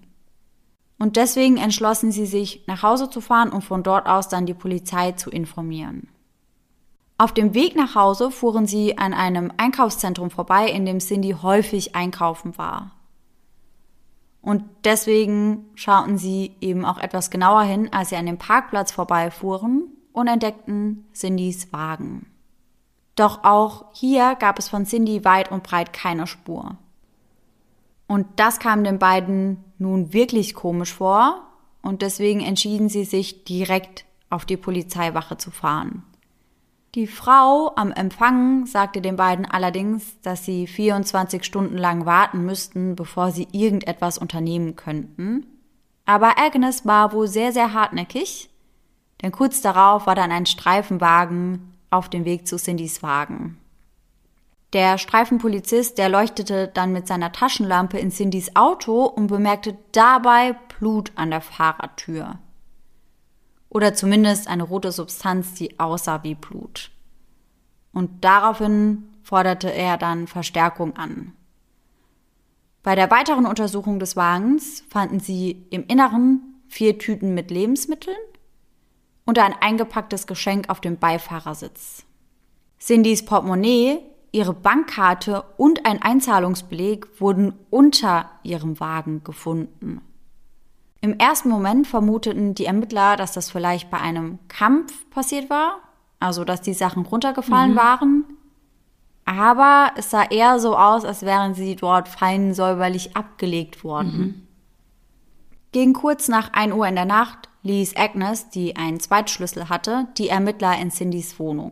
Und 0.97 1.17
deswegen 1.17 1.57
entschlossen 1.57 2.11
sie 2.11 2.25
sich, 2.25 2.63
nach 2.65 2.81
Hause 2.81 3.09
zu 3.09 3.19
fahren 3.19 3.51
und 3.51 3.63
von 3.63 3.83
dort 3.83 4.07
aus 4.07 4.29
dann 4.29 4.45
die 4.45 4.53
Polizei 4.53 5.11
zu 5.11 5.29
informieren. 5.29 6.07
Auf 7.17 7.33
dem 7.33 7.53
Weg 7.53 7.75
nach 7.75 7.93
Hause 7.93 8.31
fuhren 8.31 8.67
sie 8.67 8.97
an 8.97 9.13
einem 9.13 9.51
Einkaufszentrum 9.57 10.31
vorbei, 10.31 10.69
in 10.69 10.85
dem 10.85 10.99
Cindy 10.99 11.35
häufig 11.41 11.93
einkaufen 11.93 12.57
war. 12.57 12.91
Und 14.41 14.63
deswegen 14.85 15.65
schauten 15.75 16.17
sie 16.17 16.55
eben 16.61 16.85
auch 16.85 16.99
etwas 16.99 17.29
genauer 17.29 17.63
hin, 17.63 17.91
als 17.91 18.09
sie 18.09 18.15
an 18.15 18.27
dem 18.27 18.37
Parkplatz 18.37 18.91
vorbeifuhren 18.91 19.96
und 20.17 20.27
entdeckten 20.27 21.05
Cindys 21.13 21.71
Wagen. 21.71 22.25
Doch 23.15 23.43
auch 23.43 23.85
hier 23.93 24.35
gab 24.35 24.57
es 24.57 24.67
von 24.67 24.85
Cindy 24.85 25.23
weit 25.23 25.51
und 25.51 25.61
breit 25.61 25.93
keine 25.93 26.25
Spur. 26.25 26.75
Und 28.07 28.25
das 28.37 28.57
kam 28.57 28.83
den 28.83 28.97
beiden 28.97 29.63
nun 29.77 30.13
wirklich 30.13 30.55
komisch 30.55 30.91
vor 30.91 31.43
und 31.83 32.01
deswegen 32.01 32.41
entschieden 32.41 32.89
sie 32.89 33.03
sich 33.03 33.43
direkt 33.43 34.05
auf 34.31 34.45
die 34.45 34.57
Polizeiwache 34.57 35.37
zu 35.37 35.51
fahren. 35.51 36.01
Die 36.95 37.05
Frau 37.05 37.73
am 37.75 37.91
Empfang 37.91 38.65
sagte 38.65 39.01
den 39.01 39.17
beiden 39.17 39.45
allerdings, 39.45 40.19
dass 40.21 40.45
sie 40.45 40.65
24 40.65 41.43
Stunden 41.43 41.77
lang 41.77 42.07
warten 42.07 42.43
müssten, 42.43 42.95
bevor 42.95 43.29
sie 43.29 43.47
irgendetwas 43.51 44.17
unternehmen 44.17 44.75
könnten. 44.75 45.45
Aber 46.05 46.39
Agnes 46.39 46.87
war 46.87 47.13
wohl 47.13 47.27
sehr, 47.27 47.51
sehr 47.51 47.73
hartnäckig, 47.73 48.49
denn 49.21 49.31
kurz 49.31 49.61
darauf 49.61 50.05
war 50.05 50.15
dann 50.15 50.31
ein 50.31 50.45
Streifenwagen 50.45 51.73
auf 51.89 52.09
dem 52.09 52.25
Weg 52.25 52.47
zu 52.47 52.57
Cindys 52.57 53.01
Wagen. 53.01 53.57
Der 54.73 54.97
Streifenpolizist, 54.97 55.97
der 55.97 56.09
leuchtete 56.09 56.67
dann 56.67 56.91
mit 56.91 57.07
seiner 57.07 57.31
Taschenlampe 57.31 57.97
in 57.97 58.11
Cindys 58.11 58.55
Auto 58.55 59.05
und 59.05 59.27
bemerkte 59.27 59.77
dabei 59.93 60.57
Blut 60.77 61.13
an 61.15 61.31
der 61.31 61.41
Fahrertür. 61.41 62.39
Oder 63.69 63.93
zumindest 63.93 64.47
eine 64.47 64.63
rote 64.63 64.91
Substanz, 64.91 65.53
die 65.53 65.79
aussah 65.79 66.23
wie 66.23 66.35
Blut. 66.35 66.91
Und 67.93 68.23
daraufhin 68.23 69.09
forderte 69.23 69.73
er 69.73 69.97
dann 69.97 70.27
Verstärkung 70.27 70.95
an. 70.97 71.33
Bei 72.83 72.95
der 72.95 73.09
weiteren 73.09 73.45
Untersuchung 73.45 73.99
des 73.99 74.15
Wagens 74.15 74.83
fanden 74.89 75.19
sie 75.19 75.65
im 75.69 75.85
Inneren 75.87 76.61
vier 76.67 76.97
Tüten 76.97 77.33
mit 77.33 77.51
Lebensmitteln 77.51 78.17
und 79.27 79.37
ein 79.37 79.53
eingepacktes 79.59 80.25
Geschenk 80.25 80.69
auf 80.69 80.81
dem 80.81 80.97
Beifahrersitz. 80.97 82.05
Cindys 82.79 83.25
Portemonnaie, 83.25 83.99
ihre 84.31 84.53
Bankkarte 84.53 85.43
und 85.57 85.85
ein 85.85 86.01
Einzahlungsbeleg 86.01 87.21
wurden 87.21 87.53
unter 87.69 88.31
ihrem 88.43 88.79
Wagen 88.79 89.23
gefunden. 89.23 90.01
Im 91.01 91.19
ersten 91.19 91.49
Moment 91.49 91.87
vermuteten 91.87 92.55
die 92.55 92.65
Ermittler, 92.65 93.17
dass 93.17 93.33
das 93.33 93.51
vielleicht 93.51 93.91
bei 93.91 93.99
einem 93.99 94.39
Kampf 94.47 95.09
passiert 95.09 95.49
war, 95.49 95.79
also 96.19 96.43
dass 96.43 96.61
die 96.61 96.73
Sachen 96.73 97.05
runtergefallen 97.05 97.73
mhm. 97.73 97.77
waren. 97.77 98.25
Aber 99.25 99.91
es 99.97 100.09
sah 100.09 100.23
eher 100.23 100.57
so 100.59 100.77
aus, 100.77 101.03
als 101.03 101.23
wären 101.23 101.53
sie 101.53 101.75
dort 101.75 102.07
fein 102.07 102.53
säuberlich 102.53 103.15
abgelegt 103.17 103.83
worden. 103.83 104.17
Mhm. 104.17 104.46
Gegen 105.77 105.93
kurz 105.93 106.27
nach 106.27 106.53
1 106.53 106.73
Uhr 106.73 106.87
in 106.87 106.95
der 106.95 107.05
Nacht 107.05 107.49
ließ 107.61 107.97
Agnes, 107.97 108.49
die 108.49 108.77
einen 108.77 108.99
Zweitschlüssel 108.99 109.69
hatte, 109.69 110.07
die 110.17 110.27
Ermittler 110.27 110.75
in 110.79 110.89
Cindys 110.89 111.37
Wohnung. 111.37 111.71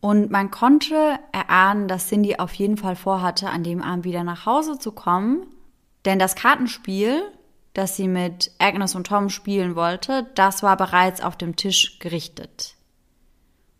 Und 0.00 0.30
man 0.30 0.50
konnte 0.50 1.18
erahnen, 1.32 1.88
dass 1.88 2.08
Cindy 2.08 2.36
auf 2.36 2.52
jeden 2.52 2.76
Fall 2.76 2.94
vorhatte, 2.94 3.48
an 3.48 3.64
dem 3.64 3.80
Abend 3.80 4.04
wieder 4.04 4.22
nach 4.22 4.44
Hause 4.44 4.78
zu 4.78 4.92
kommen, 4.92 5.46
denn 6.04 6.18
das 6.18 6.34
Kartenspiel, 6.34 7.22
das 7.72 7.96
sie 7.96 8.06
mit 8.06 8.52
Agnes 8.58 8.94
und 8.94 9.06
Tom 9.06 9.30
spielen 9.30 9.74
wollte, 9.74 10.26
das 10.34 10.62
war 10.62 10.76
bereits 10.76 11.22
auf 11.22 11.38
dem 11.38 11.56
Tisch 11.56 12.00
gerichtet. 12.00 12.76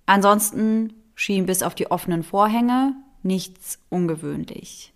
Ansonsten 0.07 0.95
schien 1.15 1.45
bis 1.45 1.63
auf 1.63 1.75
die 1.75 1.91
offenen 1.91 2.23
Vorhänge 2.23 2.95
nichts 3.23 3.79
ungewöhnlich. 3.91 4.90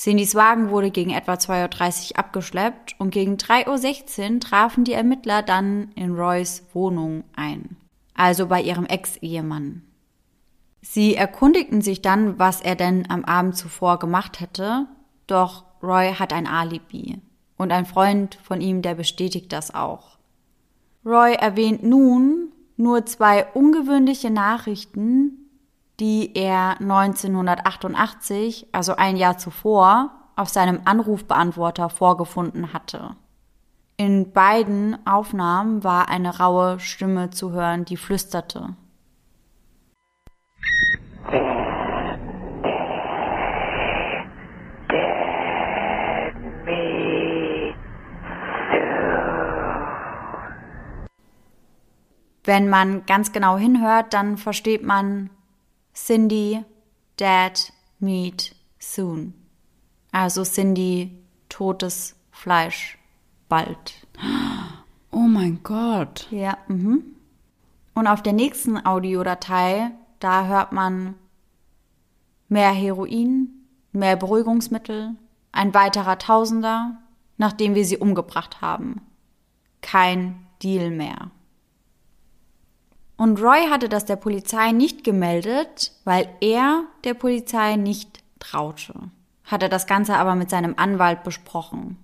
Cindys 0.00 0.34
Wagen 0.34 0.70
wurde 0.70 0.90
gegen 0.90 1.10
etwa 1.10 1.34
2.30 1.34 2.12
Uhr 2.12 2.18
abgeschleppt 2.18 2.94
und 2.98 3.10
gegen 3.10 3.34
3.16 3.34 4.34
Uhr 4.34 4.40
trafen 4.40 4.84
die 4.84 4.94
Ermittler 4.94 5.42
dann 5.42 5.90
in 5.94 6.14
Roys 6.14 6.64
Wohnung 6.72 7.24
ein, 7.36 7.76
also 8.14 8.46
bei 8.46 8.62
ihrem 8.62 8.86
Ex-Ehemann. 8.86 9.82
Sie 10.80 11.14
erkundigten 11.14 11.82
sich 11.82 12.00
dann, 12.00 12.38
was 12.38 12.62
er 12.62 12.76
denn 12.76 13.10
am 13.10 13.26
Abend 13.26 13.56
zuvor 13.56 13.98
gemacht 13.98 14.40
hätte 14.40 14.86
doch 15.30 15.64
Roy 15.82 16.12
hat 16.12 16.32
ein 16.32 16.46
Alibi. 16.46 17.20
Und 17.56 17.72
ein 17.72 17.86
Freund 17.86 18.36
von 18.42 18.60
ihm, 18.60 18.82
der 18.82 18.94
bestätigt 18.94 19.52
das 19.52 19.74
auch. 19.74 20.18
Roy 21.04 21.34
erwähnt 21.34 21.82
nun 21.82 22.52
nur 22.76 23.06
zwei 23.06 23.46
ungewöhnliche 23.52 24.30
Nachrichten, 24.30 25.39
die 26.00 26.34
er 26.34 26.80
1988, 26.80 28.68
also 28.72 28.96
ein 28.96 29.16
Jahr 29.16 29.36
zuvor, 29.36 30.10
auf 30.34 30.48
seinem 30.48 30.80
Anrufbeantworter 30.86 31.90
vorgefunden 31.90 32.72
hatte. 32.72 33.16
In 33.98 34.32
beiden 34.32 35.06
Aufnahmen 35.06 35.84
war 35.84 36.08
eine 36.08 36.38
raue 36.38 36.80
Stimme 36.80 37.28
zu 37.28 37.52
hören, 37.52 37.84
die 37.84 37.98
flüsterte. 37.98 38.74
Wenn 52.44 52.70
man 52.70 53.04
ganz 53.04 53.32
genau 53.32 53.58
hinhört, 53.58 54.14
dann 54.14 54.38
versteht 54.38 54.82
man 54.82 55.28
Cindy, 56.06 56.64
Dad, 57.16 57.72
Meat, 57.98 58.54
Soon. 58.78 59.34
Also 60.12 60.44
Cindy, 60.44 61.10
totes 61.48 62.16
Fleisch, 62.30 62.98
bald. 63.48 64.06
Oh 65.10 65.18
mein 65.28 65.62
Gott. 65.62 66.26
Ja, 66.30 66.56
mhm. 66.68 67.04
Und 67.94 68.06
auf 68.06 68.22
der 68.22 68.32
nächsten 68.32 68.84
Audiodatei, 68.84 69.90
da 70.20 70.46
hört 70.46 70.72
man 70.72 71.14
mehr 72.48 72.72
Heroin, 72.72 73.50
mehr 73.92 74.16
Beruhigungsmittel, 74.16 75.16
ein 75.52 75.74
weiterer 75.74 76.18
Tausender, 76.18 76.96
nachdem 77.36 77.74
wir 77.74 77.84
sie 77.84 77.98
umgebracht 77.98 78.62
haben. 78.62 79.02
Kein 79.82 80.46
Deal 80.62 80.90
mehr. 80.90 81.30
Und 83.20 83.38
Roy 83.42 83.66
hatte 83.68 83.90
das 83.90 84.06
der 84.06 84.16
Polizei 84.16 84.72
nicht 84.72 85.04
gemeldet, 85.04 85.92
weil 86.04 86.26
er 86.40 86.84
der 87.04 87.12
Polizei 87.12 87.76
nicht 87.76 88.20
traute. 88.38 88.94
Hatte 89.44 89.68
das 89.68 89.86
Ganze 89.86 90.14
aber 90.16 90.34
mit 90.36 90.48
seinem 90.48 90.72
Anwalt 90.78 91.22
besprochen. 91.22 91.98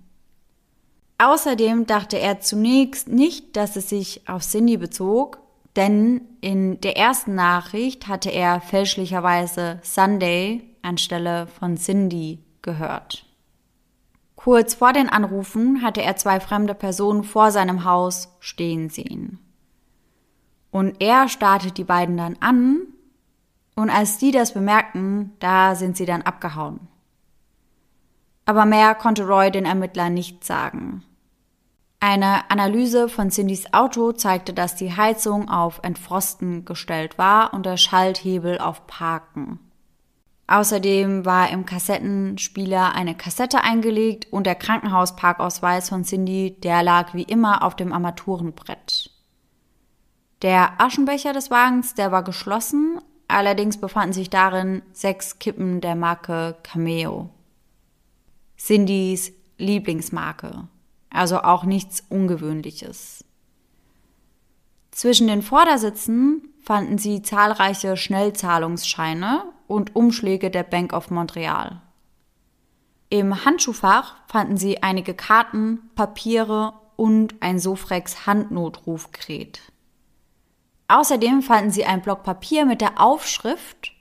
Außerdem 1.17 1.87
dachte 1.87 2.19
er 2.19 2.39
zunächst 2.41 3.07
nicht, 3.07 3.55
dass 3.55 3.75
es 3.77 3.89
sich 3.89 4.29
auf 4.29 4.43
Cindy 4.43 4.77
bezog, 4.77 5.39
denn 5.75 6.21
in 6.41 6.79
der 6.81 6.97
ersten 6.97 7.33
Nachricht 7.33 8.07
hatte 8.07 8.29
er 8.29 8.61
fälschlicherweise 8.61 9.79
Sunday 9.81 10.69
anstelle 10.83 11.47
von 11.47 11.77
Cindy 11.77 12.43
gehört. 12.61 13.25
Kurz 14.35 14.75
vor 14.75 14.93
den 14.93 15.09
Anrufen 15.09 15.81
hatte 15.81 16.03
er 16.03 16.15
zwei 16.15 16.39
fremde 16.39 16.75
Personen 16.75 17.23
vor 17.23 17.49
seinem 17.49 17.85
Haus 17.85 18.37
stehen 18.39 18.91
sehen. 18.91 19.39
Und 20.77 21.01
er 21.01 21.27
startet 21.27 21.79
die 21.79 21.83
beiden 21.83 22.17
dann 22.17 22.37
an 22.39 22.81
und 23.75 23.89
als 23.89 24.19
die 24.19 24.29
das 24.29 24.53
bemerkten, 24.53 25.33
da 25.39 25.73
sind 25.73 25.97
sie 25.97 26.05
dann 26.05 26.21
abgehauen. 26.21 26.81
Aber 28.45 28.67
mehr 28.67 28.93
konnte 28.93 29.25
Roy 29.25 29.49
den 29.49 29.65
Ermittlern 29.65 30.13
nicht 30.13 30.43
sagen. 30.43 31.03
Eine 31.99 32.51
Analyse 32.51 33.09
von 33.09 33.31
Cindys 33.31 33.73
Auto 33.73 34.11
zeigte, 34.11 34.53
dass 34.53 34.75
die 34.75 34.95
Heizung 34.95 35.49
auf 35.49 35.79
Entfrosten 35.81 36.63
gestellt 36.63 37.17
war 37.17 37.55
und 37.55 37.65
der 37.65 37.77
Schalthebel 37.77 38.59
auf 38.59 38.85
Parken. 38.85 39.57
Außerdem 40.45 41.25
war 41.25 41.49
im 41.49 41.65
Kassettenspieler 41.65 42.93
eine 42.93 43.15
Kassette 43.15 43.63
eingelegt 43.63 44.27
und 44.29 44.45
der 44.45 44.53
Krankenhausparkausweis 44.53 45.89
von 45.89 46.03
Cindy, 46.03 46.55
der 46.61 46.83
lag 46.83 47.15
wie 47.15 47.23
immer 47.23 47.63
auf 47.63 47.75
dem 47.75 47.91
Armaturenbrett. 47.91 49.16
Der 50.41 50.79
Aschenbecher 50.79 51.33
des 51.33 51.49
Wagens, 51.49 51.95
der 51.95 52.11
war 52.11 52.23
geschlossen, 52.23 52.99
allerdings 53.27 53.77
befanden 53.77 54.13
sich 54.13 54.29
darin 54.29 54.83
sechs 54.93 55.39
Kippen 55.39 55.81
der 55.81 55.95
Marke 55.95 56.57
Cameo. 56.63 57.29
Cindys 58.57 59.31
Lieblingsmarke, 59.57 60.67
also 61.09 61.41
auch 61.41 61.63
nichts 61.63 62.03
Ungewöhnliches. 62.09 63.25
Zwischen 64.91 65.27
den 65.27 65.41
Vordersitzen 65.41 66.49
fanden 66.61 66.97
sie 66.97 67.21
zahlreiche 67.21 67.97
Schnellzahlungsscheine 67.97 69.45
und 69.67 69.95
Umschläge 69.95 70.51
der 70.51 70.63
Bank 70.63 70.93
of 70.93 71.09
Montreal. 71.09 71.81
Im 73.09 73.45
Handschuhfach 73.45 74.15
fanden 74.27 74.57
sie 74.57 74.83
einige 74.83 75.13
Karten, 75.13 75.89
Papiere 75.95 76.73
und 76.95 77.35
ein 77.41 77.57
Sofrex 77.57 78.27
Handnotrufgerät. 78.27 79.61
Außerdem 80.87 81.41
fanden 81.41 81.71
sie 81.71 81.85
ein 81.85 82.01
Block 82.01 82.23
Papier 82.23 82.65
mit 82.65 82.81
der 82.81 83.01
Aufschrift 83.01 83.91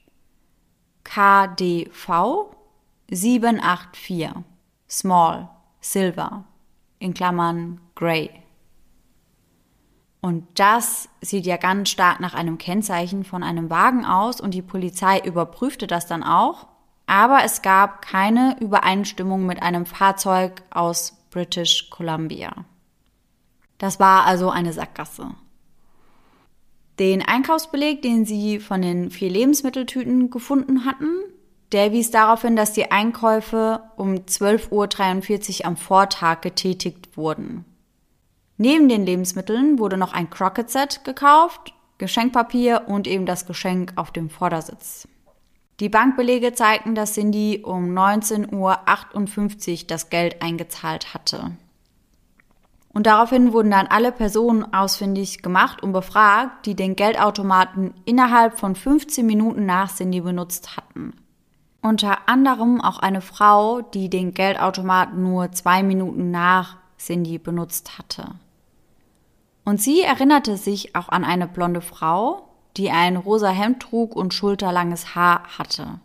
KDV 1.02 2.54
784 3.10 4.30
Small 4.88 5.48
Silver 5.80 6.44
in 6.98 7.12
Klammern 7.12 7.80
Gray. 7.94 8.30
Und 10.20 10.46
das 10.58 11.08
sieht 11.20 11.46
ja 11.46 11.56
ganz 11.56 11.90
stark 11.90 12.20
nach 12.20 12.34
einem 12.34 12.58
Kennzeichen 12.58 13.24
von 13.24 13.42
einem 13.42 13.70
Wagen 13.70 14.04
aus 14.04 14.40
und 14.40 14.54
die 14.54 14.62
Polizei 14.62 15.20
überprüfte 15.20 15.86
das 15.86 16.06
dann 16.06 16.22
auch. 16.24 16.66
Aber 17.06 17.44
es 17.44 17.62
gab 17.62 18.02
keine 18.02 18.56
Übereinstimmung 18.60 19.46
mit 19.46 19.62
einem 19.62 19.86
Fahrzeug 19.86 20.62
aus 20.70 21.16
British 21.30 21.90
Columbia. 21.90 22.64
Das 23.78 24.00
war 24.00 24.24
also 24.24 24.50
eine 24.50 24.72
Sackgasse. 24.72 25.34
Den 26.98 27.22
Einkaufsbeleg, 27.22 28.00
den 28.02 28.24
sie 28.24 28.58
von 28.58 28.80
den 28.80 29.10
vier 29.10 29.30
Lebensmitteltüten 29.30 30.30
gefunden 30.30 30.84
hatten, 30.84 31.10
der 31.72 31.92
wies 31.92 32.10
darauf 32.10 32.42
hin, 32.42 32.56
dass 32.56 32.72
die 32.72 32.90
Einkäufe 32.90 33.80
um 33.96 34.14
12.43 34.14 35.60
Uhr 35.60 35.66
am 35.66 35.76
Vortag 35.76 36.40
getätigt 36.40 37.16
wurden. 37.16 37.64
Neben 38.56 38.88
den 38.88 39.04
Lebensmitteln 39.04 39.78
wurde 39.78 39.98
noch 39.98 40.14
ein 40.14 40.30
Crockett-Set 40.30 41.04
gekauft, 41.04 41.74
Geschenkpapier 41.98 42.84
und 42.86 43.06
eben 43.06 43.26
das 43.26 43.46
Geschenk 43.46 43.92
auf 43.96 44.10
dem 44.10 44.30
Vordersitz. 44.30 45.08
Die 45.80 45.90
Bankbelege 45.90 46.54
zeigten, 46.54 46.94
dass 46.94 47.14
Cindy 47.14 47.62
um 47.62 47.92
19.58 47.92 48.52
Uhr 49.82 49.86
das 49.88 50.08
Geld 50.08 50.40
eingezahlt 50.40 51.12
hatte. 51.12 51.50
Und 52.96 53.04
daraufhin 53.04 53.52
wurden 53.52 53.72
dann 53.72 53.88
alle 53.88 54.10
Personen 54.10 54.72
ausfindig 54.72 55.42
gemacht 55.42 55.82
und 55.82 55.92
befragt, 55.92 56.64
die 56.64 56.74
den 56.74 56.96
Geldautomaten 56.96 57.92
innerhalb 58.06 58.58
von 58.58 58.74
15 58.74 59.26
Minuten 59.26 59.66
nach 59.66 59.94
Cindy 59.94 60.22
benutzt 60.22 60.78
hatten. 60.78 61.12
Unter 61.82 62.26
anderem 62.26 62.80
auch 62.80 62.98
eine 62.98 63.20
Frau, 63.20 63.82
die 63.82 64.08
den 64.08 64.32
Geldautomaten 64.32 65.22
nur 65.22 65.52
zwei 65.52 65.82
Minuten 65.82 66.30
nach 66.30 66.78
Cindy 66.96 67.36
benutzt 67.36 67.98
hatte. 67.98 68.28
Und 69.66 69.78
sie 69.78 70.00
erinnerte 70.00 70.56
sich 70.56 70.96
auch 70.96 71.10
an 71.10 71.22
eine 71.22 71.46
blonde 71.46 71.82
Frau, 71.82 72.48
die 72.78 72.90
ein 72.90 73.16
rosa 73.16 73.50
Hemd 73.50 73.80
trug 73.82 74.16
und 74.16 74.32
schulterlanges 74.32 75.14
Haar 75.14 75.42
hatte. 75.58 76.00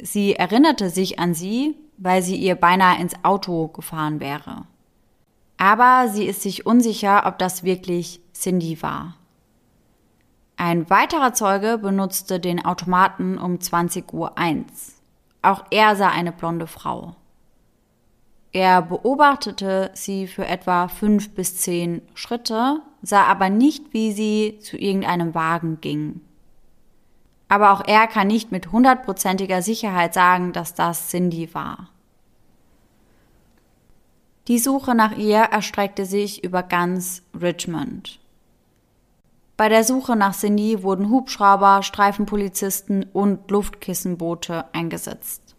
Sie 0.00 0.36
erinnerte 0.36 0.88
sich 0.88 1.18
an 1.18 1.34
sie, 1.34 1.74
weil 1.96 2.22
sie 2.22 2.36
ihr 2.36 2.54
beinahe 2.54 3.00
ins 3.00 3.16
Auto 3.24 3.66
gefahren 3.66 4.20
wäre. 4.20 4.66
Aber 5.56 6.08
sie 6.08 6.24
ist 6.24 6.42
sich 6.42 6.66
unsicher, 6.66 7.24
ob 7.26 7.38
das 7.38 7.62
wirklich 7.62 8.20
Cindy 8.32 8.82
war. 8.82 9.16
Ein 10.56 10.88
weiterer 10.88 11.32
Zeuge 11.32 11.78
benutzte 11.78 12.38
den 12.38 12.64
Automaten 12.64 13.38
um 13.38 13.56
20.01 13.56 14.12
Uhr. 14.12 14.32
Auch 15.42 15.64
er 15.70 15.96
sah 15.96 16.08
eine 16.08 16.32
blonde 16.32 16.66
Frau. 16.66 17.16
Er 18.52 18.82
beobachtete 18.82 19.90
sie 19.94 20.28
für 20.28 20.46
etwa 20.46 20.86
fünf 20.86 21.34
bis 21.34 21.56
zehn 21.56 22.02
Schritte, 22.14 22.80
sah 23.02 23.24
aber 23.24 23.50
nicht, 23.50 23.92
wie 23.92 24.12
sie 24.12 24.58
zu 24.60 24.76
irgendeinem 24.76 25.34
Wagen 25.34 25.80
ging. 25.80 26.20
Aber 27.48 27.72
auch 27.72 27.82
er 27.86 28.06
kann 28.06 28.28
nicht 28.28 28.52
mit 28.52 28.70
hundertprozentiger 28.70 29.60
Sicherheit 29.60 30.14
sagen, 30.14 30.52
dass 30.52 30.74
das 30.74 31.08
Cindy 31.08 31.52
war. 31.52 31.90
Die 34.46 34.58
Suche 34.58 34.94
nach 34.94 35.16
ihr 35.16 35.38
erstreckte 35.38 36.04
sich 36.04 36.44
über 36.44 36.62
ganz 36.62 37.22
Richmond. 37.40 38.20
Bei 39.56 39.70
der 39.70 39.84
Suche 39.84 40.16
nach 40.16 40.36
Cindy 40.36 40.82
wurden 40.82 41.08
Hubschrauber, 41.08 41.82
Streifenpolizisten 41.82 43.06
und 43.14 43.50
Luftkissenboote 43.50 44.66
eingesetzt. 44.74 45.54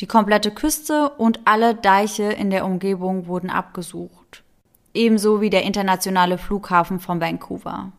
Die 0.00 0.06
komplette 0.06 0.50
Küste 0.50 1.10
und 1.10 1.40
alle 1.46 1.74
Deiche 1.74 2.24
in 2.24 2.50
der 2.50 2.66
Umgebung 2.66 3.26
wurden 3.26 3.48
abgesucht, 3.48 4.42
ebenso 4.92 5.40
wie 5.40 5.50
der 5.50 5.62
internationale 5.62 6.36
Flughafen 6.36 7.00
von 7.00 7.22
Vancouver. 7.22 7.92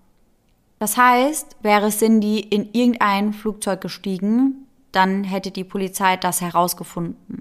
Das 0.77 0.97
heißt, 0.97 1.57
wäre 1.63 1.89
Cindy 1.89 2.41
in 2.41 2.69
irgendein 2.73 3.33
Flugzeug 3.33 3.81
gestiegen, 3.81 4.67
dann 4.91 5.23
hätte 5.23 5.49
die 5.49 5.63
Polizei 5.63 6.17
das 6.17 6.41
herausgefunden. 6.41 7.40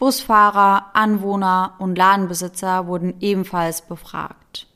Busfahrer, 0.00 0.86
Anwohner 0.94 1.74
und 1.78 1.96
Ladenbesitzer 1.96 2.86
wurden 2.86 3.14
ebenfalls 3.20 3.82
befragt. 3.82 4.66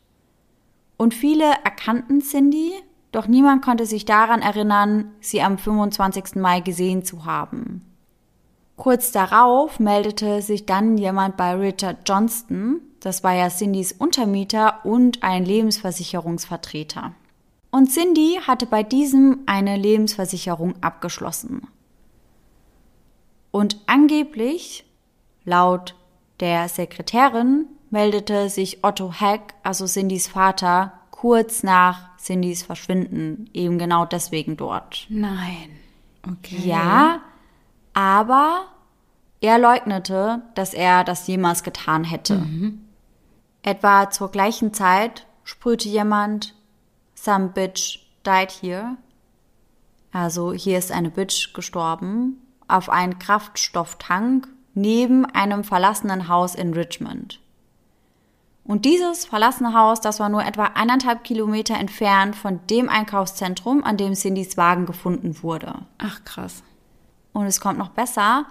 Und 0.99 1.15
viele 1.15 1.47
erkannten 1.65 2.21
Cindy, 2.21 2.75
doch 3.11 3.27
niemand 3.27 3.65
konnte 3.65 3.87
sich 3.87 4.05
daran 4.05 4.43
erinnern, 4.43 5.13
sie 5.21 5.41
am 5.41 5.57
25. 5.57 6.37
Mai 6.37 6.61
gesehen 6.61 7.07
zu 7.07 7.25
haben. 7.25 7.81
Kurz 8.77 9.13
darauf 9.13 9.81
meldete 9.81 10.43
sich 10.43 10.67
dann 10.67 10.99
jemand 10.99 11.39
bei 11.39 11.55
Richard 11.55 12.07
Johnston, 12.07 12.83
das 13.01 13.25
war 13.25 13.33
ja 13.33 13.49
Cindys 13.49 13.93
Untermieter 13.93 14.85
und 14.85 15.23
ein 15.23 15.47
Lebensversicherungsvertreter. 15.47 17.15
Und 17.71 17.91
Cindy 17.91 18.41
hatte 18.47 18.67
bei 18.67 18.83
diesem 18.83 19.41
eine 19.47 19.79
Lebensversicherung 19.79 20.75
abgeschlossen. 20.83 21.67
Und 23.51 23.79
angeblich 23.87 24.84
Laut 25.45 25.95
der 26.41 26.69
Sekretärin 26.69 27.67
meldete 27.91 28.49
sich 28.49 28.83
Otto 28.83 29.13
Heck, 29.13 29.55
also 29.63 29.87
Cindys 29.87 30.27
Vater, 30.27 30.93
kurz 31.11 31.63
nach 31.63 32.17
Cindys 32.19 32.63
Verschwinden, 32.63 33.49
eben 33.53 33.79
genau 33.79 34.05
deswegen 34.05 34.57
dort. 34.57 35.07
Nein. 35.09 35.71
Okay. 36.27 36.61
Ja, 36.65 37.21
aber 37.93 38.65
er 39.41 39.59
leugnete, 39.59 40.43
dass 40.55 40.75
er 40.75 41.05
das 41.05 41.27
jemals 41.27 41.63
getan 41.63 42.03
hätte. 42.05 42.37
Mhm. 42.37 42.81
Etwa 43.63 44.11
zur 44.11 44.31
gleichen 44.31 44.75
Zeit 44.75 45.27
sprühte 45.45 45.89
jemand, 45.89 46.55
Some 47.15 47.49
bitch 47.49 48.01
died 48.27 48.51
here. 48.51 48.97
Also 50.13 50.53
hier 50.53 50.79
ist 50.79 50.93
eine 50.93 51.11
Bitch 51.11 51.55
gestorben, 51.55 52.41
auf 52.69 52.89
einen 52.89 53.19
Kraftstofftank 53.19 54.49
neben 54.75 55.25
einem 55.25 55.65
verlassenen 55.65 56.29
Haus 56.29 56.55
in 56.55 56.75
Richmond. 56.75 57.41
Und 58.65 58.87
dieses 58.87 59.27
verlassene 59.27 59.75
Haus, 59.75 60.01
das 60.01 60.21
war 60.21 60.31
nur 60.31 60.45
etwa 60.45 60.65
eineinhalb 60.75 61.23
Kilometer 61.23 61.75
entfernt 61.75 62.35
von 62.35 62.61
dem 62.71 62.89
Einkaufszentrum, 62.89 63.85
an 63.85 63.99
dem 63.99 64.15
Cindys 64.15 64.57
Wagen 64.57 64.87
gefunden 64.87 65.43
wurde. 65.43 65.75
Ach 65.99 66.25
krass. 66.25 66.63
Und 67.33 67.47
es 67.47 67.61
kommt 67.61 67.79
noch 67.79 67.91
besser, 67.91 68.47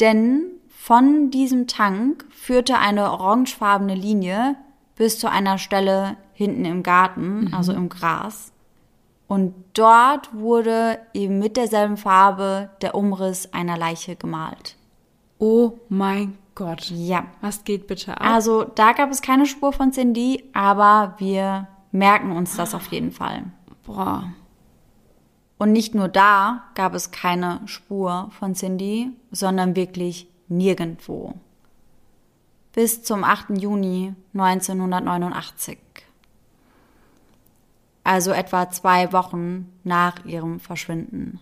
denn 0.00 0.44
von 0.68 1.30
diesem 1.30 1.66
Tank 1.66 2.24
führte 2.30 2.78
eine 2.78 3.10
orangefarbene 3.12 3.94
Linie 3.94 4.56
bis 4.96 5.18
zu 5.18 5.30
einer 5.30 5.58
Stelle 5.58 6.16
hinten 6.32 6.64
im 6.64 6.82
Garten, 6.82 7.44
mhm. 7.44 7.54
also 7.54 7.72
im 7.72 7.88
Gras. 7.88 8.52
Und 9.28 9.54
dort 9.74 10.34
wurde 10.34 10.98
eben 11.14 11.38
mit 11.38 11.56
derselben 11.56 11.96
Farbe 11.96 12.70
der 12.80 12.94
Umriss 12.94 13.52
einer 13.52 13.76
Leiche 13.76 14.16
gemalt. 14.16 14.76
Oh 15.44 15.80
mein 15.88 16.38
Gott. 16.54 16.88
Ja. 16.88 17.26
Was 17.40 17.64
geht 17.64 17.88
bitte 17.88 18.12
ab? 18.12 18.24
Also 18.24 18.62
da 18.62 18.92
gab 18.92 19.10
es 19.10 19.22
keine 19.22 19.44
Spur 19.44 19.72
von 19.72 19.90
Cindy, 19.90 20.48
aber 20.52 21.16
wir 21.18 21.66
merken 21.90 22.30
uns 22.30 22.54
das 22.54 22.76
auf 22.76 22.92
jeden 22.92 23.10
Fall. 23.10 23.46
Boah. 23.84 24.32
Und 25.58 25.72
nicht 25.72 25.96
nur 25.96 26.06
da 26.06 26.62
gab 26.76 26.94
es 26.94 27.10
keine 27.10 27.60
Spur 27.66 28.30
von 28.38 28.54
Cindy, 28.54 29.10
sondern 29.32 29.74
wirklich 29.74 30.28
nirgendwo. 30.46 31.34
Bis 32.72 33.02
zum 33.02 33.24
8. 33.24 33.58
Juni 33.60 34.14
1989. 34.34 35.76
Also 38.04 38.30
etwa 38.30 38.70
zwei 38.70 39.12
Wochen 39.12 39.72
nach 39.82 40.24
ihrem 40.24 40.60
Verschwinden. 40.60 41.40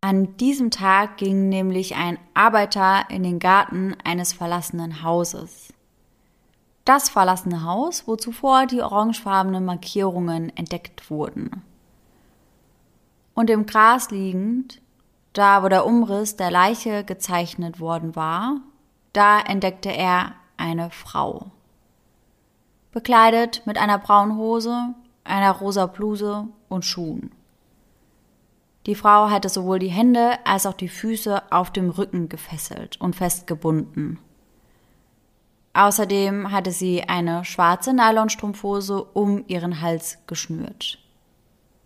An 0.00 0.36
diesem 0.36 0.70
Tag 0.70 1.16
ging 1.16 1.48
nämlich 1.48 1.96
ein 1.96 2.18
Arbeiter 2.34 3.10
in 3.10 3.22
den 3.22 3.38
Garten 3.38 3.96
eines 4.04 4.32
verlassenen 4.32 5.02
Hauses. 5.02 5.72
das 6.86 7.08
verlassene 7.08 7.64
Haus, 7.64 8.06
wo 8.06 8.16
zuvor 8.16 8.66
die 8.66 8.80
orangefarbenen 8.80 9.64
Markierungen 9.64 10.56
entdeckt 10.56 11.10
wurden. 11.10 11.62
Und 13.34 13.50
im 13.50 13.66
Gras 13.66 14.10
liegend, 14.10 14.80
da 15.34 15.62
wo 15.62 15.68
der 15.68 15.84
Umriss 15.84 16.36
der 16.36 16.50
Leiche 16.50 17.04
gezeichnet 17.04 17.80
worden 17.80 18.16
war, 18.16 18.60
da 19.12 19.40
entdeckte 19.40 19.90
er 19.90 20.36
eine 20.56 20.90
Frau. 20.90 21.50
Bekleidet 22.92 23.66
mit 23.66 23.76
einer 23.76 23.98
braunen 23.98 24.36
Hose, 24.38 24.94
einer 25.24 25.52
rosa 25.52 25.86
Bluse 25.86 26.46
und 26.68 26.84
Schuhen. 26.84 27.32
Die 28.86 28.94
Frau 28.94 29.30
hatte 29.30 29.48
sowohl 29.48 29.80
die 29.80 29.88
Hände 29.88 30.38
als 30.44 30.64
auch 30.64 30.74
die 30.74 30.88
Füße 30.88 31.52
auf 31.52 31.72
dem 31.72 31.90
Rücken 31.90 32.28
gefesselt 32.28 33.00
und 33.00 33.16
festgebunden. 33.16 34.20
Außerdem 35.74 36.52
hatte 36.52 36.70
sie 36.70 37.02
eine 37.02 37.44
schwarze 37.44 37.92
Nylonstrumpfhose 37.92 39.02
um 39.02 39.44
ihren 39.48 39.80
Hals 39.80 40.18
geschnürt. 40.26 40.98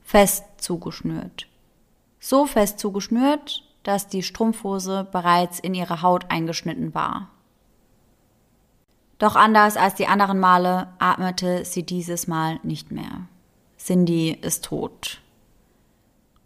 Fest 0.02 0.44
zugeschnürt. 0.58 1.48
So 2.20 2.44
fest 2.44 2.78
zugeschnürt, 2.78 3.64
dass 3.82 4.06
die 4.06 4.22
Strumpfhose 4.22 5.08
bereits 5.10 5.58
in 5.58 5.74
ihre 5.74 6.02
Haut 6.02 6.30
eingeschnitten 6.30 6.94
war. 6.94 7.30
Doch 9.18 9.36
anders 9.36 9.76
als 9.76 9.94
die 9.94 10.06
anderen 10.06 10.38
Male 10.38 10.88
atmete 10.98 11.64
sie 11.64 11.82
dieses 11.82 12.26
Mal 12.26 12.60
nicht 12.62 12.90
mehr. 12.90 13.26
Cindy 13.78 14.32
ist 14.32 14.66
tot. 14.66 15.20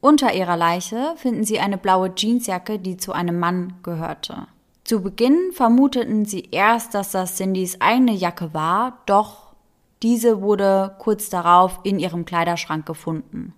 Unter 0.05 0.35
ihrer 0.35 0.59
Leiche 0.59 1.15
finden 1.17 1.45
sie 1.45 1.61
eine 1.61 1.79
blaue 1.79 2.13
Jeansjacke, 2.15 2.79
die 2.79 2.99
zu 2.99 3.15
einem 3.15 3.39
Mann 3.39 3.73
gehörte. 3.83 4.49
Zu 4.85 5.01
Beginn 5.01 5.51
vermuteten 5.55 6.27
sie 6.27 6.51
erst, 6.51 6.93
dass 6.93 7.13
das 7.13 7.39
Cindys 7.39 7.81
eigene 7.81 8.13
Jacke 8.13 8.53
war, 8.53 8.99
doch 9.07 9.55
diese 10.03 10.43
wurde 10.43 10.95
kurz 10.99 11.31
darauf 11.31 11.81
in 11.85 11.99
ihrem 11.99 12.27
Kleiderschrank 12.27 12.85
gefunden. 12.85 13.55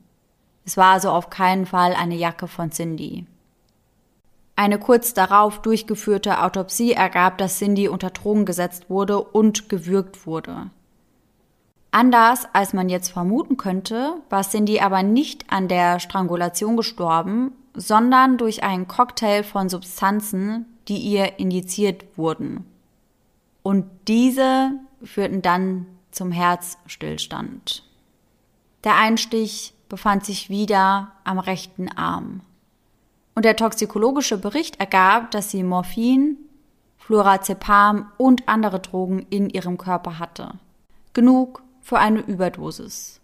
Es 0.65 0.77
war 0.77 0.93
also 0.93 1.11
auf 1.11 1.31
keinen 1.31 1.67
Fall 1.67 1.95
eine 1.95 2.15
Jacke 2.15 2.47
von 2.47 2.71
Cindy. 2.71 3.27
Eine 4.55 4.79
kurz 4.79 5.15
darauf 5.15 5.61
durchgeführte 5.63 6.45
Autopsie 6.45 6.93
ergab, 6.93 7.39
dass 7.39 7.59
Cindy 7.59 7.89
unter 7.89 8.11
Drogen 8.11 8.45
gesetzt 8.45 8.89
wurde 8.89 9.21
und 9.21 9.69
gewürgt 9.69 10.29
wurde. 10.29 10.71
Anders 11.97 12.47
als 12.53 12.75
man 12.75 12.91
jetzt 12.91 13.09
vermuten 13.09 13.57
könnte, 13.57 14.21
war 14.29 14.43
Cindy 14.43 14.81
aber 14.81 15.03
nicht 15.03 15.51
an 15.51 15.67
der 15.67 15.99
Strangulation 15.99 16.77
gestorben, 16.77 17.53
sondern 17.73 18.37
durch 18.37 18.63
einen 18.63 18.87
Cocktail 18.87 19.43
von 19.43 19.71
Substanzen, 19.71 20.67
die 20.89 20.99
ihr 20.99 21.39
injiziert 21.39 22.05
wurden. 22.19 22.67
Und 23.63 23.87
diese 24.09 24.73
führten 25.03 25.41
dann 25.41 25.87
zum 26.11 26.33
Herzstillstand. 26.33 27.83
Der 28.85 28.97
Einstich 28.97 29.73
befand 29.89 30.27
sich 30.27 30.51
wieder 30.51 31.13
am 31.25 31.39
rechten 31.39 31.89
Arm. 31.89 32.43
Und 33.35 33.47
der 33.47 33.57
toxikologische 33.57 34.37
Bericht 34.37 34.79
ergab, 34.81 35.31
dass 35.31 35.51
sie 35.51 35.63
Morphin, 35.63 36.37
Fluorazepam 36.99 38.13
und 38.19 38.47
andere 38.51 38.81
Drogen 38.81 39.25
in 39.31 39.49
ihrem 39.49 39.79
Körper 39.79 40.19
hatte. 40.19 40.59
Genug 41.15 41.63
für 41.87 41.99
eine 41.99 42.19
Überdosis. 42.19 43.21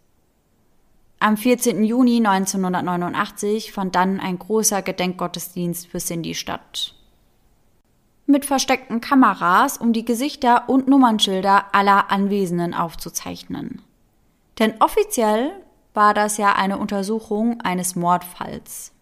Am 1.18 1.36
14. 1.36 1.82
Juni 1.82 2.24
1989 2.24 3.72
fand 3.72 3.96
dann 3.96 4.20
ein 4.20 4.38
großer 4.38 4.82
Gedenkgottesdienst 4.82 5.88
für 5.88 5.98
Cindy 5.98 6.34
statt 6.34 6.94
mit 8.26 8.44
versteckten 8.44 9.00
Kameras, 9.00 9.78
um 9.78 9.92
die 9.92 10.04
Gesichter 10.04 10.68
und 10.68 10.88
Nummernschilder 10.88 11.66
aller 11.74 12.10
Anwesenden 12.10 12.72
aufzuzeichnen. 12.72 13.82
Denn 14.58 14.74
offiziell 14.80 15.52
war 15.92 16.14
das 16.14 16.36
ja 16.36 16.54
eine 16.54 16.78
Untersuchung 16.78 17.60
eines 17.62 17.96
Mordfalls. 17.96 18.92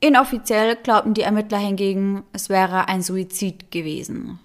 Inoffiziell 0.00 0.76
glaubten 0.76 1.14
die 1.14 1.22
Ermittler 1.22 1.58
hingegen, 1.58 2.24
es 2.32 2.48
wäre 2.48 2.88
ein 2.88 3.02
Suizid 3.02 3.70
gewesen. 3.70 4.40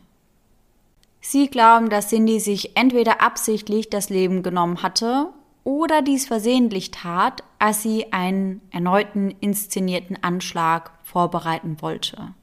Sie 1.25 1.47
glauben, 1.47 1.89
dass 1.89 2.09
Cindy 2.09 2.41
sich 2.41 2.75
entweder 2.75 3.21
absichtlich 3.21 3.89
das 3.89 4.09
Leben 4.09 4.43
genommen 4.43 4.83
hatte 4.83 5.29
oder 5.63 6.01
dies 6.01 6.25
versehentlich 6.27 6.91
tat, 6.91 7.45
als 7.59 7.81
sie 7.81 8.11
einen 8.11 8.59
erneuten 8.71 9.31
inszenierten 9.39 10.21
Anschlag 10.21 10.91
vorbereiten 11.03 11.77
wollte. 11.79 12.33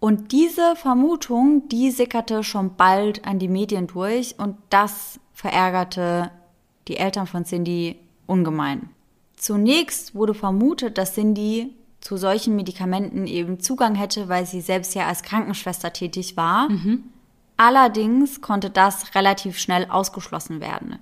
Und 0.00 0.32
diese 0.32 0.74
Vermutung, 0.74 1.68
die 1.68 1.92
sickerte 1.92 2.42
schon 2.42 2.74
bald 2.74 3.24
an 3.24 3.38
die 3.38 3.48
Medien 3.48 3.86
durch 3.86 4.34
und 4.36 4.56
das 4.68 5.20
verärgerte 5.32 6.32
die 6.88 6.96
Eltern 6.96 7.28
von 7.28 7.44
Cindy 7.44 8.00
ungemein. 8.26 8.90
Zunächst 9.36 10.12
wurde 10.16 10.34
vermutet, 10.34 10.98
dass 10.98 11.14
Cindy 11.14 11.72
zu 12.00 12.16
solchen 12.16 12.56
Medikamenten 12.56 13.28
eben 13.28 13.60
Zugang 13.60 13.94
hätte, 13.94 14.28
weil 14.28 14.44
sie 14.44 14.60
selbst 14.60 14.96
ja 14.96 15.06
als 15.06 15.22
Krankenschwester 15.22 15.92
tätig 15.92 16.36
war. 16.36 16.68
Mhm. 16.68 17.04
Allerdings 17.56 18.40
konnte 18.40 18.70
das 18.70 19.14
relativ 19.14 19.58
schnell 19.58 19.86
ausgeschlossen 19.88 20.60
werden. 20.60 20.98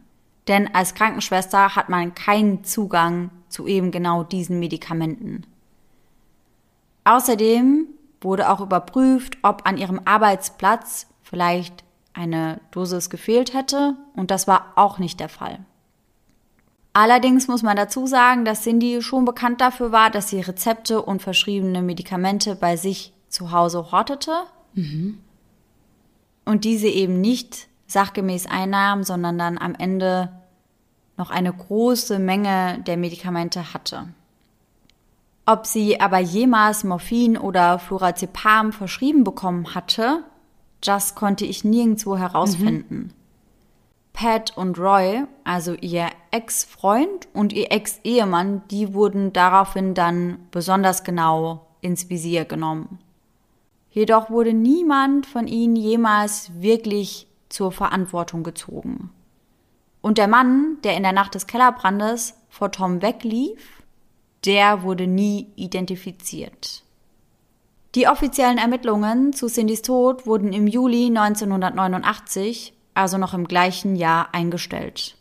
Denn 0.46 0.72
als 0.74 0.94
Krankenschwester 0.94 1.74
hat 1.74 1.88
man 1.88 2.14
keinen 2.14 2.64
Zugang 2.64 3.30
zu 3.48 3.66
eben 3.66 3.90
genau 3.90 4.24
diesen 4.24 4.58
Medikamenten. 4.58 5.46
Außerdem 7.04 7.86
wurde 8.20 8.50
auch 8.50 8.60
überprüft, 8.60 9.38
ob 9.42 9.66
an 9.66 9.76
ihrem 9.76 10.00
Arbeitsplatz 10.04 11.06
vielleicht 11.22 11.84
eine 12.14 12.60
Dosis 12.70 13.10
gefehlt 13.10 13.52
hätte 13.54 13.96
und 14.14 14.30
das 14.30 14.46
war 14.46 14.72
auch 14.76 14.98
nicht 14.98 15.20
der 15.20 15.28
Fall. 15.28 15.58
Allerdings 16.92 17.48
muss 17.48 17.64
man 17.64 17.76
dazu 17.76 18.06
sagen, 18.06 18.44
dass 18.44 18.62
Cindy 18.62 19.02
schon 19.02 19.24
bekannt 19.24 19.60
dafür 19.60 19.90
war, 19.90 20.10
dass 20.10 20.30
sie 20.30 20.40
Rezepte 20.40 21.02
und 21.02 21.22
verschriebene 21.22 21.82
Medikamente 21.82 22.54
bei 22.54 22.76
sich 22.76 23.12
zu 23.28 23.50
Hause 23.50 23.90
hortete 23.90 24.32
mhm. 24.74 25.18
Und 26.44 26.64
diese 26.64 26.88
eben 26.88 27.20
nicht 27.20 27.68
sachgemäß 27.86 28.46
einnahm, 28.46 29.04
sondern 29.04 29.38
dann 29.38 29.58
am 29.58 29.74
Ende 29.74 30.30
noch 31.16 31.30
eine 31.30 31.52
große 31.52 32.18
Menge 32.18 32.82
der 32.86 32.96
Medikamente 32.96 33.72
hatte. 33.72 34.08
Ob 35.46 35.66
sie 35.66 36.00
aber 36.00 36.18
jemals 36.18 36.84
Morphin 36.84 37.36
oder 37.36 37.78
Flurazepam 37.78 38.72
verschrieben 38.72 39.24
bekommen 39.24 39.74
hatte, 39.74 40.24
das 40.80 41.14
konnte 41.14 41.44
ich 41.44 41.64
nirgendwo 41.64 42.16
herausfinden. 42.16 42.96
Mhm. 42.96 43.10
Pat 44.14 44.56
und 44.56 44.78
Roy, 44.78 45.24
also 45.42 45.74
ihr 45.74 46.08
Ex-Freund 46.30 47.28
und 47.34 47.52
ihr 47.52 47.72
Ex-Ehemann, 47.72 48.62
die 48.70 48.94
wurden 48.94 49.32
daraufhin 49.32 49.94
dann 49.94 50.38
besonders 50.50 51.04
genau 51.04 51.66
ins 51.80 52.08
Visier 52.08 52.44
genommen. 52.44 53.00
Jedoch 53.94 54.28
wurde 54.28 54.52
niemand 54.52 55.24
von 55.24 55.46
ihnen 55.46 55.76
jemals 55.76 56.50
wirklich 56.60 57.28
zur 57.48 57.70
Verantwortung 57.70 58.42
gezogen. 58.42 59.10
Und 60.00 60.18
der 60.18 60.26
Mann, 60.26 60.78
der 60.82 60.96
in 60.96 61.04
der 61.04 61.12
Nacht 61.12 61.36
des 61.36 61.46
Kellerbrandes 61.46 62.34
vor 62.48 62.72
Tom 62.72 63.02
weglief, 63.02 63.84
der 64.44 64.82
wurde 64.82 65.06
nie 65.06 65.46
identifiziert. 65.54 66.82
Die 67.94 68.08
offiziellen 68.08 68.58
Ermittlungen 68.58 69.32
zu 69.32 69.46
Cindys 69.46 69.82
Tod 69.82 70.26
wurden 70.26 70.52
im 70.52 70.66
Juli 70.66 71.06
1989, 71.06 72.74
also 72.94 73.16
noch 73.16 73.32
im 73.32 73.46
gleichen 73.46 73.94
Jahr, 73.94 74.34
eingestellt. 74.34 75.16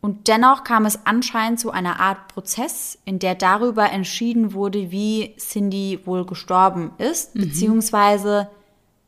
Und 0.00 0.28
dennoch 0.28 0.62
kam 0.62 0.86
es 0.86 1.06
anscheinend 1.06 1.58
zu 1.58 1.70
einer 1.70 1.98
Art 1.98 2.28
Prozess, 2.28 2.98
in 3.04 3.18
der 3.18 3.34
darüber 3.34 3.90
entschieden 3.90 4.52
wurde, 4.52 4.90
wie 4.90 5.34
Cindy 5.38 6.00
wohl 6.04 6.24
gestorben 6.24 6.92
ist, 6.98 7.34
mhm. 7.34 7.40
beziehungsweise 7.40 8.48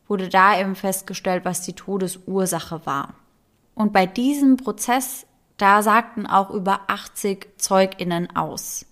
wurde 0.07 0.27
da 0.27 0.59
eben 0.59 0.75
festgestellt, 0.75 1.45
was 1.45 1.61
die 1.61 1.73
Todesursache 1.73 2.85
war. 2.85 3.13
Und 3.73 3.93
bei 3.93 4.05
diesem 4.05 4.57
Prozess 4.57 5.25
da 5.61 5.83
sagten 5.83 6.25
auch 6.25 6.49
über 6.49 6.81
80 6.87 7.49
Zeuginnen 7.57 8.35
aus. 8.35 8.87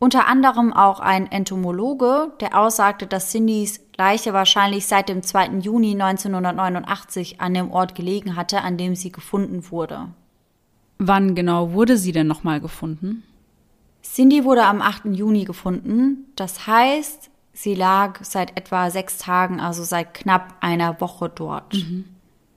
Unter 0.00 0.26
anderem 0.26 0.72
auch 0.72 0.98
ein 0.98 1.30
Entomologe, 1.30 2.32
der 2.40 2.58
aussagte, 2.58 3.06
dass 3.06 3.30
Cindys 3.30 3.80
Leiche 3.96 4.32
wahrscheinlich 4.32 4.86
seit 4.86 5.08
dem 5.08 5.22
2. 5.22 5.60
Juni 5.60 5.92
1989 5.92 7.40
an 7.40 7.54
dem 7.54 7.70
Ort 7.70 7.94
gelegen 7.94 8.34
hatte, 8.34 8.62
an 8.62 8.76
dem 8.76 8.96
sie 8.96 9.12
gefunden 9.12 9.70
wurde. 9.70 10.08
Wann 10.98 11.34
genau 11.34 11.72
wurde 11.72 11.96
sie 11.96 12.12
denn 12.12 12.26
nochmal 12.26 12.60
gefunden? 12.60 13.24
Cindy 14.02 14.44
wurde 14.44 14.64
am 14.64 14.82
8. 14.82 15.06
Juni 15.06 15.44
gefunden. 15.44 16.26
Das 16.36 16.66
heißt, 16.66 17.30
sie 17.52 17.74
lag 17.74 18.22
seit 18.22 18.56
etwa 18.56 18.90
sechs 18.90 19.18
Tagen, 19.18 19.60
also 19.60 19.82
seit 19.84 20.14
knapp 20.14 20.56
einer 20.60 21.00
Woche 21.00 21.28
dort. 21.28 21.74
Mhm. 21.74 22.04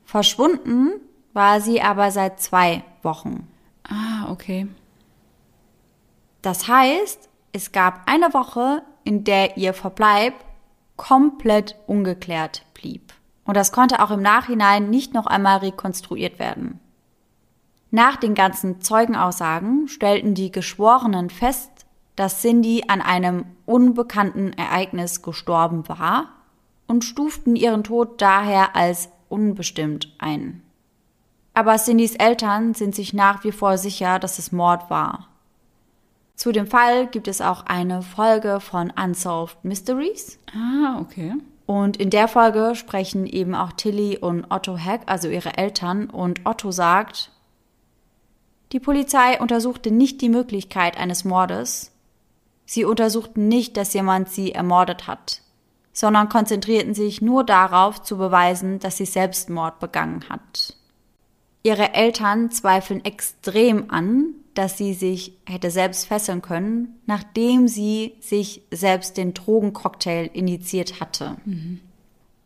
Verschwunden 0.03 0.93
war 1.33 1.61
sie 1.61 1.81
aber 1.81 2.11
seit 2.11 2.39
zwei 2.39 2.83
Wochen. 3.03 3.47
Ah, 3.83 4.29
okay. 4.31 4.67
Das 6.41 6.67
heißt, 6.67 7.29
es 7.51 7.71
gab 7.71 8.09
eine 8.09 8.33
Woche, 8.33 8.83
in 9.03 9.23
der 9.23 9.57
ihr 9.57 9.73
Verbleib 9.73 10.33
komplett 10.95 11.75
ungeklärt 11.88 12.63
blieb. 12.73 13.13
Und 13.45 13.57
das 13.57 13.71
konnte 13.71 14.01
auch 14.01 14.11
im 14.11 14.21
Nachhinein 14.21 14.89
nicht 14.89 15.13
noch 15.13 15.27
einmal 15.27 15.59
rekonstruiert 15.59 16.39
werden. 16.39 16.79
Nach 17.95 18.17
den 18.17 18.33
ganzen 18.33 18.81
Zeugenaussagen 18.81 19.87
stellten 19.87 20.33
die 20.33 20.51
Geschworenen 20.51 21.29
fest, 21.29 21.85
dass 22.17 22.41
Cindy 22.41 22.83
an 22.89 22.99
einem 22.99 23.45
unbekannten 23.65 24.51
Ereignis 24.51 25.21
gestorben 25.21 25.87
war 25.87 26.27
und 26.87 27.05
stuften 27.05 27.55
ihren 27.55 27.85
Tod 27.85 28.21
daher 28.21 28.75
als 28.75 29.07
unbestimmt 29.29 30.13
ein. 30.17 30.61
Aber 31.53 31.77
Cindys 31.77 32.15
Eltern 32.15 32.73
sind 32.73 32.93
sich 32.93 33.13
nach 33.13 33.45
wie 33.45 33.53
vor 33.53 33.77
sicher, 33.77 34.19
dass 34.19 34.39
es 34.39 34.51
Mord 34.51 34.89
war. 34.89 35.29
Zu 36.35 36.51
dem 36.51 36.67
Fall 36.67 37.07
gibt 37.07 37.29
es 37.29 37.39
auch 37.39 37.65
eine 37.65 38.01
Folge 38.01 38.59
von 38.59 38.91
Unsolved 39.01 39.63
Mysteries. 39.63 40.37
Ah, 40.53 40.99
okay. 40.99 41.35
Und 41.65 41.95
in 41.95 42.09
der 42.09 42.27
Folge 42.27 42.75
sprechen 42.75 43.25
eben 43.25 43.55
auch 43.55 43.71
Tilly 43.71 44.17
und 44.17 44.51
Otto 44.51 44.75
Heck, 44.75 45.03
also 45.05 45.29
ihre 45.29 45.57
Eltern, 45.57 46.09
und 46.09 46.41
Otto 46.45 46.71
sagt, 46.71 47.31
die 48.76 48.82
Polizei 48.82 49.39
untersuchte 49.39 49.89
nicht 49.89 50.19
die 50.19 50.28
Möglichkeit 50.28 50.97
eines 50.97 51.23
Mordes. 51.23 51.93
Sie 52.65 52.84
untersuchten 52.84 53.47
nicht, 53.47 53.78
dass 53.78 53.93
jemand 53.93 54.28
sie 54.28 54.51
ermordet 54.51 55.07
hat, 55.07 55.39
sondern 55.93 56.28
konzentrierten 56.28 56.93
sich 56.93 57.21
nur 57.21 57.45
darauf 57.45 58.01
zu 58.01 58.17
beweisen, 58.17 58.80
dass 58.80 58.97
sie 58.97 59.05
Selbstmord 59.05 59.80
begangen 59.80 60.26
hat. 60.28 60.76
Ihre 61.63 61.93
Eltern 61.93 62.51
zweifeln 62.51 63.05
extrem 63.05 63.91
an, 63.91 64.34
dass 64.55 64.78
sie 64.78 64.93
sich 64.93 65.38
hätte 65.45 65.71
selbst 65.71 66.05
fesseln 66.07 66.41
können, 66.41 66.99
nachdem 67.05 67.69
sie 67.69 68.15
sich 68.19 68.61
selbst 68.71 69.15
den 69.15 69.34
Drogencocktail 69.34 70.30
injiziert 70.34 70.99
hatte. 70.99 71.38
Mhm. 71.45 71.80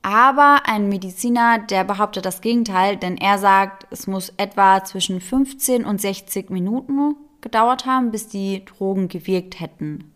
Aber 0.01 0.61
ein 0.65 0.87
Mediziner, 0.87 1.59
der 1.59 1.83
behauptet 1.83 2.25
das 2.25 2.41
Gegenteil, 2.41 2.95
denn 2.97 3.17
er 3.17 3.37
sagt, 3.37 3.85
es 3.91 4.07
muss 4.07 4.33
etwa 4.37 4.83
zwischen 4.83 5.19
15 5.19 5.85
und 5.85 5.99
60 5.99 6.49
Minuten 6.49 7.15
gedauert 7.41 7.85
haben, 7.85 8.11
bis 8.11 8.27
die 8.27 8.63
Drogen 8.65 9.09
gewirkt 9.09 9.59
hätten. 9.59 10.11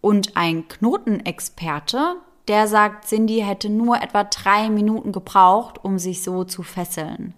Und 0.00 0.36
ein 0.36 0.68
Knotenexperte, 0.68 2.16
der 2.48 2.66
sagt, 2.66 3.06
Cindy 3.06 3.40
hätte 3.40 3.68
nur 3.68 4.02
etwa 4.02 4.24
drei 4.24 4.70
Minuten 4.70 5.12
gebraucht, 5.12 5.84
um 5.84 5.98
sich 5.98 6.22
so 6.22 6.44
zu 6.44 6.62
fesseln. 6.62 7.34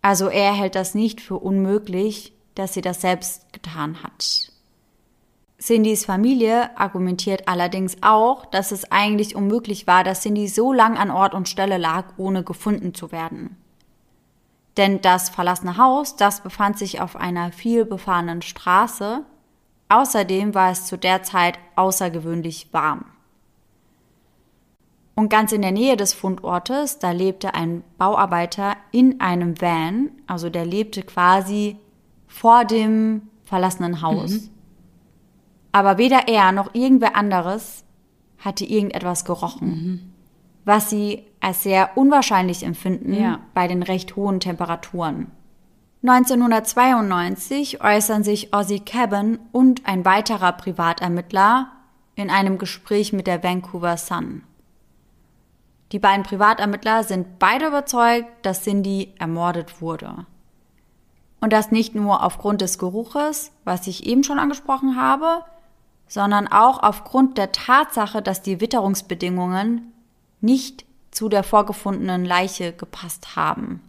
Also 0.00 0.28
er 0.28 0.52
hält 0.52 0.74
das 0.74 0.94
nicht 0.94 1.20
für 1.20 1.36
unmöglich, 1.36 2.32
dass 2.54 2.74
sie 2.74 2.80
das 2.80 3.00
selbst 3.00 3.52
getan 3.52 4.02
hat. 4.02 4.51
Cindys 5.62 6.04
Familie 6.06 6.76
argumentiert 6.76 7.46
allerdings 7.46 7.96
auch, 8.00 8.46
dass 8.46 8.72
es 8.72 8.90
eigentlich 8.90 9.36
unmöglich 9.36 9.86
war, 9.86 10.02
dass 10.02 10.22
Cindy 10.22 10.48
so 10.48 10.72
lang 10.72 10.96
an 10.98 11.12
Ort 11.12 11.34
und 11.34 11.48
Stelle 11.48 11.78
lag, 11.78 12.06
ohne 12.16 12.42
gefunden 12.42 12.94
zu 12.94 13.12
werden. 13.12 13.56
Denn 14.76 15.00
das 15.02 15.30
verlassene 15.30 15.76
Haus, 15.76 16.16
das 16.16 16.40
befand 16.40 16.78
sich 16.78 17.00
auf 17.00 17.14
einer 17.14 17.52
viel 17.52 17.84
befahrenen 17.84 18.42
Straße. 18.42 19.24
Außerdem 19.88 20.52
war 20.52 20.72
es 20.72 20.86
zu 20.86 20.98
der 20.98 21.22
Zeit 21.22 21.60
außergewöhnlich 21.76 22.72
warm. 22.72 23.04
Und 25.14 25.28
ganz 25.28 25.52
in 25.52 25.62
der 25.62 25.70
Nähe 25.70 25.96
des 25.96 26.12
Fundortes, 26.12 26.98
da 26.98 27.12
lebte 27.12 27.54
ein 27.54 27.84
Bauarbeiter 27.98 28.76
in 28.90 29.20
einem 29.20 29.60
Van, 29.60 30.10
also 30.26 30.50
der 30.50 30.66
lebte 30.66 31.02
quasi 31.04 31.76
vor 32.26 32.64
dem 32.64 33.28
verlassenen 33.44 34.02
Haus. 34.02 34.30
Mhm. 34.30 34.51
Aber 35.72 35.98
weder 35.98 36.28
er 36.28 36.52
noch 36.52 36.74
irgendwer 36.74 37.16
anderes 37.16 37.84
hatte 38.38 38.64
irgendetwas 38.64 39.24
gerochen, 39.24 39.68
mhm. 39.68 40.12
was 40.64 40.90
sie 40.90 41.24
als 41.40 41.62
sehr 41.62 41.96
unwahrscheinlich 41.96 42.62
empfinden 42.62 43.14
ja. 43.14 43.40
bei 43.54 43.66
den 43.66 43.82
recht 43.82 44.16
hohen 44.16 44.40
Temperaturen. 44.40 45.30
1992 46.04 47.82
äußern 47.82 48.24
sich 48.24 48.52
Ozzy 48.52 48.80
Cabin 48.80 49.38
und 49.52 49.86
ein 49.86 50.04
weiterer 50.04 50.52
Privatermittler 50.52 51.70
in 52.16 52.28
einem 52.28 52.58
Gespräch 52.58 53.12
mit 53.12 53.26
der 53.26 53.42
Vancouver 53.42 53.96
Sun. 53.96 54.42
Die 55.92 55.98
beiden 55.98 56.24
Privatermittler 56.24 57.04
sind 57.04 57.38
beide 57.38 57.66
überzeugt, 57.66 58.26
dass 58.42 58.64
Cindy 58.64 59.14
ermordet 59.18 59.80
wurde. 59.80 60.26
Und 61.40 61.52
das 61.52 61.70
nicht 61.70 61.94
nur 61.94 62.24
aufgrund 62.24 62.60
des 62.60 62.78
Geruches, 62.78 63.52
was 63.64 63.86
ich 63.86 64.06
eben 64.06 64.24
schon 64.24 64.38
angesprochen 64.38 64.96
habe, 64.96 65.44
sondern 66.12 66.46
auch 66.46 66.82
aufgrund 66.82 67.38
der 67.38 67.52
Tatsache, 67.52 68.20
dass 68.20 68.42
die 68.42 68.60
Witterungsbedingungen 68.60 69.94
nicht 70.42 70.84
zu 71.10 71.30
der 71.30 71.42
vorgefundenen 71.42 72.26
Leiche 72.26 72.74
gepasst 72.74 73.34
haben. 73.34 73.80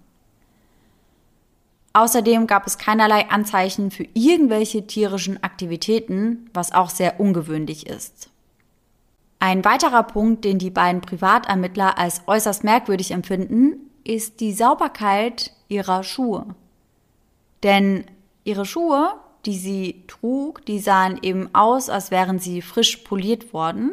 Außerdem 1.92 2.48
gab 2.48 2.66
es 2.66 2.78
keinerlei 2.78 3.30
Anzeichen 3.30 3.92
für 3.92 4.08
irgendwelche 4.14 4.88
tierischen 4.88 5.44
Aktivitäten, 5.44 6.50
was 6.54 6.72
auch 6.72 6.90
sehr 6.90 7.20
ungewöhnlich 7.20 7.88
ist. 7.88 8.30
Ein 9.40 9.66
weiterer 9.66 10.04
Punkt, 10.04 10.46
den 10.46 10.60
die 10.60 10.70
beiden 10.70 11.02
Privatermittler 11.02 11.98
als 11.98 12.22
äußerst 12.26 12.64
merkwürdig 12.64 13.12
empfinden, 13.12 13.92
ist 14.06 14.40
die 14.40 14.54
Sauberkeit 14.54 15.52
ihrer 15.68 16.04
Schuhe. 16.04 16.46
Denn 17.64 18.06
ihre 18.46 18.66
Schuhe, 18.66 19.14
die 19.46 19.58
sie 19.58 20.04
trug, 20.08 20.66
die 20.66 20.80
sahen 20.80 21.20
eben 21.22 21.54
aus, 21.54 21.90
als 21.90 22.12
wären 22.12 22.40
sie 22.40 22.62
frisch 22.62 22.98
poliert 22.98 23.54
worden. 23.54 23.92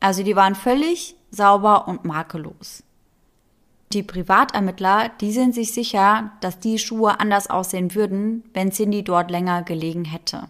Also 0.00 0.22
die 0.22 0.36
waren 0.36 0.54
völlig 0.54 1.16
sauber 1.30 1.88
und 1.88 2.04
makellos. 2.04 2.82
Die 3.92 4.02
Privatermittler, 4.02 5.10
die 5.20 5.32
sind 5.32 5.54
sich 5.54 5.72
sicher, 5.72 6.32
dass 6.40 6.58
die 6.58 6.78
Schuhe 6.78 7.20
anders 7.20 7.48
aussehen 7.48 7.94
würden, 7.94 8.44
wenn 8.52 8.72
Cindy 8.72 9.04
dort 9.04 9.30
länger 9.30 9.62
gelegen 9.62 10.04
hätte. 10.04 10.48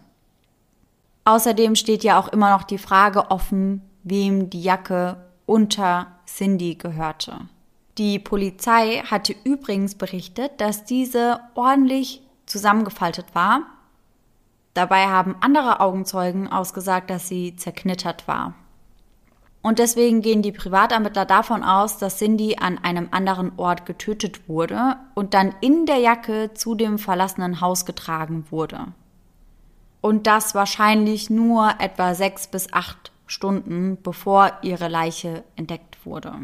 Außerdem 1.23 1.75
steht 1.75 2.03
ja 2.03 2.19
auch 2.19 2.29
immer 2.29 2.51
noch 2.51 2.63
die 2.63 2.77
Frage 2.77 3.31
offen, 3.31 3.81
wem 4.03 4.49
die 4.49 4.61
Jacke 4.61 5.17
unter 5.45 6.07
Cindy 6.25 6.75
gehörte. 6.75 7.41
Die 7.97 8.19
Polizei 8.19 9.03
hatte 9.05 9.35
übrigens 9.43 9.95
berichtet, 9.95 10.59
dass 10.59 10.85
diese 10.85 11.39
ordentlich 11.55 12.21
zusammengefaltet 12.45 13.25
war. 13.33 13.63
Dabei 14.77 15.07
haben 15.07 15.35
andere 15.39 15.79
Augenzeugen 15.79 16.47
ausgesagt, 16.51 17.09
dass 17.09 17.27
sie 17.27 17.55
zerknittert 17.55 18.27
war. 18.27 18.53
Und 19.63 19.79
deswegen 19.79 20.21
gehen 20.21 20.43
die 20.43 20.51
Privatermittler 20.51 21.25
davon 21.25 21.63
aus, 21.63 21.97
dass 21.97 22.19
Cindy 22.19 22.57
an 22.59 22.77
einem 22.83 23.07
anderen 23.09 23.53
Ort 23.57 23.87
getötet 23.87 24.47
wurde 24.47 24.97
und 25.15 25.33
dann 25.33 25.55
in 25.61 25.87
der 25.87 25.97
Jacke 25.97 26.51
zu 26.53 26.75
dem 26.75 26.99
verlassenen 26.99 27.59
Haus 27.59 27.87
getragen 27.87 28.45
wurde. 28.51 28.93
Und 29.99 30.27
das 30.27 30.53
wahrscheinlich 30.53 31.31
nur 31.31 31.71
etwa 31.79 32.13
sechs 32.13 32.45
bis 32.45 32.71
acht 32.71 33.11
Stunden 33.25 33.97
bevor 34.03 34.59
ihre 34.61 34.89
Leiche 34.89 35.43
entdeckt 35.55 36.05
wurde. 36.05 36.35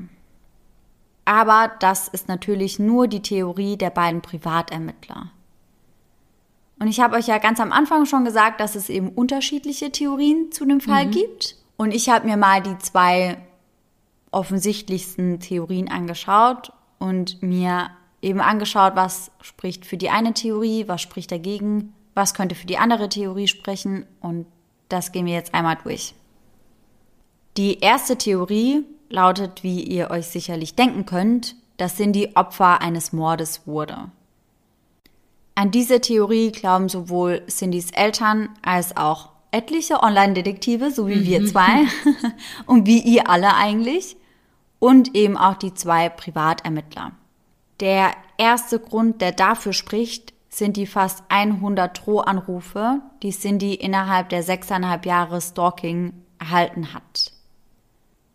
Aber 1.24 1.72
das 1.82 2.08
ist 2.08 2.28
natürlich 2.28 2.80
nur 2.80 3.08
die 3.08 3.22
Theorie 3.22 3.78
der 3.78 3.92
beiden 3.92 4.24
Privatermittler. 4.24 5.30
Und 6.84 6.90
ich 6.90 7.00
habe 7.00 7.16
euch 7.16 7.28
ja 7.28 7.38
ganz 7.38 7.62
am 7.62 7.72
Anfang 7.72 8.06
schon 8.06 8.26
gesagt, 8.26 8.60
dass 8.60 8.76
es 8.76 8.90
eben 8.90 9.08
unterschiedliche 9.08 9.90
Theorien 9.90 10.52
zu 10.52 10.66
dem 10.66 10.82
Fall 10.82 11.06
mhm. 11.06 11.12
gibt. 11.12 11.56
Und 11.78 11.94
ich 11.94 12.10
habe 12.10 12.28
mir 12.28 12.36
mal 12.36 12.62
die 12.62 12.78
zwei 12.80 13.38
offensichtlichsten 14.32 15.40
Theorien 15.40 15.90
angeschaut 15.90 16.74
und 17.00 17.42
mir 17.42 17.92
eben 18.22 18.42
angeschaut, 18.42 18.98
was 18.98 19.32
spricht 19.40 19.86
für 19.86 19.96
die 19.96 20.10
eine 20.10 20.34
Theorie, 20.34 20.90
was 20.90 21.02
spricht 21.02 21.32
dagegen, 21.32 21.94
was 22.16 22.34
könnte 22.34 22.54
für 22.54 22.68
die 22.68 22.78
andere 22.78 23.08
Theorie 23.08 23.48
sprechen. 23.48 24.06
Und 24.20 24.46
das 24.90 25.14
gehen 25.14 25.26
wir 25.26 25.36
jetzt 25.36 25.54
einmal 25.54 25.78
durch. 25.82 26.14
Die 27.56 27.80
erste 27.80 28.18
Theorie 28.18 28.84
lautet, 29.10 29.64
wie 29.64 29.82
ihr 29.84 30.12
euch 30.12 30.28
sicherlich 30.28 30.76
denken 30.76 31.06
könnt, 31.06 31.56
dass 31.78 31.96
Cindy 31.96 32.32
Opfer 32.36 32.82
eines 32.82 33.14
Mordes 33.14 33.66
wurde. 33.66 34.12
An 35.56 35.72
diese 35.72 36.02
Theorie 36.02 36.52
glauben 36.52 36.90
sowohl 36.90 37.44
Cindys 37.48 37.92
Eltern 37.92 38.50
als 38.64 38.98
auch 38.98 39.30
etliche 39.52 40.02
Online-Detektive, 40.02 40.92
so 40.92 41.08
wie 41.08 41.26
wir 41.26 41.42
mhm. 41.42 41.48
zwei 41.48 41.86
und 42.66 42.88
wie 42.88 43.00
ihr 43.00 43.30
alle 43.30 43.54
eigentlich, 43.56 44.18
und 44.80 45.16
eben 45.16 45.38
auch 45.38 45.56
die 45.56 45.74
zwei 45.74 46.10
Privatermittler. 46.10 47.12
Der 47.80 48.12
erste 48.38 48.80
Grund, 48.80 49.22
der 49.22 49.32
dafür 49.32 49.74
spricht, 49.74 50.34
sind 50.50 50.78
die 50.78 50.88
fast 50.88 51.24
100 51.30 52.06
Drohanrufe, 52.06 53.02
die 53.22 53.32
Cindy 53.32 53.74
innerhalb 53.74 54.30
der 54.30 54.44
sechseinhalb 54.44 55.06
Jahre 55.06 55.42
Stalking 55.42 56.14
erhalten 56.40 56.94
hat. 56.94 57.32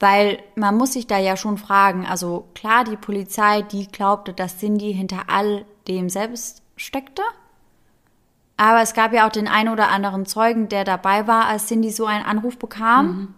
Weil 0.00 0.38
man 0.54 0.76
muss 0.76 0.92
sich 0.92 1.06
da 1.06 1.18
ja 1.18 1.36
schon 1.36 1.58
fragen, 1.58 2.06
also 2.06 2.48
klar, 2.54 2.84
die 2.84 2.96
Polizei, 2.96 3.62
die 3.62 3.88
glaubte, 3.88 4.32
dass 4.32 4.58
Cindy 4.58 4.94
hinter 4.94 5.24
all 5.28 5.64
dem 5.88 6.08
selbst 6.08 6.62
steckte. 6.78 7.22
Aber 8.56 8.82
es 8.82 8.92
gab 8.94 9.12
ja 9.12 9.26
auch 9.26 9.32
den 9.32 9.46
einen 9.46 9.68
oder 9.68 9.88
anderen 9.88 10.26
Zeugen, 10.26 10.68
der 10.68 10.84
dabei 10.84 11.26
war, 11.26 11.46
als 11.46 11.66
Cindy 11.66 11.90
so 11.90 12.06
einen 12.06 12.24
Anruf 12.24 12.58
bekam. 12.58 13.06
Mhm. 13.06 13.34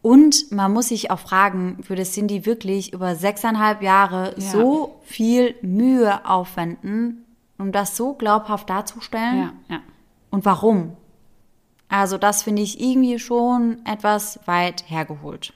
Und 0.00 0.52
man 0.52 0.72
muss 0.72 0.88
sich 0.88 1.10
auch 1.10 1.18
fragen, 1.18 1.78
würde 1.88 2.04
Cindy 2.04 2.46
wirklich 2.46 2.92
über 2.92 3.16
sechseinhalb 3.16 3.82
Jahre 3.82 4.34
Ja. 4.36 4.50
so 4.50 5.00
viel 5.02 5.56
Mühe 5.60 6.24
aufwenden, 6.24 7.24
um 7.58 7.72
das 7.72 7.96
so 7.96 8.14
glaubhaft 8.14 8.70
darzustellen? 8.70 9.38
Ja, 9.68 9.76
ja. 9.76 9.80
Und 10.30 10.44
warum? 10.44 10.96
Also 11.88 12.16
das 12.16 12.42
finde 12.44 12.62
ich 12.62 12.80
irgendwie 12.80 13.18
schon 13.18 13.84
etwas 13.84 14.38
weit 14.46 14.88
hergeholt. 14.88 15.52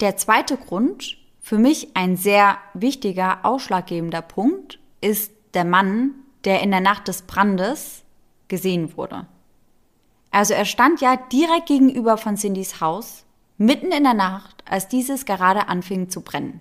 Der 0.00 0.16
zweite 0.16 0.56
Grund, 0.56 1.16
für 1.40 1.56
mich 1.58 1.96
ein 1.96 2.16
sehr 2.16 2.58
wichtiger, 2.74 3.38
ausschlaggebender 3.44 4.22
Punkt, 4.22 4.80
ist 5.00 5.32
der 5.54 5.64
Mann, 5.64 6.14
der 6.44 6.62
in 6.62 6.70
der 6.70 6.80
Nacht 6.80 7.08
des 7.08 7.22
Brandes 7.22 8.02
gesehen 8.48 8.96
wurde. 8.96 9.26
Also 10.30 10.54
er 10.54 10.64
stand 10.64 11.00
ja 11.00 11.16
direkt 11.16 11.66
gegenüber 11.66 12.16
von 12.16 12.36
Cindys 12.36 12.80
Haus, 12.80 13.24
mitten 13.58 13.92
in 13.92 14.02
der 14.02 14.14
Nacht, 14.14 14.64
als 14.68 14.88
dieses 14.88 15.24
gerade 15.24 15.68
anfing 15.68 16.08
zu 16.08 16.22
brennen. 16.22 16.60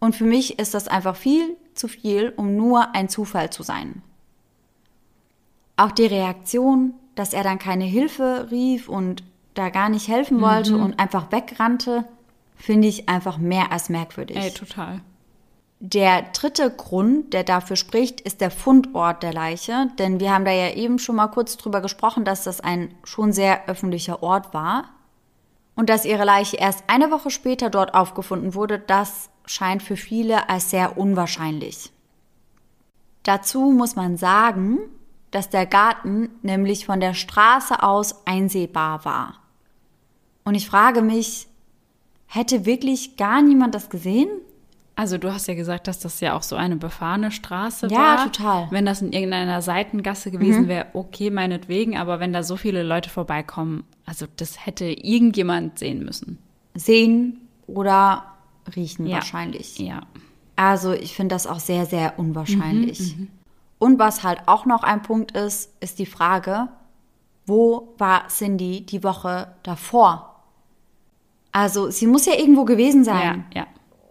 Und 0.00 0.14
für 0.14 0.24
mich 0.24 0.58
ist 0.58 0.74
das 0.74 0.88
einfach 0.88 1.16
viel 1.16 1.56
zu 1.74 1.88
viel, 1.88 2.32
um 2.36 2.56
nur 2.56 2.94
ein 2.94 3.08
Zufall 3.08 3.50
zu 3.50 3.62
sein. 3.62 4.02
Auch 5.76 5.90
die 5.90 6.06
Reaktion, 6.06 6.94
dass 7.14 7.32
er 7.32 7.42
dann 7.42 7.58
keine 7.58 7.84
Hilfe 7.84 8.48
rief 8.50 8.88
und 8.88 9.24
da 9.54 9.70
gar 9.70 9.88
nicht 9.88 10.08
helfen 10.08 10.40
wollte 10.40 10.76
und 10.76 11.00
einfach 11.00 11.32
wegrannte, 11.32 12.04
finde 12.56 12.86
ich 12.88 13.08
einfach 13.08 13.38
mehr 13.38 13.72
als 13.72 13.88
merkwürdig. 13.88 14.36
Ey, 14.36 14.50
total. 14.52 15.00
Der 15.80 16.22
dritte 16.32 16.70
Grund, 16.70 17.32
der 17.32 17.44
dafür 17.44 17.76
spricht, 17.76 18.20
ist 18.20 18.40
der 18.40 18.50
Fundort 18.50 19.22
der 19.22 19.32
Leiche. 19.32 19.88
Denn 19.98 20.18
wir 20.18 20.32
haben 20.34 20.44
da 20.44 20.50
ja 20.50 20.72
eben 20.74 20.98
schon 20.98 21.16
mal 21.16 21.28
kurz 21.28 21.56
drüber 21.56 21.80
gesprochen, 21.80 22.24
dass 22.24 22.44
das 22.44 22.60
ein 22.60 22.94
schon 23.04 23.32
sehr 23.32 23.68
öffentlicher 23.68 24.22
Ort 24.22 24.52
war. 24.52 24.90
Und 25.76 25.88
dass 25.88 26.04
ihre 26.04 26.24
Leiche 26.24 26.56
erst 26.56 26.82
eine 26.88 27.12
Woche 27.12 27.30
später 27.30 27.70
dort 27.70 27.94
aufgefunden 27.94 28.54
wurde, 28.54 28.80
das 28.80 29.30
scheint 29.46 29.82
für 29.82 29.96
viele 29.96 30.48
als 30.48 30.70
sehr 30.70 30.98
unwahrscheinlich. 30.98 31.92
Dazu 33.22 33.70
muss 33.70 33.94
man 33.94 34.16
sagen, 34.16 34.78
dass 35.30 35.50
der 35.50 35.66
Garten 35.66 36.30
nämlich 36.42 36.86
von 36.86 36.98
der 36.98 37.14
Straße 37.14 37.82
aus 37.82 38.26
einsehbar 38.26 39.04
war. 39.04 39.34
Und 40.44 40.56
ich 40.56 40.68
frage 40.68 41.02
mich, 41.02 41.46
hätte 42.26 42.66
wirklich 42.66 43.16
gar 43.16 43.42
niemand 43.42 43.74
das 43.74 43.90
gesehen? 43.90 44.28
Also 44.98 45.16
du 45.16 45.32
hast 45.32 45.46
ja 45.46 45.54
gesagt, 45.54 45.86
dass 45.86 46.00
das 46.00 46.18
ja 46.18 46.34
auch 46.36 46.42
so 46.42 46.56
eine 46.56 46.74
befahrene 46.74 47.30
Straße 47.30 47.86
Ja, 47.86 47.96
war. 47.98 48.24
total. 48.24 48.66
Mhm. 48.66 48.70
Wenn 48.72 48.84
das 48.86 49.00
in 49.00 49.12
irgendeiner 49.12 49.62
Seitengasse 49.62 50.32
gewesen 50.32 50.66
wäre, 50.66 50.86
okay, 50.92 51.30
meinetwegen, 51.30 51.96
aber 51.96 52.18
wenn 52.18 52.32
da 52.32 52.42
so 52.42 52.56
viele 52.56 52.82
Leute 52.82 53.08
vorbeikommen, 53.08 53.84
also 54.06 54.26
das 54.34 54.66
hätte 54.66 54.86
irgendjemand 54.86 55.78
sehen 55.78 56.04
müssen. 56.04 56.38
sehen 56.74 57.42
oder 57.68 58.24
riechen 58.74 59.06
Ja. 59.06 59.16
wahrscheinlich. 59.18 59.78
Ja. 59.78 60.00
Also 60.56 60.92
ich 60.92 61.14
finde 61.14 61.36
das 61.36 61.46
auch 61.46 61.60
sehr, 61.60 61.86
sehr 61.86 62.18
unwahrscheinlich. 62.18 63.14
Und 63.78 64.00
was 64.00 64.24
halt 64.24 64.40
auch 64.46 64.66
noch 64.66 64.82
ein 64.82 65.02
Punkt 65.02 65.30
ist, 65.32 65.70
ist 65.78 66.00
die 66.00 66.06
Frage, 66.06 66.66
wo 67.46 67.94
war 67.98 68.26
Cindy 68.28 68.80
die 68.84 69.04
Woche 69.04 69.46
davor? 69.62 70.42
Also 71.52 71.88
sie 71.90 72.08
muss 72.08 72.26
ja 72.26 72.34
irgendwo 72.34 72.64
gewesen 72.64 73.04
sein. 73.04 73.44
Ja, 73.54 73.60
ja. 73.60 73.66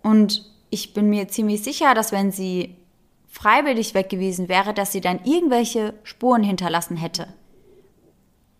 Und 0.09 0.43
ich 0.69 0.93
bin 0.93 1.09
mir 1.09 1.27
ziemlich 1.27 1.63
sicher, 1.63 1.93
dass 1.93 2.11
wenn 2.11 2.31
sie 2.31 2.75
freiwillig 3.29 3.93
weg 3.93 4.09
gewesen 4.09 4.49
wäre, 4.49 4.73
dass 4.73 4.91
sie 4.91 5.01
dann 5.01 5.19
irgendwelche 5.23 5.93
Spuren 6.03 6.43
hinterlassen 6.43 6.97
hätte. 6.97 7.27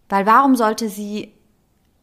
Weil 0.10 0.26
warum 0.26 0.56
sollte 0.56 0.90
sie 0.90 1.32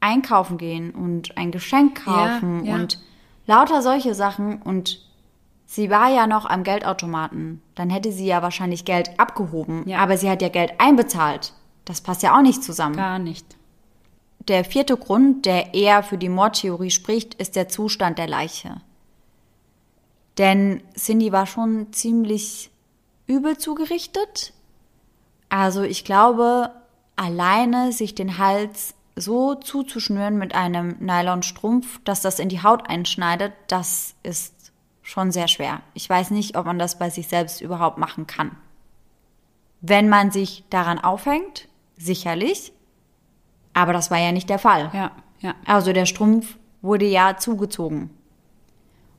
einkaufen 0.00 0.59
gehen 0.59 0.90
und 0.90 1.38
ein 1.38 1.50
Geschenk 1.50 2.05
kaufen 2.05 2.64
Ja, 2.64 2.74
ja. 2.76 2.82
und 2.82 3.00
lauter 3.46 3.80
solche 3.80 4.14
Sachen 4.14 4.61
und 4.61 5.00
sie 5.66 5.88
war 5.88 6.11
ja 6.12 6.26
noch 6.26 6.44
am 6.44 6.62
Geldautomaten. 6.64 7.62
Dann 7.74 7.88
hätte 7.90 8.12
sie 8.12 8.26
ja 8.26 8.42
wahrscheinlich 8.42 8.84
Geld 8.84 9.18
abgehoben, 9.18 9.88
Ja. 9.88 9.98
aber 9.98 10.18
sie 10.18 10.28
hat 10.28 10.42
ja 10.42 10.48
Geld 10.48 10.72
einbezahlt. 10.78 11.55
Das 11.86 12.00
passt 12.00 12.22
ja 12.22 12.36
auch 12.36 12.42
nicht 12.42 12.62
zusammen. 12.62 12.96
Gar 12.96 13.18
nicht. 13.18 13.46
Der 14.48 14.64
vierte 14.64 14.96
Grund, 14.98 15.46
der 15.46 15.72
eher 15.72 16.02
für 16.02 16.18
die 16.18 16.28
Mordtheorie 16.28 16.90
spricht, 16.90 17.34
ist 17.34 17.57
der 17.57 17.68
Zustand 17.68 18.18
der 18.18 18.26
Leiche. 18.28 18.80
Denn 20.39 20.82
Cindy 20.97 21.32
war 21.32 21.47
schon 21.47 21.93
ziemlich 21.93 22.70
übel 23.26 23.57
zugerichtet. 23.59 24.53
Also 25.49 25.82
ich 25.82 26.05
glaube, 26.05 26.70
alleine 27.16 27.93
sich 27.93 28.14
den 28.14 28.39
Hals 28.39 28.95
so 29.16 29.55
zuzuschnüren 29.55 30.37
mit 30.39 30.55
einem 30.55 30.97
Nylonstrumpf, 30.99 32.01
dass 32.05 32.20
das 32.20 32.39
in 32.39 32.49
die 32.49 32.62
Haut 32.62 32.89
einschneidet, 32.89 33.53
das 33.68 34.14
ist 34.22 34.72
schon 35.03 35.30
sehr 35.30 35.49
schwer. 35.49 35.82
Ich 35.93 36.09
weiß 36.09 36.30
nicht, 36.30 36.57
ob 36.57 36.66
man 36.66 36.78
das 36.78 36.99
bei 36.99 37.11
sich 37.11 37.28
selbst 37.28 37.61
überhaupt 37.61 37.99
machen 37.99 38.26
kann. 38.26 38.57
Wenn 39.80 40.09
man 40.09 40.30
sich 40.30 40.64
daran 40.70 40.99
aufhängt, 40.99 41.68
sicherlich. 41.97 42.72
Aber 43.74 43.93
das 43.93 44.11
war 44.11 44.18
ja 44.18 44.32
nicht 44.32 44.49
der 44.49 44.59
Fall. 44.59 44.91
Ja, 44.93 45.12
ja. 45.41 45.55
Also 45.66 45.93
der 45.93 46.07
Strumpf 46.07 46.57
wurde 46.80 47.05
ja 47.05 47.37
zugezogen. 47.37 48.11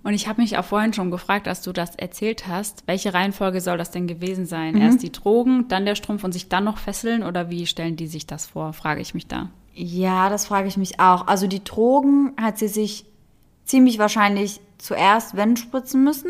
Und 0.06 0.14
ich 0.14 0.28
habe 0.28 0.40
mich 0.40 0.56
auch 0.60 0.64
vorhin 0.66 0.94
schon 0.94 1.10
gefragt, 1.10 1.48
als 1.48 1.64
du 1.64 1.74
das 1.74 1.96
erzählt 1.96 2.48
hast, 2.48 2.84
welche 2.86 3.16
Reihenfolge 3.16 3.60
soll 3.60 3.80
das 3.80 3.90
denn 3.90 4.06
gewesen 4.06 4.46
sein? 4.46 4.76
Mhm. 4.76 4.82
Erst 4.82 5.02
die 5.02 5.12
Drogen, 5.12 5.68
dann 5.68 5.84
der 5.86 5.96
Strumpf 5.96 6.24
und 6.24 6.32
sich 6.32 6.48
dann 6.48 6.64
noch 6.64 6.78
fesseln 6.78 7.24
oder 7.24 7.50
wie 7.50 7.66
stellen 7.66 7.96
die 7.96 8.06
sich 8.06 8.28
das 8.28 8.46
vor, 8.46 8.72
frage 8.74 9.02
ich 9.02 9.16
mich 9.16 9.26
da. 9.26 9.50
Ja, 9.74 10.30
das 10.30 10.46
frage 10.46 10.68
ich 10.68 10.78
mich 10.78 11.00
auch. 11.00 11.26
Also 11.26 11.48
die 11.48 11.64
Drogen 11.64 12.34
hat 12.40 12.60
sie 12.60 12.68
sich 12.68 13.06
ziemlich 13.66 13.98
wahrscheinlich 13.98 14.62
zuerst 14.78 15.36
wenn 15.36 15.58
spritzen 15.58 16.04
müssen. 16.04 16.30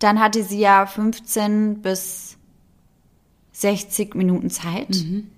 Dann 0.00 0.18
hatte 0.18 0.42
sie 0.42 0.58
ja 0.58 0.84
15 0.86 1.80
bis 1.80 2.38
60 3.52 4.16
Minuten 4.16 4.50
Zeit. 4.50 4.90
Mhm. 4.90 5.28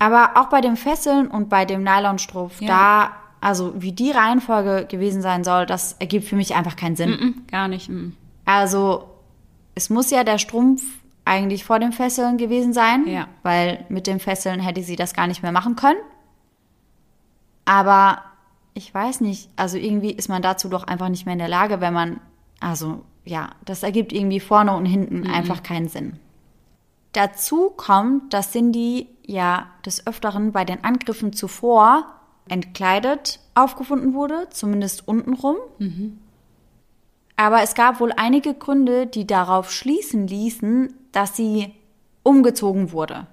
Aber 0.00 0.32
auch 0.34 0.46
bei 0.48 0.60
dem 0.60 0.76
Fesseln 0.76 1.28
und 1.28 1.48
bei 1.48 1.64
dem 1.64 1.84
Nylonstrumpf, 1.84 2.60
Ja. 2.60 2.66
da, 2.66 3.10
also 3.44 3.74
wie 3.76 3.92
die 3.92 4.10
Reihenfolge 4.10 4.86
gewesen 4.86 5.20
sein 5.22 5.44
soll, 5.44 5.66
das 5.66 5.92
ergibt 5.98 6.24
für 6.26 6.36
mich 6.36 6.54
einfach 6.54 6.76
keinen 6.76 6.96
Sinn. 6.96 7.10
Mm, 7.10 7.46
gar 7.50 7.68
nicht. 7.68 7.88
mm. 7.90 8.12
Also, 8.46 9.04
es 9.74 9.90
muss 9.90 10.10
ja 10.10 10.24
der 10.24 10.38
Strumpf 10.38 10.82
eigentlich 11.24 11.64
vor 11.64 11.78
dem 11.78 11.92
Fesseln 11.92 12.36
gewesen 12.38 12.72
sein, 12.72 13.06
Ja. 13.06 13.28
weil 13.42 13.84
mit 13.88 14.06
dem 14.06 14.18
Fesseln 14.20 14.60
hätte 14.60 14.82
sie 14.82 14.96
das 14.96 15.14
gar 15.14 15.26
nicht 15.26 15.42
mehr 15.42 15.52
machen 15.52 15.76
können. 15.76 15.98
Aber 17.64 18.22
ich 18.74 18.92
weiß 18.92 19.20
nicht, 19.20 19.48
also 19.56 19.76
irgendwie 19.78 20.10
ist 20.12 20.28
man 20.28 20.42
dazu 20.42 20.68
doch 20.68 20.84
einfach 20.84 21.08
nicht 21.08 21.24
mehr 21.26 21.34
in 21.34 21.38
der 21.38 21.48
Lage, 21.48 21.80
wenn 21.80 21.94
man, 21.94 22.20
also 22.60 23.04
ja, 23.24 23.50
das 23.64 23.82
ergibt 23.82 24.12
irgendwie 24.12 24.40
vorne 24.40 24.76
und 24.76 24.84
hinten 24.86 25.26
einfach 25.26 25.62
keinen 25.62 25.88
Sinn. 25.88 26.18
Dazu 27.12 27.70
kommt, 27.76 28.34
dass 28.34 28.52
Cindy 28.52 29.06
ja 29.24 29.66
des 29.86 30.06
Öfteren 30.06 30.52
bei 30.52 30.64
den 30.64 30.82
Angriffen 30.84 31.32
zuvor 31.32 32.04
entkleidet 32.48 33.40
aufgefunden 33.54 34.14
wurde, 34.14 34.48
zumindest 34.50 35.06
untenrum. 35.08 35.56
Aber 37.36 37.62
es 37.62 37.74
gab 37.74 38.00
wohl 38.00 38.12
einige 38.16 38.54
Gründe, 38.54 39.06
die 39.06 39.26
darauf 39.26 39.72
schließen 39.72 40.26
ließen, 40.26 40.94
dass 41.12 41.36
sie 41.36 41.72
umgezogen 42.22 42.92
wurde, 42.92 43.26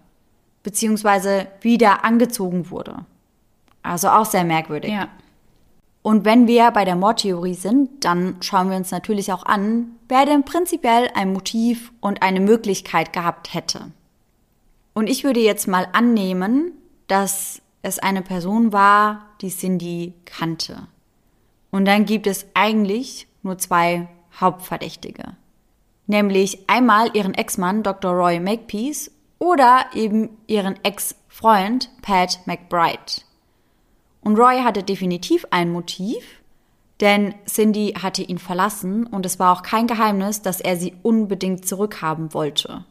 beziehungsweise 0.63 1.47
wieder 1.61 2.03
angezogen 2.03 2.69
wurde. 2.69 3.05
Also 3.83 4.09
auch 4.09 4.25
sehr 4.25 4.43
merkwürdig. 4.43 4.91
Ja. 4.91 5.07
Und 6.03 6.25
wenn 6.25 6.47
wir 6.47 6.71
bei 6.71 6.83
der 6.83 6.95
Mordtheorie 6.95 7.53
sind, 7.53 8.05
dann 8.05 8.37
schauen 8.41 8.69
wir 8.69 8.77
uns 8.77 8.89
natürlich 8.91 9.31
auch 9.31 9.45
an, 9.45 9.91
wer 10.07 10.25
denn 10.25 10.43
prinzipiell 10.43 11.09
ein 11.13 11.31
Motiv 11.31 11.91
und 12.01 12.23
eine 12.23 12.39
Möglichkeit 12.39 13.13
gehabt 13.13 13.53
hätte. 13.53 13.91
Und 14.93 15.07
ich 15.07 15.23
würde 15.23 15.39
jetzt 15.39 15.67
mal 15.67 15.87
annehmen, 15.93 16.71
dass 17.07 17.60
es 17.81 17.99
eine 17.99 18.21
Person 18.21 18.73
war, 18.73 19.27
die 19.41 19.49
Cindy 19.49 20.13
kannte. 20.25 20.87
Und 21.71 21.85
dann 21.85 22.05
gibt 22.05 22.27
es 22.27 22.45
eigentlich 22.53 23.27
nur 23.43 23.57
zwei 23.57 24.07
Hauptverdächtige. 24.39 25.35
Nämlich 26.07 26.69
einmal 26.69 27.15
ihren 27.15 27.33
Ex-Mann 27.33 27.83
Dr. 27.83 28.11
Roy 28.11 28.39
Makepeace 28.39 29.11
oder 29.39 29.85
eben 29.93 30.29
ihren 30.47 30.83
Ex-Freund 30.83 31.89
Pat 32.01 32.39
McBride. 32.45 33.23
Und 34.21 34.37
Roy 34.37 34.59
hatte 34.59 34.83
definitiv 34.83 35.45
ein 35.49 35.71
Motiv, 35.71 36.23
denn 36.99 37.33
Cindy 37.47 37.95
hatte 37.99 38.21
ihn 38.21 38.37
verlassen 38.37 39.07
und 39.07 39.25
es 39.25 39.39
war 39.39 39.51
auch 39.51 39.63
kein 39.63 39.87
Geheimnis, 39.87 40.43
dass 40.43 40.61
er 40.61 40.77
sie 40.77 40.93
unbedingt 41.01 41.65
zurückhaben 41.65 42.33
wollte. 42.33 42.85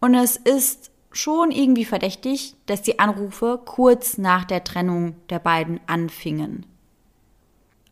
Und 0.00 0.14
es 0.14 0.36
ist 0.36 0.90
schon 1.18 1.50
irgendwie 1.50 1.84
verdächtig, 1.84 2.54
dass 2.66 2.82
die 2.82 2.98
Anrufe 2.98 3.60
kurz 3.64 4.18
nach 4.18 4.44
der 4.44 4.64
Trennung 4.64 5.16
der 5.30 5.38
beiden 5.38 5.80
anfingen. 5.86 6.66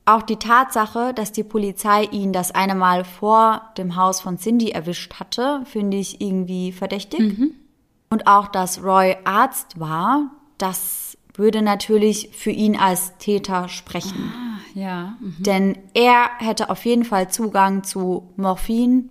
Auch 0.05 0.23
die 0.23 0.37
Tatsache, 0.37 1.13
dass 1.13 1.33
die 1.33 1.43
Polizei 1.43 2.05
ihn 2.05 2.33
das 2.33 2.53
eine 2.53 2.77
Mal 2.77 3.05
vor 3.05 3.63
dem 3.77 3.97
Haus 3.97 4.21
von 4.21 4.39
Cindy 4.39 4.71
erwischt 4.71 5.15
hatte, 5.15 5.63
finde 5.65 5.97
ich 5.97 6.21
irgendwie 6.21 6.71
verdächtig. 6.71 7.21
Und 8.11 8.29
auch, 8.29 8.47
dass 8.47 8.85
Roy 8.85 9.17
Arzt 9.25 9.81
war, 9.81 10.31
das 10.59 11.19
würde 11.35 11.61
natürlich 11.61 12.31
für 12.33 12.53
ihn 12.53 12.77
als 12.77 13.19
Täter 13.19 13.69
sprechen. 13.69 14.33
Ah, 14.33 14.79
ja. 14.79 15.17
Mhm. 15.21 15.37
Denn 15.41 15.79
er 15.93 16.31
hätte 16.39 16.71
auf 16.71 16.85
jeden 16.85 17.05
Fall 17.05 17.29
Zugang 17.31 17.83
zu 17.83 18.31
Morphin, 18.37 19.11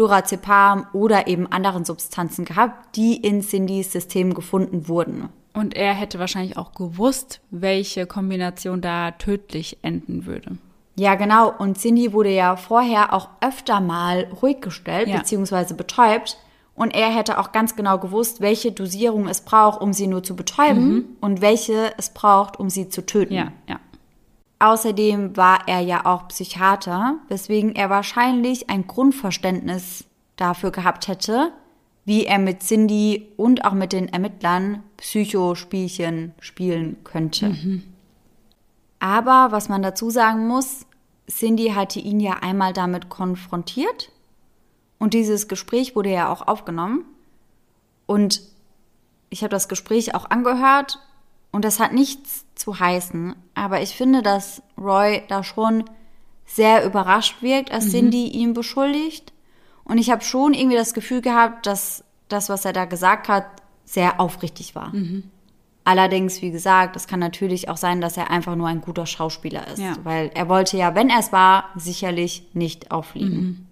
Flurazepam 0.00 0.86
oder 0.94 1.26
eben 1.26 1.46
anderen 1.52 1.84
Substanzen 1.84 2.46
gehabt, 2.46 2.96
die 2.96 3.16
in 3.16 3.42
Cindys 3.42 3.92
System 3.92 4.32
gefunden 4.32 4.88
wurden. 4.88 5.28
Und 5.52 5.76
er 5.76 5.92
hätte 5.92 6.18
wahrscheinlich 6.18 6.56
auch 6.56 6.72
gewusst, 6.72 7.42
welche 7.50 8.06
Kombination 8.06 8.80
da 8.80 9.10
tödlich 9.10 9.76
enden 9.82 10.24
würde. 10.24 10.56
Ja, 10.96 11.16
genau. 11.16 11.52
Und 11.58 11.76
Cindy 11.76 12.14
wurde 12.14 12.30
ja 12.30 12.56
vorher 12.56 13.12
auch 13.12 13.28
öfter 13.42 13.82
mal 13.82 14.26
ruhig 14.40 14.62
gestellt 14.62 15.08
Ja. 15.08 15.18
bzw. 15.18 15.74
betäubt. 15.74 16.38
Und 16.74 16.94
er 16.94 17.14
hätte 17.14 17.38
auch 17.38 17.52
ganz 17.52 17.76
genau 17.76 17.98
gewusst, 17.98 18.40
welche 18.40 18.72
Dosierung 18.72 19.28
es 19.28 19.42
braucht, 19.42 19.82
um 19.82 19.92
sie 19.92 20.06
nur 20.06 20.22
zu 20.22 20.34
betäuben 20.34 21.16
und 21.20 21.42
welche 21.42 21.92
es 21.98 22.08
braucht, 22.08 22.58
um 22.58 22.70
sie 22.70 22.88
zu 22.88 23.04
töten. 23.04 23.34
Ja, 23.34 23.52
ja. 23.68 23.78
Außerdem 24.60 25.38
war 25.38 25.66
er 25.66 25.80
ja 25.80 26.04
auch 26.04 26.28
Psychiater, 26.28 27.16
weswegen 27.28 27.74
er 27.74 27.88
wahrscheinlich 27.88 28.68
ein 28.68 28.86
Grundverständnis 28.86 30.04
dafür 30.36 30.70
gehabt 30.70 31.08
hätte, 31.08 31.52
wie 32.04 32.26
er 32.26 32.38
mit 32.38 32.62
Cindy 32.62 33.28
und 33.38 33.64
auch 33.64 33.72
mit 33.72 33.92
den 33.92 34.08
Ermittlern 34.08 34.82
Psychospielchen 34.98 36.34
spielen 36.40 36.98
könnte. 37.04 37.56
Aber 38.98 39.48
was 39.50 39.70
man 39.70 39.82
dazu 39.82 40.10
sagen 40.10 40.46
muss, 40.46 40.84
Cindy 41.26 41.70
hatte 41.70 41.98
ihn 41.98 42.20
ja 42.20 42.34
einmal 42.42 42.74
damit 42.74 43.08
konfrontiert 43.08 44.10
und 44.98 45.14
dieses 45.14 45.48
Gespräch 45.48 45.96
wurde 45.96 46.10
ja 46.10 46.30
auch 46.30 46.46
aufgenommen 46.46 47.06
und 48.04 48.42
ich 49.30 49.42
habe 49.42 49.50
das 49.50 49.68
Gespräch 49.68 50.14
auch 50.14 50.28
angehört 50.28 50.98
und 51.52 51.64
das 51.64 51.80
hat 51.80 51.92
nichts 51.92 52.46
zu 52.54 52.78
heißen. 52.78 53.34
Aber 53.54 53.80
ich 53.82 53.90
finde, 53.96 54.22
dass 54.22 54.62
Roy 54.78 55.22
da 55.28 55.42
schon 55.42 55.84
sehr 56.46 56.84
überrascht 56.84 57.42
wirkt, 57.42 57.72
als 57.72 57.90
Cindy 57.90 58.28
ihn 58.28 58.54
beschuldigt. 58.54 59.32
Und 59.84 59.98
ich 59.98 60.10
habe 60.10 60.22
schon 60.22 60.54
irgendwie 60.54 60.76
das 60.76 60.94
Gefühl 60.94 61.20
gehabt, 61.20 61.66
dass 61.66 62.04
das, 62.28 62.48
was 62.48 62.64
er 62.64 62.72
da 62.72 62.84
gesagt 62.84 63.28
hat, 63.28 63.46
sehr 63.84 64.20
aufrichtig 64.20 64.74
war. 64.74 64.92
Allerdings, 65.84 66.42
wie 66.42 66.50
gesagt, 66.50 66.94
es 66.94 67.06
kann 67.06 67.18
natürlich 67.18 67.68
auch 67.68 67.76
sein, 67.76 68.00
dass 68.00 68.16
er 68.16 68.30
einfach 68.30 68.54
nur 68.54 68.68
ein 68.68 68.80
guter 68.80 69.06
Schauspieler 69.06 69.66
ist. 69.68 69.78
Ja. 69.78 69.94
Weil 70.04 70.30
er 70.34 70.48
wollte 70.48 70.76
ja, 70.76 70.94
wenn 70.94 71.08
er 71.08 71.18
es 71.18 71.32
war, 71.32 71.70
sicherlich 71.74 72.44
nicht 72.52 72.92
auffliegen. 72.92 73.66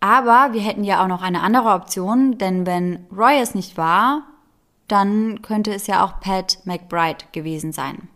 Aber 0.00 0.52
wir 0.52 0.60
hätten 0.60 0.84
ja 0.84 1.02
auch 1.02 1.08
noch 1.08 1.22
eine 1.22 1.40
andere 1.40 1.70
Option, 1.70 2.36
denn 2.38 2.66
wenn 2.66 3.06
Roy 3.10 3.38
es 3.40 3.54
nicht 3.54 3.76
war, 3.76 4.24
dann 4.88 5.42
könnte 5.42 5.74
es 5.74 5.86
ja 5.86 6.04
auch 6.04 6.20
Pat 6.20 6.58
McBride 6.64 7.24
gewesen 7.32 7.72
sein. 7.72 8.08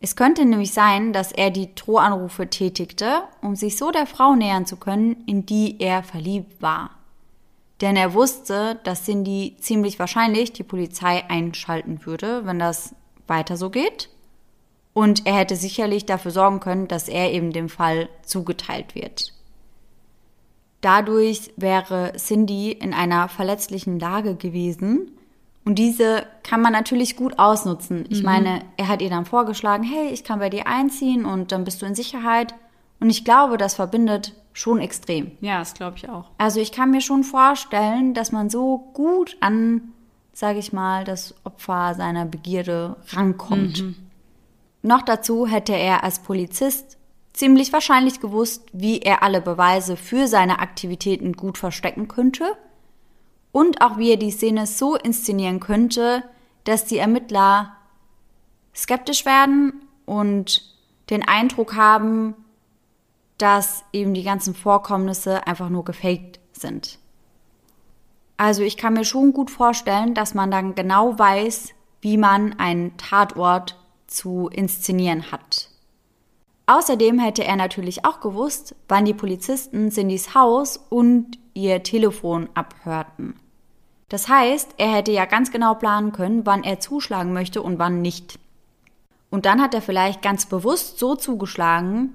Es 0.00 0.14
könnte 0.14 0.44
nämlich 0.44 0.72
sein, 0.72 1.12
dass 1.12 1.32
er 1.32 1.50
die 1.50 1.74
Drohanrufe 1.74 2.48
tätigte, 2.48 3.22
um 3.42 3.56
sich 3.56 3.76
so 3.76 3.90
der 3.90 4.06
Frau 4.06 4.36
nähern 4.36 4.64
zu 4.64 4.76
können, 4.76 5.24
in 5.26 5.44
die 5.44 5.80
er 5.80 6.02
verliebt 6.02 6.62
war. 6.62 6.90
Denn 7.80 7.96
er 7.96 8.14
wusste, 8.14 8.78
dass 8.84 9.04
Cindy 9.04 9.56
ziemlich 9.60 9.98
wahrscheinlich 9.98 10.52
die 10.52 10.62
Polizei 10.62 11.24
einschalten 11.28 12.04
würde, 12.06 12.46
wenn 12.46 12.58
das 12.58 12.94
weiter 13.26 13.56
so 13.56 13.70
geht. 13.70 14.08
Und 14.94 15.26
er 15.26 15.34
hätte 15.34 15.54
sicherlich 15.54 16.06
dafür 16.06 16.30
sorgen 16.30 16.60
können, 16.60 16.88
dass 16.88 17.08
er 17.08 17.32
eben 17.32 17.52
dem 17.52 17.68
Fall 17.68 18.08
zugeteilt 18.24 18.94
wird. 18.94 19.32
Dadurch 20.80 21.52
wäre 21.56 22.12
Cindy 22.16 22.72
in 22.72 22.94
einer 22.94 23.28
verletzlichen 23.28 23.98
Lage 23.98 24.36
gewesen. 24.36 25.17
Und 25.68 25.74
diese 25.74 26.24
kann 26.44 26.62
man 26.62 26.72
natürlich 26.72 27.14
gut 27.14 27.38
ausnutzen. 27.38 28.06
Ich 28.08 28.22
meine, 28.22 28.62
er 28.78 28.88
hat 28.88 29.02
ihr 29.02 29.10
dann 29.10 29.26
vorgeschlagen, 29.26 29.84
hey, 29.84 30.08
ich 30.08 30.24
kann 30.24 30.38
bei 30.38 30.48
dir 30.48 30.66
einziehen 30.66 31.26
und 31.26 31.52
dann 31.52 31.64
bist 31.64 31.82
du 31.82 31.86
in 31.86 31.94
Sicherheit. 31.94 32.54
Und 33.00 33.10
ich 33.10 33.22
glaube, 33.22 33.58
das 33.58 33.74
verbindet 33.74 34.32
schon 34.54 34.80
extrem. 34.80 35.32
Ja, 35.42 35.58
das 35.58 35.74
glaube 35.74 35.98
ich 35.98 36.08
auch. 36.08 36.30
Also 36.38 36.58
ich 36.58 36.72
kann 36.72 36.90
mir 36.90 37.02
schon 37.02 37.22
vorstellen, 37.22 38.14
dass 38.14 38.32
man 38.32 38.48
so 38.48 38.78
gut 38.94 39.36
an, 39.40 39.92
sage 40.32 40.58
ich 40.58 40.72
mal, 40.72 41.04
das 41.04 41.34
Opfer 41.44 41.92
seiner 41.94 42.24
Begierde 42.24 42.96
rankommt. 43.10 43.84
Noch 44.80 45.02
dazu 45.02 45.46
hätte 45.46 45.74
er 45.74 46.02
als 46.02 46.20
Polizist 46.20 46.96
ziemlich 47.34 47.74
wahrscheinlich 47.74 48.20
gewusst, 48.20 48.64
wie 48.72 49.00
er 49.00 49.22
alle 49.22 49.42
Beweise 49.42 49.98
für 49.98 50.28
seine 50.28 50.60
Aktivitäten 50.60 51.34
gut 51.34 51.58
verstecken 51.58 52.08
könnte 52.08 52.56
und 53.52 53.80
auch 53.80 53.98
wie 53.98 54.10
er 54.10 54.16
die 54.16 54.30
Szene 54.30 54.66
so 54.66 54.96
inszenieren 54.96 55.60
könnte, 55.60 56.22
dass 56.64 56.84
die 56.84 56.98
Ermittler 56.98 57.72
skeptisch 58.74 59.24
werden 59.24 59.72
und 60.06 60.74
den 61.10 61.26
Eindruck 61.26 61.74
haben, 61.74 62.34
dass 63.38 63.84
eben 63.92 64.14
die 64.14 64.24
ganzen 64.24 64.54
Vorkommnisse 64.54 65.46
einfach 65.46 65.68
nur 65.68 65.84
gefaked 65.84 66.40
sind. 66.52 66.98
Also 68.36 68.62
ich 68.62 68.76
kann 68.76 68.94
mir 68.94 69.04
schon 69.04 69.32
gut 69.32 69.50
vorstellen, 69.50 70.14
dass 70.14 70.34
man 70.34 70.50
dann 70.50 70.74
genau 70.74 71.18
weiß, 71.18 71.70
wie 72.00 72.16
man 72.16 72.58
einen 72.58 72.96
Tatort 72.96 73.76
zu 74.06 74.48
inszenieren 74.48 75.32
hat. 75.32 75.67
Außerdem 76.68 77.18
hätte 77.18 77.44
er 77.44 77.56
natürlich 77.56 78.04
auch 78.04 78.20
gewusst, 78.20 78.76
wann 78.88 79.06
die 79.06 79.14
Polizisten 79.14 79.90
Cindys 79.90 80.34
Haus 80.34 80.76
und 80.76 81.38
ihr 81.54 81.82
Telefon 81.82 82.50
abhörten. 82.52 83.36
Das 84.10 84.28
heißt, 84.28 84.74
er 84.76 84.92
hätte 84.96 85.10
ja 85.10 85.24
ganz 85.24 85.50
genau 85.50 85.76
planen 85.76 86.12
können, 86.12 86.44
wann 86.44 86.64
er 86.64 86.78
zuschlagen 86.78 87.32
möchte 87.32 87.62
und 87.62 87.78
wann 87.78 88.02
nicht. 88.02 88.38
Und 89.30 89.46
dann 89.46 89.62
hat 89.62 89.72
er 89.72 89.80
vielleicht 89.80 90.20
ganz 90.20 90.44
bewusst 90.44 90.98
so 90.98 91.16
zugeschlagen, 91.16 92.12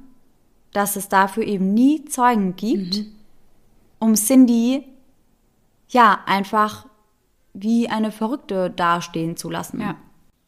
dass 0.72 0.97
es 0.97 1.10
dafür 1.10 1.45
eben 1.45 1.74
nie 1.74 2.06
Zeugen 2.06 2.56
gibt, 2.56 3.06
um 3.97 4.14
Cindy 4.14 4.84
ja 5.89 6.20
einfach 6.28 6.86
wie 7.54 7.89
eine 7.89 8.12
Verrückte 8.12 8.70
dastehen 8.70 9.36
zu 9.36 9.49
lassen. 9.49 9.82
Ja. 9.82 9.95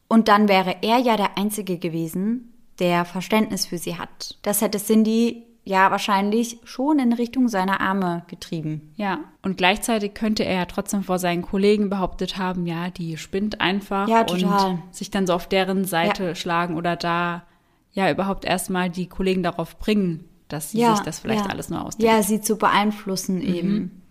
Und 0.06 0.28
dann 0.28 0.48
wäre 0.48 0.76
er 0.82 0.98
ja 0.98 1.16
der 1.16 1.36
Einzige 1.36 1.78
gewesen, 1.78 2.52
der 2.78 3.04
Verständnis 3.04 3.66
für 3.66 3.78
sie 3.78 3.98
hat. 3.98 4.38
Das 4.42 4.60
hätte 4.60 4.78
Cindy 4.78 5.44
ja 5.64 5.90
wahrscheinlich 5.90 6.60
schon 6.64 7.00
in 7.00 7.12
Richtung 7.12 7.48
seiner 7.48 7.80
Arme 7.80 8.22
getrieben. 8.28 8.92
Ja, 8.94 9.18
und 9.42 9.56
gleichzeitig 9.56 10.14
könnte 10.14 10.44
er 10.44 10.54
ja 10.54 10.64
trotzdem 10.66 11.02
vor 11.02 11.18
seinen 11.18 11.42
Kollegen 11.42 11.90
behauptet 11.90 12.38
haben, 12.38 12.66
ja, 12.66 12.90
die 12.90 13.16
spinnt 13.16 13.60
einfach 13.60 14.06
Ja, 14.06 14.22
total. 14.24 14.70
und 14.70 14.94
sich 14.94 15.10
dann 15.10 15.26
so 15.26 15.32
auf 15.34 15.48
deren 15.48 15.84
Seite 15.84 16.36
schlagen 16.36 16.76
oder 16.76 16.94
da 16.94 17.42
ja 17.90 18.10
überhaupt 18.10 18.44
erstmal 18.44 18.90
die 18.90 19.08
Kollegen 19.08 19.42
darauf 19.42 19.78
bringen, 19.78 20.28
dass 20.48 20.70
sie 20.70 20.86
sich 20.86 21.00
das 21.00 21.18
vielleicht 21.18 21.46
ja. 21.46 21.50
alles 21.50 21.68
nur 21.68 21.84
ausdenken. 21.84 22.14
Ja, 22.14 22.22
sie 22.22 22.40
zu 22.40 22.56
beeinflussen 22.56 23.42
eben. 23.42 24.02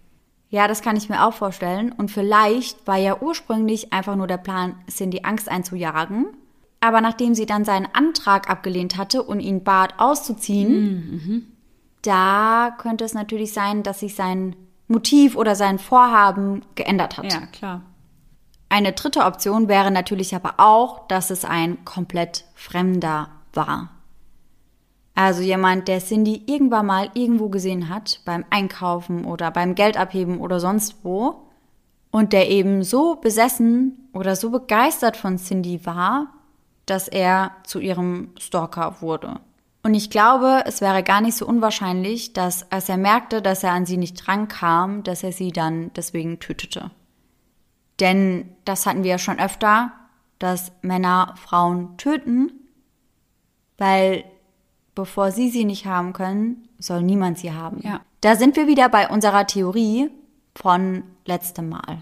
Ja, 0.50 0.68
das 0.68 0.82
kann 0.82 0.98
ich 0.98 1.10
mir 1.10 1.26
auch 1.26 1.34
vorstellen. 1.34 1.92
Und 1.92 2.12
vielleicht 2.12 2.86
war 2.88 2.98
ja 2.98 3.22
ursprünglich 3.22 3.94
einfach 3.94 4.16
nur 4.16 4.28
der 4.28 4.38
Plan, 4.38 4.76
Cindy 4.90 5.22
Angst 5.24 5.50
einzujagen. 5.50 6.28
Aber 6.80 7.02
nachdem 7.02 7.34
sie 7.34 7.46
dann 7.46 7.66
seinen 7.66 7.88
Antrag 7.94 8.50
abgelehnt 8.50 8.98
hatte 8.98 9.24
und 9.24 9.40
ihn 9.40 9.64
bat, 9.64 9.96
auszuziehen, 9.98 11.52
da 12.02 12.76
könnte 12.78 13.04
es 13.04 13.14
natürlich 13.14 13.54
sein, 13.54 13.82
dass 13.82 14.02
sich 14.02 14.16
sein 14.16 14.56
Motiv 14.88 15.36
oder 15.36 15.56
sein 15.56 15.80
Vorhaben 15.80 16.62
geändert 16.76 17.18
hat. 17.18 17.34
Ja, 17.34 17.40
klar. 17.48 17.82
Eine 18.70 18.92
dritte 18.92 19.22
Option 19.26 19.68
wäre 19.68 19.90
natürlich 19.90 20.36
aber 20.36 20.56
auch, 20.58 21.08
dass 21.08 21.30
es 21.30 21.46
ein 21.46 21.84
komplett 21.86 22.46
Fremder 22.56 23.30
war. 23.54 23.90
Also 25.16 25.42
jemand, 25.42 25.88
der 25.88 26.00
Cindy 26.00 26.44
irgendwann 26.46 26.86
mal 26.86 27.10
irgendwo 27.14 27.48
gesehen 27.50 27.90
hat, 27.90 28.20
beim 28.26 28.44
Einkaufen 28.50 29.24
oder 29.24 29.50
beim 29.50 29.74
Geldabheben 29.74 30.40
oder 30.40 30.60
sonst 30.60 31.04
wo, 31.04 31.48
und 32.12 32.34
der 32.34 32.50
eben 32.50 32.84
so 32.84 33.16
besessen 33.16 34.10
oder 34.14 34.36
so 34.36 34.50
begeistert 34.50 35.18
von 35.18 35.38
Cindy 35.38 35.86
war, 35.86 36.28
dass 36.86 37.08
er 37.08 37.52
zu 37.64 37.80
ihrem 37.80 38.32
Stalker 38.40 38.98
wurde. 39.02 39.40
Und 39.84 39.94
ich 39.94 40.10
glaube, 40.10 40.64
es 40.66 40.82
wäre 40.82 41.04
gar 41.04 41.22
nicht 41.22 41.38
so 41.38 41.46
unwahrscheinlich, 41.46 42.34
dass 42.34 42.72
als 42.72 42.90
er 42.90 42.98
merkte, 42.98 43.42
dass 43.42 43.64
er 43.64 43.72
an 43.72 43.86
sie 43.86 43.98
nicht 43.98 44.16
drankam, 44.16 45.04
dass 45.04 45.24
er 45.24 45.32
sie 45.32 45.52
dann 45.52 45.92
deswegen 45.94 46.40
tötete. 46.40 46.90
Denn 48.00 48.50
das 48.66 48.86
hatten 48.86 49.04
wir 49.04 49.12
ja 49.12 49.18
schon 49.20 49.40
öfter, 49.40 49.92
dass 50.40 50.72
Männer 50.82 51.36
Frauen 51.38 51.98
töten, 51.98 52.52
weil 53.78 54.24
bevor 54.96 55.32
sie 55.32 55.50
sie 55.50 55.66
nicht 55.66 55.86
haben 55.86 56.14
können, 56.14 56.68
soll 56.80 57.04
niemand 57.04 57.38
sie 57.38 57.54
haben. 57.54 57.80
Ja. 57.82 58.02
Da 58.22 58.36
sind 58.36 58.56
wir 58.56 58.68
wieder 58.68 58.90
bei 58.90 59.08
unserer 59.10 59.46
Theorie 59.46 60.10
von 60.56 61.04
letztem 61.26 61.70
Mal. 61.70 62.02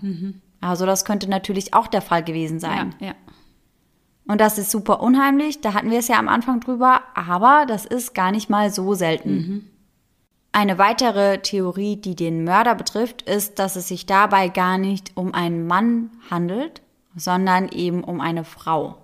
Also 0.61 0.85
das 0.85 1.03
könnte 1.03 1.29
natürlich 1.29 1.73
auch 1.73 1.87
der 1.87 2.01
Fall 2.01 2.23
gewesen 2.23 2.59
sein. 2.59 2.95
Ja, 2.99 3.07
ja. 3.07 3.13
Und 4.25 4.39
das 4.39 4.57
ist 4.57 4.71
super 4.71 5.01
unheimlich, 5.01 5.59
da 5.61 5.73
hatten 5.73 5.91
wir 5.91 5.99
es 5.99 6.07
ja 6.07 6.17
am 6.17 6.29
Anfang 6.29 6.59
drüber, 6.61 7.01
aber 7.13 7.65
das 7.67 7.85
ist 7.85 8.13
gar 8.13 8.31
nicht 8.31 8.49
mal 8.49 8.71
so 8.71 8.93
selten. 8.93 9.69
Eine 10.53 10.77
weitere 10.77 11.39
Theorie, 11.39 11.95
die 11.97 12.15
den 12.15 12.43
Mörder 12.43 12.75
betrifft, 12.75 13.23
ist, 13.23 13.59
dass 13.59 13.75
es 13.75 13.87
sich 13.87 14.05
dabei 14.05 14.47
gar 14.49 14.77
nicht 14.77 15.11
um 15.15 15.33
einen 15.33 15.67
Mann 15.67 16.11
handelt, 16.29 16.81
sondern 17.15 17.67
eben 17.69 18.03
um 18.03 18.21
eine 18.21 18.43
Frau. 18.45 18.97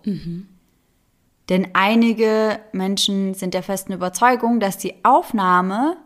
Denn 1.49 1.69
einige 1.73 2.59
Menschen 2.71 3.33
sind 3.33 3.53
der 3.55 3.63
festen 3.63 3.93
Überzeugung, 3.93 4.59
dass 4.59 4.77
die 4.77 5.03
Aufnahme, 5.03 5.97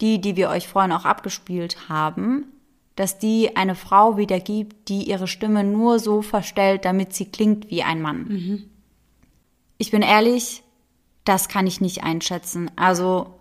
die, 0.00 0.20
die 0.20 0.36
wir 0.36 0.50
euch 0.50 0.66
vorhin 0.68 0.92
auch 0.92 1.04
abgespielt 1.04 1.88
haben, 1.88 2.46
dass 3.00 3.16
die 3.16 3.56
eine 3.56 3.74
Frau 3.74 4.18
wiedergibt, 4.18 4.90
die 4.90 5.08
ihre 5.08 5.26
Stimme 5.26 5.64
nur 5.64 5.98
so 5.98 6.20
verstellt, 6.20 6.84
damit 6.84 7.14
sie 7.14 7.24
klingt 7.24 7.70
wie 7.70 7.82
ein 7.82 8.02
Mann. 8.02 8.68
Ich 9.78 9.90
bin 9.90 10.02
ehrlich, 10.02 10.62
das 11.24 11.48
kann 11.48 11.66
ich 11.66 11.80
nicht 11.80 12.04
einschätzen. 12.04 12.70
Also 12.76 13.40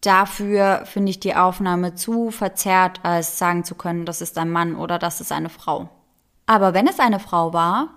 dafür 0.00 0.86
finde 0.86 1.10
ich 1.10 1.20
die 1.20 1.36
Aufnahme 1.36 1.96
zu 1.96 2.30
verzerrt, 2.30 3.00
als 3.02 3.38
sagen 3.38 3.62
zu 3.64 3.74
können, 3.74 4.06
das 4.06 4.22
ist 4.22 4.38
ein 4.38 4.50
Mann 4.50 4.74
oder 4.74 4.98
das 4.98 5.20
ist 5.20 5.32
eine 5.32 5.50
Frau. 5.50 5.90
Aber 6.46 6.72
wenn 6.72 6.86
es 6.86 6.98
eine 6.98 7.20
Frau 7.20 7.52
war, 7.52 7.90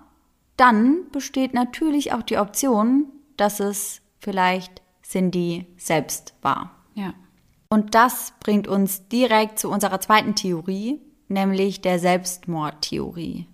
dann 0.58 1.10
besteht 1.10 1.54
natürlich 1.54 2.12
auch 2.12 2.22
die 2.22 2.36
Option, 2.36 3.06
dass 3.38 3.60
es 3.60 4.02
vielleicht 4.18 4.82
Cindy 5.02 5.64
selbst 5.78 6.34
war. 6.42 6.72
Ja. 6.92 7.14
Und 7.68 7.94
das 7.94 8.32
bringt 8.40 8.68
uns 8.68 9.08
direkt 9.08 9.58
zu 9.58 9.70
unserer 9.70 10.00
zweiten 10.00 10.34
Theorie, 10.34 11.00
nämlich 11.28 11.80
der 11.80 11.98
Selbstmordtheorie. 11.98 13.46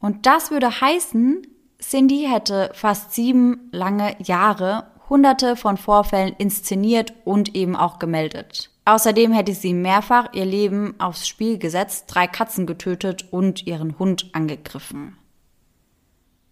Und 0.00 0.26
das 0.26 0.50
würde 0.50 0.80
heißen, 0.80 1.46
Cindy 1.80 2.26
hätte 2.30 2.70
fast 2.74 3.12
sieben 3.12 3.68
lange 3.72 4.16
Jahre 4.22 4.86
hunderte 5.08 5.56
von 5.56 5.76
Vorfällen 5.76 6.34
inszeniert 6.38 7.12
und 7.24 7.54
eben 7.54 7.76
auch 7.76 7.98
gemeldet. 7.98 8.70
Außerdem 8.84 9.32
hätte 9.32 9.52
sie 9.52 9.74
mehrfach 9.74 10.32
ihr 10.32 10.44
Leben 10.44 10.94
aufs 11.00 11.26
Spiel 11.26 11.58
gesetzt, 11.58 12.04
drei 12.08 12.26
Katzen 12.26 12.66
getötet 12.66 13.32
und 13.32 13.66
ihren 13.66 13.98
Hund 13.98 14.30
angegriffen. 14.32 15.18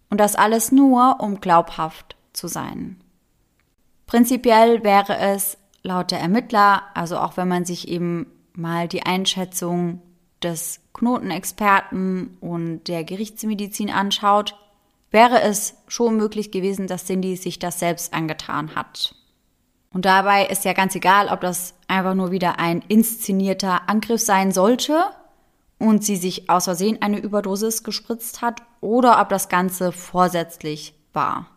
Und 0.09 0.19
das 0.19 0.35
alles 0.35 0.71
nur, 0.71 1.17
um 1.19 1.39
glaubhaft 1.39 2.15
zu 2.33 2.47
sein. 2.47 3.01
Prinzipiell 4.05 4.83
wäre 4.83 5.17
es 5.17 5.57
laut 5.83 6.11
der 6.11 6.19
Ermittler, 6.19 6.83
also 6.93 7.17
auch 7.17 7.37
wenn 7.37 7.47
man 7.47 7.65
sich 7.65 7.87
eben 7.87 8.27
mal 8.53 8.87
die 8.87 9.03
Einschätzung 9.03 10.01
des 10.41 10.79
Knotenexperten 10.93 12.37
und 12.39 12.83
der 12.85 13.03
Gerichtsmedizin 13.03 13.89
anschaut, 13.89 14.55
wäre 15.11 15.41
es 15.41 15.75
schon 15.87 16.17
möglich 16.17 16.51
gewesen, 16.51 16.87
dass 16.87 17.05
Cindy 17.05 17.35
sich 17.35 17.59
das 17.59 17.79
selbst 17.79 18.13
angetan 18.13 18.75
hat. 18.75 19.15
Und 19.91 20.05
dabei 20.05 20.45
ist 20.47 20.65
ja 20.65 20.73
ganz 20.73 20.93
egal, 20.95 21.29
ob 21.29 21.41
das 21.41 21.73
einfach 21.87 22.15
nur 22.15 22.31
wieder 22.31 22.59
ein 22.59 22.83
inszenierter 22.87 23.87
Angriff 23.87 24.21
sein 24.21 24.51
sollte 24.51 25.05
und 25.79 26.03
sie 26.03 26.17
sich 26.17 26.49
aus 26.49 26.65
Versehen 26.65 27.01
eine 27.01 27.19
Überdosis 27.19 27.83
gespritzt 27.83 28.41
hat 28.41 28.61
oder 28.81 29.21
ob 29.21 29.29
das 29.29 29.47
Ganze 29.47 29.91
vorsätzlich 29.91 30.95
war. 31.13 31.47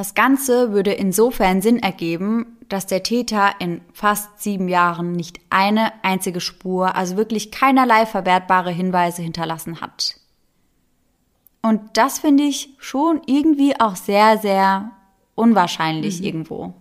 Das 0.00 0.14
Ganze 0.14 0.72
würde 0.72 0.92
insofern 0.92 1.60
Sinn 1.60 1.78
ergeben, 1.78 2.56
dass 2.70 2.86
der 2.86 3.02
Täter 3.02 3.50
in 3.58 3.82
fast 3.92 4.40
sieben 4.40 4.66
Jahren 4.66 5.12
nicht 5.12 5.38
eine 5.50 5.92
einzige 6.02 6.40
Spur, 6.40 6.96
also 6.96 7.18
wirklich 7.18 7.50
keinerlei 7.50 8.06
verwertbare 8.06 8.70
Hinweise 8.70 9.20
hinterlassen 9.20 9.82
hat. 9.82 10.16
Und 11.60 11.82
das 11.98 12.18
finde 12.18 12.44
ich 12.44 12.70
schon 12.78 13.20
irgendwie 13.26 13.78
auch 13.78 13.94
sehr, 13.94 14.38
sehr 14.38 14.90
unwahrscheinlich 15.34 16.20
mhm. 16.20 16.26
irgendwo. 16.26 16.72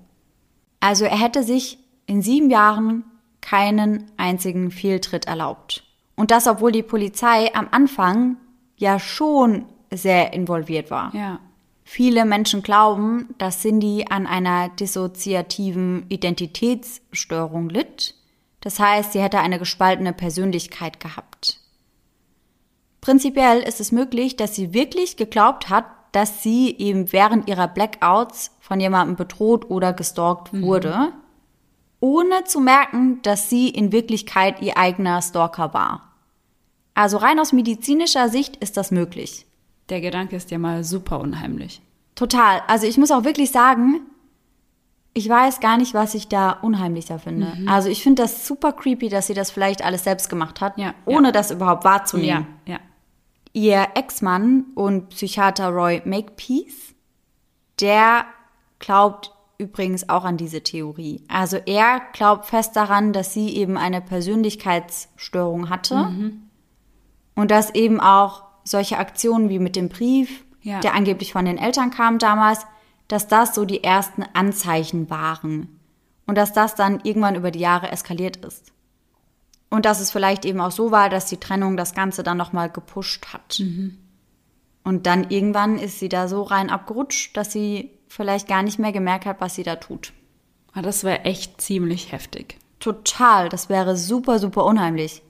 Also 0.79 1.03
er 1.03 1.19
hätte 1.19 1.43
sich 1.43 1.77
in 2.05 2.21
sieben 2.21 2.49
Jahren 2.49 3.03
keinen 3.41 4.09
einzigen 4.15 4.71
Fehltritt 4.71 5.25
erlaubt. 5.25 5.83
Und 6.15 6.31
das, 6.31 6.47
obwohl 6.47 6.71
die 6.71 6.83
Polizei 6.83 7.53
am 7.53 7.67
Anfang 7.71 8.37
ja 8.77 8.97
schon 8.97 9.65
sehr 9.91 10.31
involviert 10.31 10.89
war. 10.89 11.13
Ja. 11.13 11.41
Viele 11.91 12.23
Menschen 12.23 12.61
glauben, 12.61 13.33
dass 13.39 13.61
Cindy 13.61 14.05
an 14.07 14.27
einer 14.27 14.69
dissoziativen 14.69 16.05
Identitätsstörung 16.07 17.67
litt. 17.67 18.13
Das 18.61 18.79
heißt, 18.79 19.13
sie 19.13 19.19
hätte 19.19 19.39
eine 19.39 19.57
gespaltene 19.57 20.13
Persönlichkeit 20.13 20.99
gehabt. 20.99 21.59
Prinzipiell 23.01 23.61
ist 23.61 23.79
es 23.79 23.91
möglich, 23.91 24.37
dass 24.37 24.53
sie 24.53 24.71
wirklich 24.75 25.17
geglaubt 25.17 25.69
hat, 25.69 25.85
dass 26.11 26.43
sie 26.43 26.75
eben 26.77 27.11
während 27.11 27.49
ihrer 27.49 27.67
Blackouts 27.67 28.51
von 28.59 28.79
jemandem 28.79 29.15
bedroht 29.15 29.67
oder 29.71 29.91
gestalkt 29.91 30.53
mhm. 30.53 30.61
wurde, 30.61 31.11
ohne 31.99 32.43
zu 32.43 32.59
merken, 32.59 33.19
dass 33.23 33.49
sie 33.49 33.67
in 33.67 33.91
Wirklichkeit 33.91 34.61
ihr 34.61 34.77
eigener 34.77 35.23
Stalker 35.23 35.73
war. 35.73 36.13
Also 36.93 37.17
rein 37.17 37.39
aus 37.39 37.51
medizinischer 37.51 38.29
Sicht 38.29 38.57
ist 38.57 38.77
das 38.77 38.91
möglich. 38.91 39.47
Der 39.89 40.01
Gedanke 40.01 40.35
ist 40.35 40.51
ja 40.51 40.57
mal 40.57 40.83
super 40.83 41.19
unheimlich. 41.19 41.81
Total. 42.15 42.61
Also 42.67 42.85
ich 42.85 42.97
muss 42.97 43.11
auch 43.11 43.23
wirklich 43.23 43.51
sagen, 43.51 44.01
ich 45.13 45.27
weiß 45.27 45.59
gar 45.59 45.77
nicht, 45.77 45.93
was 45.93 46.15
ich 46.15 46.27
da 46.27 46.51
unheimlicher 46.51 47.19
finde. 47.19 47.53
Mhm. 47.55 47.67
Also 47.67 47.89
ich 47.89 48.03
finde 48.03 48.21
das 48.21 48.45
super 48.45 48.73
creepy, 48.73 49.09
dass 49.09 49.27
sie 49.27 49.33
das 49.33 49.51
vielleicht 49.51 49.83
alles 49.83 50.03
selbst 50.03 50.29
gemacht 50.29 50.61
hat, 50.61 50.77
ja, 50.77 50.93
ohne 51.05 51.29
ja. 51.29 51.31
das 51.31 51.51
überhaupt 51.51 51.83
wahrzunehmen. 51.83 52.47
Ja, 52.65 52.73
ja. 52.73 52.79
Ihr 53.53 53.87
Ex-Mann 53.95 54.65
und 54.75 55.09
Psychiater 55.09 55.69
Roy 55.69 56.01
Makepeace, 56.05 56.93
der 57.79 58.25
glaubt 58.77 59.33
übrigens 59.57 60.07
auch 60.07 60.23
an 60.23 60.37
diese 60.37 60.61
Theorie. 60.61 61.23
Also 61.27 61.57
er 61.57 62.01
glaubt 62.13 62.45
fest 62.45 62.75
daran, 62.75 63.11
dass 63.11 63.33
sie 63.33 63.55
eben 63.55 63.77
eine 63.77 64.01
Persönlichkeitsstörung 64.01 65.69
hatte 65.69 65.95
mhm. 65.95 66.43
und 67.35 67.51
dass 67.51 67.73
eben 67.73 67.99
auch 67.99 68.43
solche 68.69 68.97
Aktionen 68.97 69.49
wie 69.49 69.59
mit 69.59 69.75
dem 69.75 69.89
Brief, 69.89 70.45
ja. 70.61 70.79
der 70.79 70.93
angeblich 70.93 71.33
von 71.33 71.45
den 71.45 71.57
Eltern 71.57 71.91
kam 71.91 72.19
damals, 72.19 72.65
dass 73.07 73.27
das 73.27 73.55
so 73.55 73.65
die 73.65 73.83
ersten 73.83 74.23
Anzeichen 74.33 75.09
waren 75.09 75.79
und 76.27 76.37
dass 76.37 76.53
das 76.53 76.75
dann 76.75 76.99
irgendwann 77.03 77.35
über 77.35 77.51
die 77.51 77.59
Jahre 77.59 77.91
eskaliert 77.91 78.37
ist. 78.37 78.71
Und 79.69 79.85
dass 79.85 79.99
es 79.99 80.11
vielleicht 80.11 80.45
eben 80.45 80.61
auch 80.61 80.71
so 80.71 80.91
war, 80.91 81.09
dass 81.09 81.25
die 81.25 81.37
Trennung 81.37 81.77
das 81.77 81.93
Ganze 81.93 82.23
dann 82.23 82.37
nochmal 82.37 82.69
gepusht 82.69 83.33
hat. 83.33 83.59
Mhm. 83.59 83.97
Und 84.83 85.05
dann 85.05 85.29
irgendwann 85.29 85.77
ist 85.77 85.99
sie 85.99 86.09
da 86.09 86.27
so 86.27 86.41
rein 86.43 86.69
abgerutscht, 86.69 87.35
dass 87.37 87.51
sie 87.51 87.91
vielleicht 88.07 88.47
gar 88.47 88.63
nicht 88.63 88.79
mehr 88.79 88.91
gemerkt 88.91 89.25
hat, 89.25 89.41
was 89.41 89.55
sie 89.55 89.63
da 89.63 89.75
tut. 89.75 90.13
Ah, 90.73 90.81
das 90.81 91.03
wäre 91.03 91.25
echt 91.25 91.61
ziemlich 91.61 92.11
heftig. 92.11 92.57
Total, 92.79 93.49
das 93.49 93.69
wäre 93.69 93.97
super, 93.97 94.39
super 94.39 94.65
unheimlich. 94.65 95.21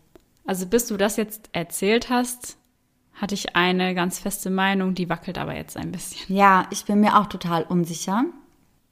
Also 0.46 0.66
bis 0.66 0.88
du 0.88 0.98
das 0.98 1.18
jetzt 1.18 1.50
erzählt 1.52 2.10
hast, 2.10 2.58
hatte 3.20 3.36
ich 3.36 3.56
eine 3.56 3.94
ganz 3.96 4.18
feste 4.18 4.50
Meinung, 4.50 4.96
die 4.96 5.10
wackelt 5.10 5.38
aber 5.38 5.56
jetzt 5.56 5.76
ein 5.76 5.92
bisschen. 5.92 6.36
Ja, 6.36 6.66
ich 6.72 6.86
bin 6.86 7.02
mir 7.02 7.20
auch 7.20 7.26
total 7.26 7.64
unsicher. 7.64 8.24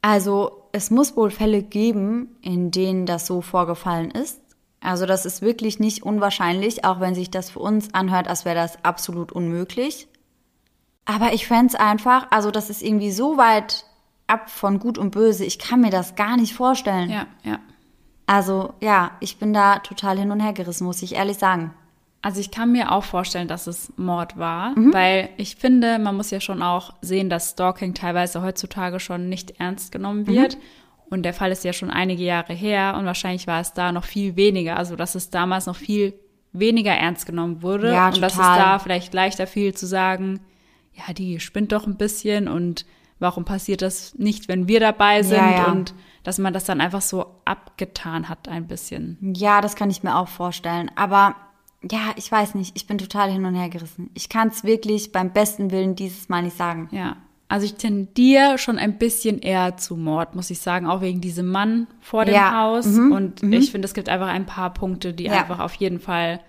Also 0.02 0.64
es 0.74 0.92
muss 0.92 1.16
wohl 1.16 1.32
Fälle 1.32 1.64
geben, 1.64 2.36
in 2.42 2.72
denen 2.72 3.06
das 3.06 3.26
so 3.26 3.42
vorgefallen 3.42 4.12
ist. 4.12 4.42
Also 4.82 5.06
das 5.06 5.26
ist 5.26 5.42
wirklich 5.42 5.80
nicht 5.80 6.04
unwahrscheinlich, 6.04 6.84
auch 6.84 7.00
wenn 7.00 7.16
sich 7.16 7.32
das 7.32 7.50
für 7.50 7.60
uns 7.60 7.94
anhört, 7.94 8.28
als 8.28 8.46
wäre 8.46 8.56
das 8.56 8.84
absolut 8.84 9.32
unmöglich. 9.32 10.08
Aber 11.06 11.34
ich 11.34 11.48
fände 11.48 11.68
es 11.68 11.76
einfach, 11.76 12.28
also 12.30 12.52
das 12.52 12.70
ist 12.70 12.84
irgendwie 12.84 13.12
so 13.12 13.38
weit 13.38 13.86
ab 14.28 14.50
von 14.50 14.80
Gut 14.80 14.98
und 14.98 15.12
Böse, 15.12 15.46
ich 15.46 15.58
kann 15.58 15.80
mir 15.82 15.90
das 15.90 16.16
gar 16.16 16.36
nicht 16.36 16.54
vorstellen. 16.54 17.10
Ja, 17.10 17.28
ja. 17.44 17.60
Also 18.26 18.74
ja, 18.82 19.12
ich 19.22 19.40
bin 19.40 19.54
da 19.54 19.80
total 19.80 20.20
hin 20.20 20.32
und 20.32 20.42
her 20.42 20.52
gerissen, 20.52 20.86
muss 20.86 21.02
ich 21.02 21.16
ehrlich 21.16 21.38
sagen. 21.38 21.74
Also 22.28 22.42
ich 22.42 22.52
kann 22.52 22.74
mir 22.74 22.92
auch 22.92 23.06
vorstellen, 23.06 23.48
dass 23.48 23.68
es 23.68 23.94
Mord 23.96 24.38
war, 24.38 24.78
mhm. 24.78 24.94
weil 24.94 25.30
ich 25.38 25.56
finde, 25.56 25.98
man 25.98 26.18
muss 26.18 26.30
ja 26.30 26.42
schon 26.42 26.62
auch 26.62 26.94
sehen, 27.00 27.30
dass 27.30 27.52
Stalking 27.52 27.94
teilweise 27.94 28.42
heutzutage 28.42 29.00
schon 29.00 29.30
nicht 29.30 29.62
ernst 29.62 29.94
genommen 29.94 30.28
wird. 30.28 30.58
Mhm. 30.58 30.62
Und 31.10 31.24
der 31.24 31.34
Fall 31.34 31.54
ist 31.54 31.64
ja 31.64 31.72
schon 31.72 31.90
einige 31.90 32.24
Jahre 32.24 32.52
her 32.52 32.98
und 33.00 33.06
wahrscheinlich 33.06 33.48
war 33.48 33.62
es 33.62 33.72
da 33.72 33.94
noch 33.94 34.04
viel 34.04 34.36
weniger, 34.36 34.76
also 34.76 34.98
dass 34.98 35.16
es 35.16 35.30
damals 35.30 35.68
noch 35.68 35.78
viel 35.78 36.20
weniger 36.52 36.92
ernst 36.92 37.28
genommen 37.28 37.62
wurde 37.62 37.94
ja, 37.94 38.10
und 38.10 38.22
dass 38.22 38.34
es 38.34 38.40
da 38.40 38.78
vielleicht 38.80 39.14
leichter 39.14 39.48
fiel 39.48 39.74
zu 39.74 39.86
sagen, 39.86 40.42
ja, 40.96 41.14
die 41.14 41.40
spinnt 41.40 41.72
doch 41.72 41.88
ein 41.88 41.96
bisschen 41.96 42.50
und 42.50 42.86
warum 43.20 43.46
passiert 43.46 43.82
das 43.82 44.16
nicht, 44.16 44.50
wenn 44.50 44.68
wir 44.68 44.82
dabei 44.82 45.24
sind 45.24 45.38
ja, 45.38 45.52
ja. 45.52 45.72
und 45.72 45.94
dass 46.24 46.40
man 46.40 46.52
das 46.52 46.66
dann 46.66 46.82
einfach 46.82 47.00
so 47.00 47.38
abgetan 47.46 48.28
hat 48.28 48.50
ein 48.50 48.68
bisschen. 48.68 49.18
Ja, 49.22 49.62
das 49.62 49.78
kann 49.78 49.90
ich 49.90 50.04
mir 50.04 50.18
auch 50.18 50.28
vorstellen, 50.28 50.92
aber 50.98 51.38
ja, 51.92 52.14
ich 52.16 52.32
weiß 52.32 52.56
nicht, 52.56 52.76
ich 52.76 52.88
bin 52.88 52.98
total 52.98 53.32
hin 53.32 53.46
und 53.46 53.56
her 53.56 53.70
gerissen. 53.70 54.10
Ich 54.14 54.30
kann 54.30 54.50
es 54.50 54.64
wirklich 54.64 55.12
beim 55.12 55.32
besten 55.32 55.72
Willen 55.72 55.96
dieses 55.96 56.30
Mal 56.30 56.44
nicht 56.44 56.58
sagen. 56.58 56.90
Ja, 56.92 57.18
also 57.50 57.66
ich 57.66 57.76
tendiere 57.76 58.58
schon 58.58 58.78
ein 58.78 58.98
bisschen 58.98 59.40
eher 59.40 59.78
zu 59.78 59.96
Mord, 59.96 60.36
muss 60.36 60.50
ich 60.50 60.60
sagen, 60.60 60.86
auch 60.86 61.00
wegen 61.02 61.22
diesem 61.22 61.48
Mann 61.50 61.88
vor 62.02 62.26
dem 62.26 62.36
ja. 62.36 62.60
Haus. 62.60 62.86
Mhm. 62.86 63.12
Und 63.12 63.44
mhm. 63.44 63.54
ich 63.54 63.72
finde, 63.72 63.86
es 63.86 63.94
gibt 63.94 64.10
einfach 64.10 64.28
ein 64.28 64.46
paar 64.46 64.74
Punkte, 64.74 65.14
die 65.14 65.26
ja. 65.26 65.34
einfach 65.34 65.60
auf 65.60 65.74
jeden 65.76 66.00
Fall 66.00 66.42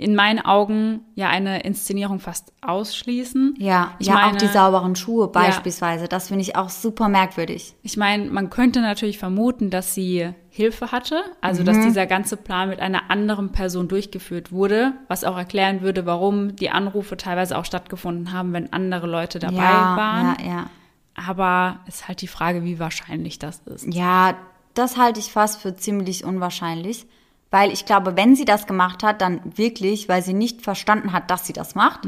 in 0.00 0.14
meinen 0.14 0.40
Augen 0.40 1.02
ja 1.14 1.28
eine 1.28 1.60
Inszenierung 1.60 2.20
fast 2.20 2.52
ausschließen. 2.62 3.54
Ja, 3.58 3.94
ich 3.98 4.06
ja 4.06 4.14
meine, 4.14 4.32
auch 4.32 4.36
die 4.36 4.46
sauberen 4.46 4.96
Schuhe 4.96 5.28
beispielsweise. 5.28 6.08
Das 6.08 6.28
finde 6.28 6.42
ich 6.42 6.56
auch 6.56 6.70
super 6.70 7.08
merkwürdig. 7.08 7.74
Ich 7.82 7.96
meine, 7.96 8.30
man 8.30 8.48
könnte 8.48 8.80
natürlich 8.80 9.18
vermuten, 9.18 9.68
dass 9.68 9.94
sie 9.94 10.30
Hilfe 10.48 10.90
hatte, 10.90 11.22
also 11.40 11.62
dass 11.62 11.78
dieser 11.80 12.06
ganze 12.06 12.36
Plan 12.36 12.70
mit 12.70 12.80
einer 12.80 13.10
anderen 13.10 13.52
Person 13.52 13.88
durchgeführt 13.88 14.52
wurde, 14.52 14.94
was 15.06 15.22
auch 15.22 15.36
erklären 15.36 15.82
würde, 15.82 16.06
warum 16.06 16.56
die 16.56 16.70
Anrufe 16.70 17.16
teilweise 17.16 17.56
auch 17.56 17.64
stattgefunden 17.64 18.32
haben, 18.32 18.52
wenn 18.52 18.72
andere 18.72 19.06
Leute 19.06 19.38
dabei 19.38 19.56
ja, 19.56 19.96
waren. 19.96 20.36
ja, 20.40 20.46
ja. 20.46 20.70
Aber 21.14 21.80
ist 21.86 22.08
halt 22.08 22.22
die 22.22 22.26
Frage, 22.26 22.64
wie 22.64 22.78
wahrscheinlich 22.78 23.38
das 23.38 23.60
ist. 23.66 23.92
Ja, 23.92 24.36
das 24.72 24.96
halte 24.96 25.20
ich 25.20 25.30
fast 25.30 25.60
für 25.60 25.76
ziemlich 25.76 26.24
unwahrscheinlich. 26.24 27.06
Weil 27.50 27.72
ich 27.72 27.84
glaube, 27.84 28.16
wenn 28.16 28.36
sie 28.36 28.44
das 28.44 28.66
gemacht 28.66 29.02
hat, 29.02 29.20
dann 29.20 29.40
wirklich, 29.56 30.08
weil 30.08 30.22
sie 30.22 30.34
nicht 30.34 30.62
verstanden 30.62 31.12
hat, 31.12 31.30
dass 31.30 31.46
sie 31.46 31.52
das 31.52 31.74
macht. 31.74 32.04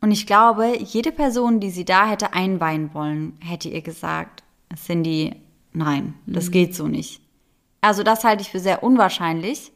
Und 0.00 0.10
ich 0.10 0.26
glaube, 0.26 0.76
jede 0.78 1.12
Person, 1.12 1.60
die 1.60 1.70
sie 1.70 1.84
da 1.84 2.06
hätte 2.06 2.32
einweihen 2.32 2.92
wollen, 2.94 3.38
hätte 3.40 3.68
ihr 3.68 3.82
gesagt, 3.82 4.42
Cindy, 4.76 5.36
nein, 5.72 6.14
das 6.26 6.50
geht 6.50 6.74
so 6.74 6.88
nicht. 6.88 7.20
Also 7.80 8.02
das 8.02 8.24
halte 8.24 8.42
ich 8.42 8.50
für 8.50 8.60
sehr 8.60 8.82
unwahrscheinlich. 8.82 9.72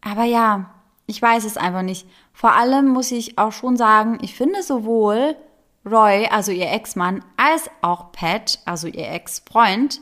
Aber 0.00 0.24
ja, 0.24 0.70
ich 1.06 1.20
weiß 1.20 1.44
es 1.44 1.56
einfach 1.56 1.82
nicht. 1.82 2.06
Vor 2.32 2.52
allem 2.52 2.88
muss 2.88 3.10
ich 3.10 3.38
auch 3.38 3.52
schon 3.52 3.76
sagen, 3.76 4.18
ich 4.22 4.34
finde 4.34 4.62
sowohl 4.62 5.36
Roy, 5.84 6.26
also 6.26 6.52
ihr 6.52 6.70
Ex-Mann, 6.70 7.24
als 7.36 7.70
auch 7.80 8.12
Pat, 8.12 8.58
also 8.64 8.88
ihr 8.88 9.08
Ex-Freund, 9.10 10.00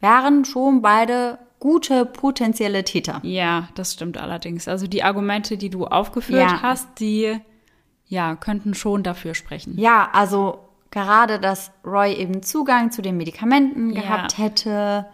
wären 0.00 0.44
schon 0.44 0.82
beide 0.82 1.38
gute 1.58 2.04
potenzielle 2.06 2.84
Täter. 2.84 3.20
Ja, 3.22 3.68
das 3.74 3.92
stimmt 3.94 4.18
allerdings. 4.18 4.68
Also 4.68 4.86
die 4.86 5.02
Argumente, 5.02 5.56
die 5.56 5.70
du 5.70 5.86
aufgeführt 5.86 6.50
Ja. 6.50 6.62
hast, 6.62 6.88
die 7.00 7.38
ja 8.06 8.36
könnten 8.36 8.74
schon 8.74 9.02
dafür 9.02 9.34
sprechen. 9.34 9.78
Ja, 9.78 10.08
also 10.12 10.58
gerade, 10.90 11.40
dass 11.40 11.72
Roy 11.84 12.12
eben 12.14 12.42
Zugang 12.42 12.90
zu 12.92 13.02
den 13.02 13.16
Medikamenten 13.16 13.90
Ja. 13.92 14.02
gehabt 14.02 14.38
hätte 14.38 15.06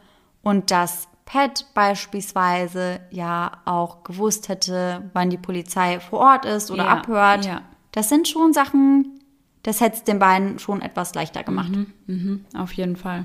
und 0.43 0.70
dass 0.70 1.09
Pat 1.24 1.66
beispielsweise 1.74 3.01
ja 3.10 3.52
auch 3.64 4.02
gewusst 4.05 4.48
hätte, 4.48 5.10
wann 5.14 5.31
die 5.31 5.39
Polizei 5.39 6.01
vor 6.01 6.19
Ort 6.20 6.44
ist 6.44 6.70
oder 6.70 6.85
Ja, 6.85 6.90
abhört. 6.90 7.47
ja. 7.47 7.62
Das 7.93 8.09
sind 8.09 8.28
schon 8.28 8.52
Sachen, 8.52 9.20
das 9.62 9.81
hätte 9.81 9.97
es 9.97 10.05
den 10.05 10.19
beiden 10.19 10.59
schon 10.59 10.82
etwas 10.82 11.14
leichter 11.14 11.43
gemacht. 11.43 11.73
Mhm, 12.06 12.44
auf 12.56 12.73
jeden 12.73 12.97
Fall. 12.97 13.24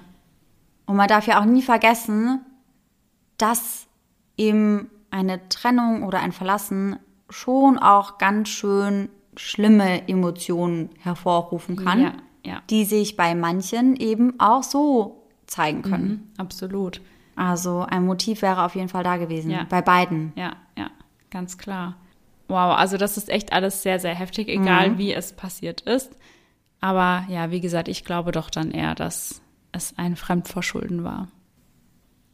Und 0.85 0.95
man 0.95 1.07
darf 1.07 1.27
ja 1.27 1.39
auch 1.41 1.45
nie 1.45 1.61
vergessen, 1.61 2.41
dass 3.37 3.87
eben 4.37 4.89
eine 5.11 5.47
Trennung 5.49 6.03
oder 6.03 6.19
ein 6.19 6.31
Verlassen 6.31 6.97
schon 7.29 7.77
auch 7.77 8.17
ganz 8.17 8.49
schön 8.49 9.09
schlimme 9.35 10.07
Emotionen 10.07 10.89
hervorrufen 10.99 11.75
kann, 11.75 12.01
Ja, 12.01 12.13
ja. 12.43 12.61
die 12.69 12.85
sich 12.85 13.15
bei 13.15 13.35
manchen 13.35 13.95
eben 13.95 14.39
auch 14.39 14.63
so 14.63 15.23
zeigen 15.45 15.81
können. 15.81 16.07
Mhm, 16.09 16.39
absolut. 16.39 17.01
Also 17.35 17.81
ein 17.87 18.05
Motiv 18.05 18.41
wäre 18.41 18.63
auf 18.63 18.75
jeden 18.75 18.89
Fall 18.89 19.03
da 19.03 19.17
gewesen, 19.17 19.51
Ja. 19.51 19.65
bei 19.69 19.81
beiden. 19.81 20.33
Ja, 20.35 20.53
ja, 20.77 20.89
ganz 21.29 21.57
klar. 21.57 21.95
Wow, 22.47 22.75
also 22.77 22.97
das 22.97 23.17
ist 23.17 23.29
echt 23.29 23.53
alles 23.53 23.83
sehr, 23.83 23.99
sehr 23.99 24.15
heftig, 24.15 24.47
egal 24.47 24.91
Mhm. 24.91 24.97
wie 24.97 25.13
es 25.13 25.33
passiert 25.33 25.81
ist. 25.81 26.17
Aber 26.79 27.25
ja, 27.29 27.51
wie 27.51 27.59
gesagt, 27.61 27.87
ich 27.89 28.03
glaube 28.05 28.31
doch 28.31 28.49
dann 28.49 28.71
eher, 28.71 28.95
dass 28.95 29.41
es 29.71 29.93
ein 29.97 30.15
Fremdverschulden 30.15 31.03
war. 31.03 31.27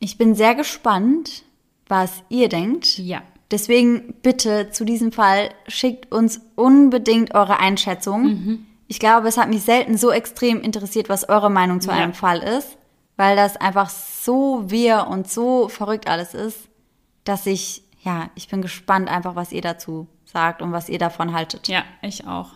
Ich 0.03 0.17
bin 0.17 0.35
sehr 0.35 0.53
gespannt, 0.53 1.43
was 1.87 2.23
ihr 2.27 2.49
denkt. 2.49 2.97
Ja. 2.97 3.21
Deswegen 3.51 4.15
bitte 4.21 4.69
zu 4.69 4.83
diesem 4.83 5.13
Fall 5.13 5.51
schickt 5.69 6.11
uns 6.11 6.41
unbedingt 6.55 7.33
eure 7.35 7.61
Einschätzung. 7.61 8.23
Mhm. 8.23 8.65
Ich 8.89 8.99
glaube, 8.99 9.29
es 9.29 9.37
hat 9.37 9.47
mich 9.47 9.61
selten 9.61 9.97
so 9.97 10.11
extrem 10.11 10.59
interessiert, 10.59 11.07
was 11.07 11.29
eure 11.29 11.49
Meinung 11.49 11.79
zu 11.79 11.89
Ja. 11.89 11.95
einem 11.95 12.13
Fall 12.13 12.39
ist, 12.39 12.77
weil 13.15 13.37
das 13.37 13.55
einfach 13.55 13.89
so 13.89 14.69
wir 14.69 15.07
und 15.09 15.29
so 15.31 15.69
verrückt 15.69 16.09
alles 16.09 16.33
ist, 16.33 16.57
dass 17.23 17.45
ich, 17.45 17.83
ja, 18.03 18.29
ich 18.35 18.49
bin 18.49 18.61
gespannt 18.61 19.07
einfach, 19.09 19.35
was 19.37 19.53
ihr 19.53 19.61
dazu 19.61 20.07
sagt 20.25 20.61
und 20.61 20.73
was 20.73 20.89
ihr 20.89 20.99
davon 20.99 21.31
haltet. 21.33 21.69
Ja, 21.69 21.83
ich 22.01 22.27
auch. 22.27 22.49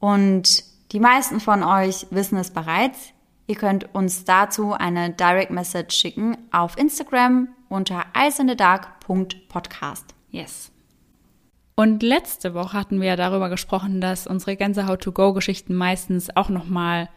Und 0.00 0.64
die 0.92 1.00
meisten 1.00 1.38
von 1.38 1.62
euch 1.62 2.06
wissen 2.10 2.38
es 2.38 2.50
bereits. 2.50 3.11
Ihr 3.46 3.56
könnt 3.56 3.94
uns 3.94 4.24
dazu 4.24 4.72
eine 4.72 5.10
Direct 5.10 5.50
Message 5.50 5.96
schicken 5.96 6.38
auf 6.50 6.78
Instagram 6.78 7.48
unter 7.68 8.04
eisendedark.podcast. 8.12 10.14
Yes. 10.30 10.70
Und 11.74 12.02
letzte 12.02 12.54
Woche 12.54 12.78
hatten 12.78 13.00
wir 13.00 13.08
ja 13.08 13.16
darüber 13.16 13.48
gesprochen, 13.48 14.00
dass 14.00 14.26
unsere 14.26 14.56
Gänsehaut-to-go-Geschichten 14.56 15.74
meistens 15.74 16.34
auch 16.36 16.48
nochmal 16.48 17.08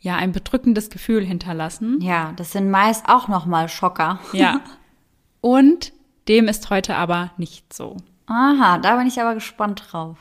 ja, 0.00 0.16
ein 0.16 0.32
bedrückendes 0.32 0.90
Gefühl 0.90 1.24
hinterlassen. 1.24 2.00
Ja, 2.00 2.32
das 2.36 2.52
sind 2.52 2.70
meist 2.70 3.08
auch 3.08 3.28
nochmal 3.28 3.68
Schocker. 3.68 4.20
Ja. 4.32 4.60
Und 5.40 5.92
dem 6.28 6.48
ist 6.48 6.70
heute 6.70 6.96
aber 6.96 7.32
nicht 7.36 7.72
so. 7.72 7.96
Aha, 8.26 8.78
da 8.78 8.96
bin 8.96 9.06
ich 9.06 9.20
aber 9.20 9.34
gespannt 9.34 9.84
drauf. 9.90 10.16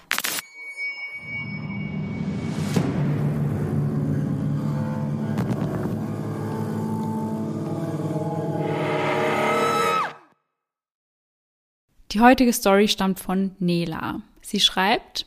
Die 12.14 12.20
heutige 12.20 12.54
Story 12.54 12.88
stammt 12.88 13.20
von 13.20 13.56
Nela. 13.58 14.22
Sie 14.40 14.60
schreibt, 14.60 15.26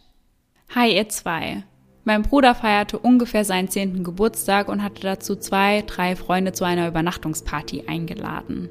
Hi 0.72 0.94
ihr 0.94 1.08
zwei. 1.08 1.64
Mein 2.04 2.22
Bruder 2.22 2.54
feierte 2.54 3.00
ungefähr 3.00 3.44
seinen 3.44 3.68
zehnten 3.68 4.04
Geburtstag 4.04 4.68
und 4.68 4.84
hatte 4.84 5.02
dazu 5.02 5.34
zwei, 5.34 5.82
drei 5.82 6.14
Freunde 6.14 6.52
zu 6.52 6.62
einer 6.62 6.86
Übernachtungsparty 6.86 7.86
eingeladen. 7.88 8.68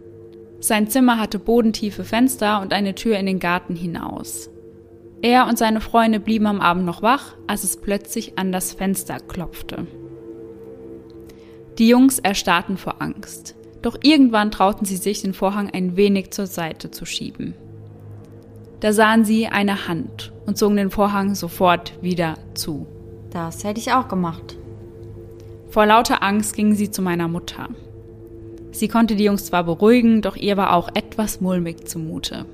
Sein 0.61 0.89
Zimmer 0.89 1.19
hatte 1.19 1.39
bodentiefe 1.39 2.05
Fenster 2.05 2.61
und 2.61 2.71
eine 2.71 2.95
Tür 2.95 3.17
in 3.17 3.25
den 3.25 3.39
Garten 3.39 3.75
hinaus. 3.75 4.49
Er 5.21 5.45
und 5.47 5.57
seine 5.57 5.81
Freunde 5.81 6.21
blieben 6.21 6.47
am 6.47 6.61
Abend 6.61 6.85
noch 6.85 7.01
wach, 7.01 7.35
als 7.47 7.65
es 7.65 7.75
plötzlich 7.75 8.39
an 8.39 8.53
das 8.53 8.71
Fenster 8.71 9.19
klopfte. 9.19 9.87
Die 11.77 11.89
Jungs 11.89 12.19
erstarrten 12.19 12.77
vor 12.77 13.01
Angst, 13.01 13.55
doch 13.81 13.97
irgendwann 14.03 14.51
trauten 14.51 14.85
sie 14.85 14.95
sich, 14.95 15.21
den 15.21 15.33
Vorhang 15.33 15.69
ein 15.69 15.97
wenig 15.97 16.31
zur 16.31 16.47
Seite 16.47 16.91
zu 16.91 17.05
schieben. 17.05 17.55
Da 18.79 18.93
sahen 18.93 19.25
sie 19.25 19.47
eine 19.47 19.87
Hand 19.87 20.33
und 20.45 20.57
zogen 20.57 20.75
den 20.75 20.91
Vorhang 20.91 21.35
sofort 21.35 21.93
wieder 22.01 22.35
zu. 22.53 22.87
Das 23.31 23.63
hätte 23.63 23.79
ich 23.79 23.91
auch 23.91 24.07
gemacht. 24.07 24.57
Vor 25.69 25.85
lauter 25.85 26.23
Angst 26.23 26.55
gingen 26.55 26.75
sie 26.75 26.91
zu 26.91 27.01
meiner 27.01 27.27
Mutter. 27.27 27.69
Sie 28.71 28.87
konnte 28.87 29.15
die 29.15 29.23
Jungs 29.23 29.45
zwar 29.45 29.63
beruhigen, 29.63 30.21
doch 30.21 30.35
ihr 30.35 30.57
war 30.57 30.73
auch 30.73 30.89
etwas 30.93 31.41
mulmig 31.41 31.87
zumute. 31.87 32.45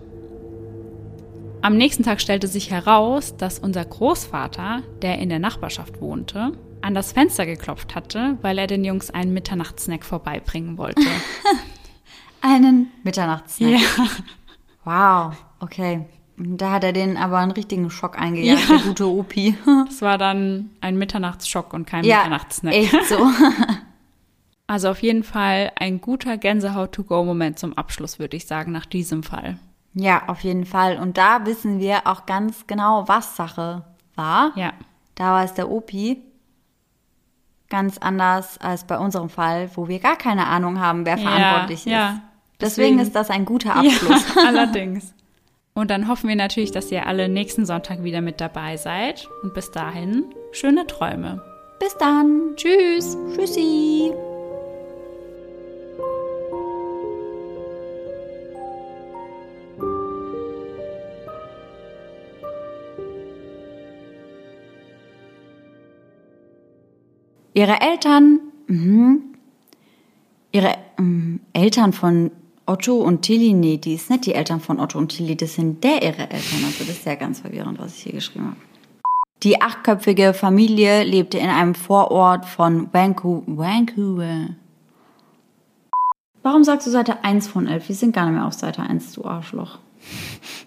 Am 1.63 1.77
nächsten 1.77 2.03
Tag 2.03 2.21
stellte 2.21 2.47
sich 2.47 2.71
heraus, 2.71 3.37
dass 3.37 3.59
unser 3.59 3.85
Großvater, 3.85 4.81
der 5.01 5.19
in 5.19 5.29
der 5.29 5.37
Nachbarschaft 5.39 6.01
wohnte, 6.01 6.53
an 6.81 6.95
das 6.95 7.11
Fenster 7.11 7.45
geklopft 7.45 7.93
hatte, 7.93 8.37
weil 8.41 8.57
er 8.57 8.65
den 8.65 8.83
Jungs 8.83 9.11
einen 9.11 9.33
Mitternachtssnack 9.33 10.03
vorbeibringen 10.03 10.77
wollte. 10.77 11.01
Einen 12.41 12.87
Mitternachtssnack. 13.03 13.79
ja. 13.79 14.07
Wow, 14.83 15.35
okay. 15.61 16.05
Da 16.37 16.71
hat 16.71 16.83
er 16.83 16.91
den 16.93 17.17
aber 17.17 17.37
einen 17.37 17.51
richtigen 17.51 17.89
Schock 17.91 18.19
eingejagt, 18.19 18.67
Ja. 18.69 18.75
der 18.77 18.85
gute 18.85 19.05
Opi. 19.07 19.55
Das 19.87 20.01
war 20.01 20.17
dann 20.17 20.71
ein 20.81 20.97
Mitternachtsschock 20.97 21.73
und 21.73 21.85
kein 21.85 22.03
ja, 22.03 22.17
Mitternachtssnack. 22.17 22.73
echt 22.73 23.05
so. 23.05 23.17
Also 24.67 24.89
auf 24.89 25.01
jeden 25.01 25.23
Fall 25.23 25.73
ein 25.75 25.99
guter 25.99 26.37
Gänsehaut-to-go-Moment 26.37 27.59
zum 27.59 27.77
Abschluss, 27.77 28.19
würde 28.19 28.37
ich 28.37 28.47
sagen, 28.47 28.71
nach 28.71 28.85
diesem 28.85 29.21
Fall. 29.21 29.59
Ja, 29.93 30.29
auf 30.29 30.39
jeden 30.41 30.65
Fall. 30.65 30.97
Und 30.97 31.17
da 31.17 31.45
wissen 31.45 31.79
wir 31.81 32.07
auch 32.07 32.25
ganz 32.25 32.67
genau, 32.67 33.05
was 33.09 33.35
Sache 33.35 33.83
war. 34.15 34.53
Ja. 34.55 34.71
Da 35.15 35.33
war 35.33 35.43
es 35.43 35.53
der 35.55 35.69
Opi. 35.69 36.21
Ganz 37.69 37.97
anders 37.97 38.57
als 38.59 38.85
bei 38.85 38.97
unserem 38.97 39.29
Fall, 39.29 39.69
wo 39.75 39.89
wir 39.89 39.99
gar 39.99 40.15
keine 40.17 40.47
Ahnung 40.47 40.79
haben, 40.79 41.05
wer 41.05 41.17
Ja, 41.17 41.29
verantwortlich 41.29 41.83
ja. 41.85 42.09
ist. 42.09 42.19
Deswegen, 42.61 42.97
Deswegen- 42.97 42.99
ist 42.99 43.15
das 43.15 43.29
ein 43.29 43.43
guter 43.43 43.75
Abschluss. 43.75 44.25
Ja, 44.35 44.43
allerdings. 44.47 45.13
Und 45.73 45.89
dann 45.89 46.07
hoffen 46.07 46.27
wir 46.27 46.35
natürlich, 46.35 46.71
dass 46.71 46.91
ihr 46.91 47.07
alle 47.07 47.29
nächsten 47.29 47.65
Sonntag 47.65 48.03
wieder 48.03 48.21
mit 48.21 48.41
dabei 48.41 48.77
seid. 48.77 49.29
Und 49.41 49.53
bis 49.53 49.71
dahin, 49.71 50.25
schöne 50.51 50.85
Träume. 50.85 51.41
Bis 51.79 51.95
dann. 51.97 52.55
Tschüss. 52.55 53.17
Tschüssi. 53.35 54.11
Ihre 67.53 67.81
Eltern, 67.81 68.39
mhm, 68.67 69.35
ihre 70.51 70.73
ähm, 70.97 71.41
Eltern 71.53 71.91
von 71.91 72.31
Otto 72.65 72.95
und 72.95 73.23
Tilly, 73.23 73.53
nee, 73.53 73.77
die 73.77 73.95
ist 73.95 74.09
nicht 74.09 74.25
die 74.25 74.33
Eltern 74.33 74.59
von 74.59 74.79
Otto 74.79 74.97
und 74.97 75.09
Tilly, 75.09 75.35
das 75.35 75.55
sind 75.55 75.83
der 75.83 76.01
ihre 76.03 76.21
Eltern. 76.21 76.63
Also 76.65 76.83
das 76.85 76.97
ist 76.97 77.05
ja 77.05 77.15
ganz 77.15 77.39
verwirrend, 77.41 77.79
was 77.79 77.97
ich 77.97 78.03
hier 78.03 78.13
geschrieben 78.13 78.45
habe. 78.45 78.57
Die 79.43 79.59
achtköpfige 79.59 80.33
Familie 80.33 81.03
lebte 81.03 81.39
in 81.39 81.49
einem 81.49 81.73
Vorort 81.73 82.45
von 82.45 82.93
Vancouver. 82.93 84.49
Warum 86.43 86.63
sagst 86.63 86.87
du 86.87 86.91
Seite 86.91 87.23
1 87.23 87.47
von 87.47 87.67
11? 87.67 87.89
Wir 87.89 87.95
sind 87.95 88.13
gar 88.15 88.25
nicht 88.25 88.35
mehr 88.35 88.45
auf 88.45 88.53
Seite 88.53 88.83
1, 88.83 89.13
du 89.13 89.25
Arschloch. 89.25 89.79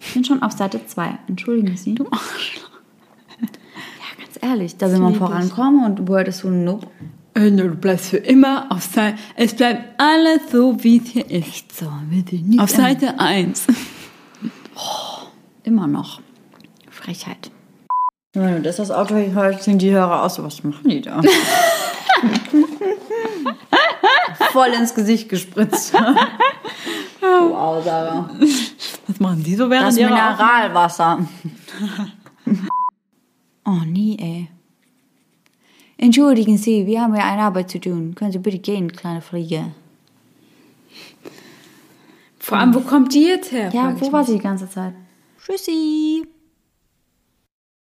Ich 0.01 0.15
bin 0.15 0.25
schon 0.25 0.43
auf 0.43 0.53
Seite 0.53 0.85
2. 0.85 1.19
Entschuldigen 1.29 1.77
Sie. 1.77 1.95
Du 1.95 2.07
Arschloch. 2.11 2.71
Ja, 3.41 4.25
ganz 4.25 4.39
ehrlich, 4.41 4.77
da 4.77 4.91
will 4.91 4.99
man 4.99 5.15
vorankommen 5.15 5.85
und 5.85 6.09
du 6.09 6.17
hattest 6.17 6.41
so 6.41 6.51
Nope. 6.51 6.87
Du 7.35 7.69
bleibst 7.75 8.11
für 8.11 8.19
immer 8.19 8.67
auf 8.71 8.85
Seite. 8.85 9.19
Es 9.35 9.55
bleibt 9.55 10.01
alles 10.01 10.41
so, 10.53 10.83
wie 10.85 10.99
es 10.99 11.09
hier 11.09 11.29
ist. 11.29 11.49
Echt 11.49 11.77
so, 11.77 11.91
nicht. 12.09 12.61
Auf 12.61 12.71
Seite 12.71 13.19
1. 13.19 13.67
Oh, 14.77 15.27
immer 15.65 15.89
noch. 15.89 16.21
Frechheit. 16.91 17.51
Wenn 18.35 18.63
das 18.63 18.77
das 18.77 18.91
Auto 18.93 19.15
hört, 19.15 19.63
sind 19.63 19.83
die 19.83 19.91
Hörer 19.91 20.23
aus. 20.23 20.43
Was 20.43 20.63
machen 20.63 20.89
die 20.89 21.01
da? 21.01 21.21
Voll 24.53 24.69
ins 24.69 24.95
Gesicht 24.95 25.29
gespritzt. 25.29 25.93
wow, 27.21 27.85
Sarah. 27.85 28.31
Was 29.09 29.21
machen 29.21 29.43
die 29.43 29.57
so 29.57 29.69
während 29.71 29.89
Das 29.89 29.97
Mineralwasser. 29.97 31.27
oh, 33.65 33.83
nie, 33.87 34.17
ey. 34.19 34.54
Entschuldigen 36.05 36.59
Sie, 36.59 36.87
wir 36.87 37.01
haben 37.01 37.15
ja 37.17 37.25
eine 37.25 37.41
Arbeit 37.41 37.71
zu 37.71 37.81
tun. 37.81 38.15
Können 38.15 38.31
Sie 38.31 38.39
bitte 38.39 38.59
gehen, 38.59 38.93
kleine 38.93 39.23
Fliege? 39.23 39.73
Vor 42.39 42.59
allem, 42.59 42.75
wo 42.75 42.81
kommt 42.81 43.15
die 43.15 43.25
jetzt 43.25 43.51
her? 43.53 43.71
Ja, 43.73 43.99
wo 43.99 44.13
war 44.13 44.23
sie 44.23 44.35
die 44.35 44.39
ganze 44.39 44.69
Zeit? 44.69 44.93
Tschüssi. 45.43 46.27